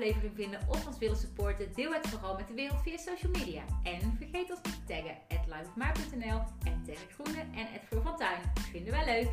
[0.01, 3.63] Aflevering vinden of ons willen supporten, deel het vooral met de wereld via social media.
[3.83, 8.17] En vergeet ons niet te taggen at liveofmaar.nl en Terk Groene en at Floor van
[8.17, 8.41] Tuin.
[8.71, 9.29] Vinden wij leuk.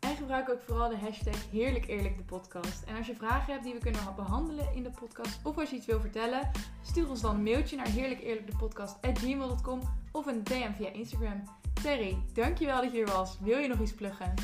[0.00, 2.82] En gebruik ook vooral de hashtag Heerlijk Eerlijk de podcast.
[2.82, 5.76] En als je vragen hebt die we kunnen behandelen in de podcast of als je
[5.76, 6.50] iets wil vertellen,
[6.82, 9.80] stuur ons dan een mailtje naar heerlijkeerlijkdepodcast.gmail.com
[10.12, 11.42] of een DM via Instagram.
[11.82, 13.38] Terry, dankjewel dat je hier was.
[13.40, 14.34] Wil je nog iets pluggen?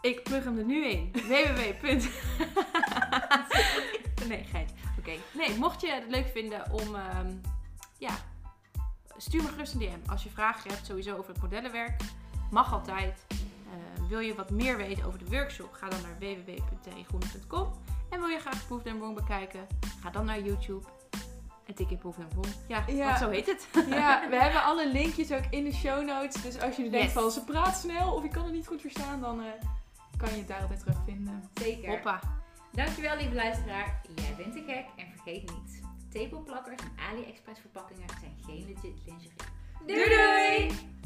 [0.00, 1.10] Ik plug hem er nu in.
[1.28, 2.00] www.
[4.28, 4.72] nee, geit.
[4.98, 5.12] Oké.
[5.32, 6.94] Nee, mocht je het leuk vinden om...
[6.94, 7.32] ehm,
[7.98, 8.14] ja,
[9.16, 10.10] stuur me gerust een DM.
[10.10, 12.00] Als je vragen hebt sowieso over het modellenwerk.
[12.50, 13.24] Mag altijd.
[13.28, 15.72] Eh, wil je wat meer weten over de workshop?
[15.72, 17.70] Ga dan naar www.terrygroene.com.
[18.10, 19.66] En wil je graag Proof Wrong bekijken?
[20.02, 20.86] Ga dan naar YouTube.
[21.66, 22.46] En tik in Proof Wrong.
[22.68, 23.04] Ja, Ja.
[23.06, 23.68] want zo heet het.
[23.88, 26.42] Ja, we hebben alle linkjes ook in de show notes.
[26.42, 27.12] Dus als je denkt Yes.
[27.12, 29.46] van ze praat snel of ik kan het niet goed verstaan, dan eh,
[30.16, 31.48] kan je het daar altijd terugvinden.
[31.54, 31.88] Zeker.
[31.90, 32.20] Hoppa.
[32.74, 34.00] Dankjewel lieve luisteraar.
[34.14, 35.80] Jij bent te gek en vergeet niet.
[36.10, 39.32] Tepelplakkers en AliExpress verpakkingen zijn geen legit lingerie.
[39.86, 41.02] Doei doei!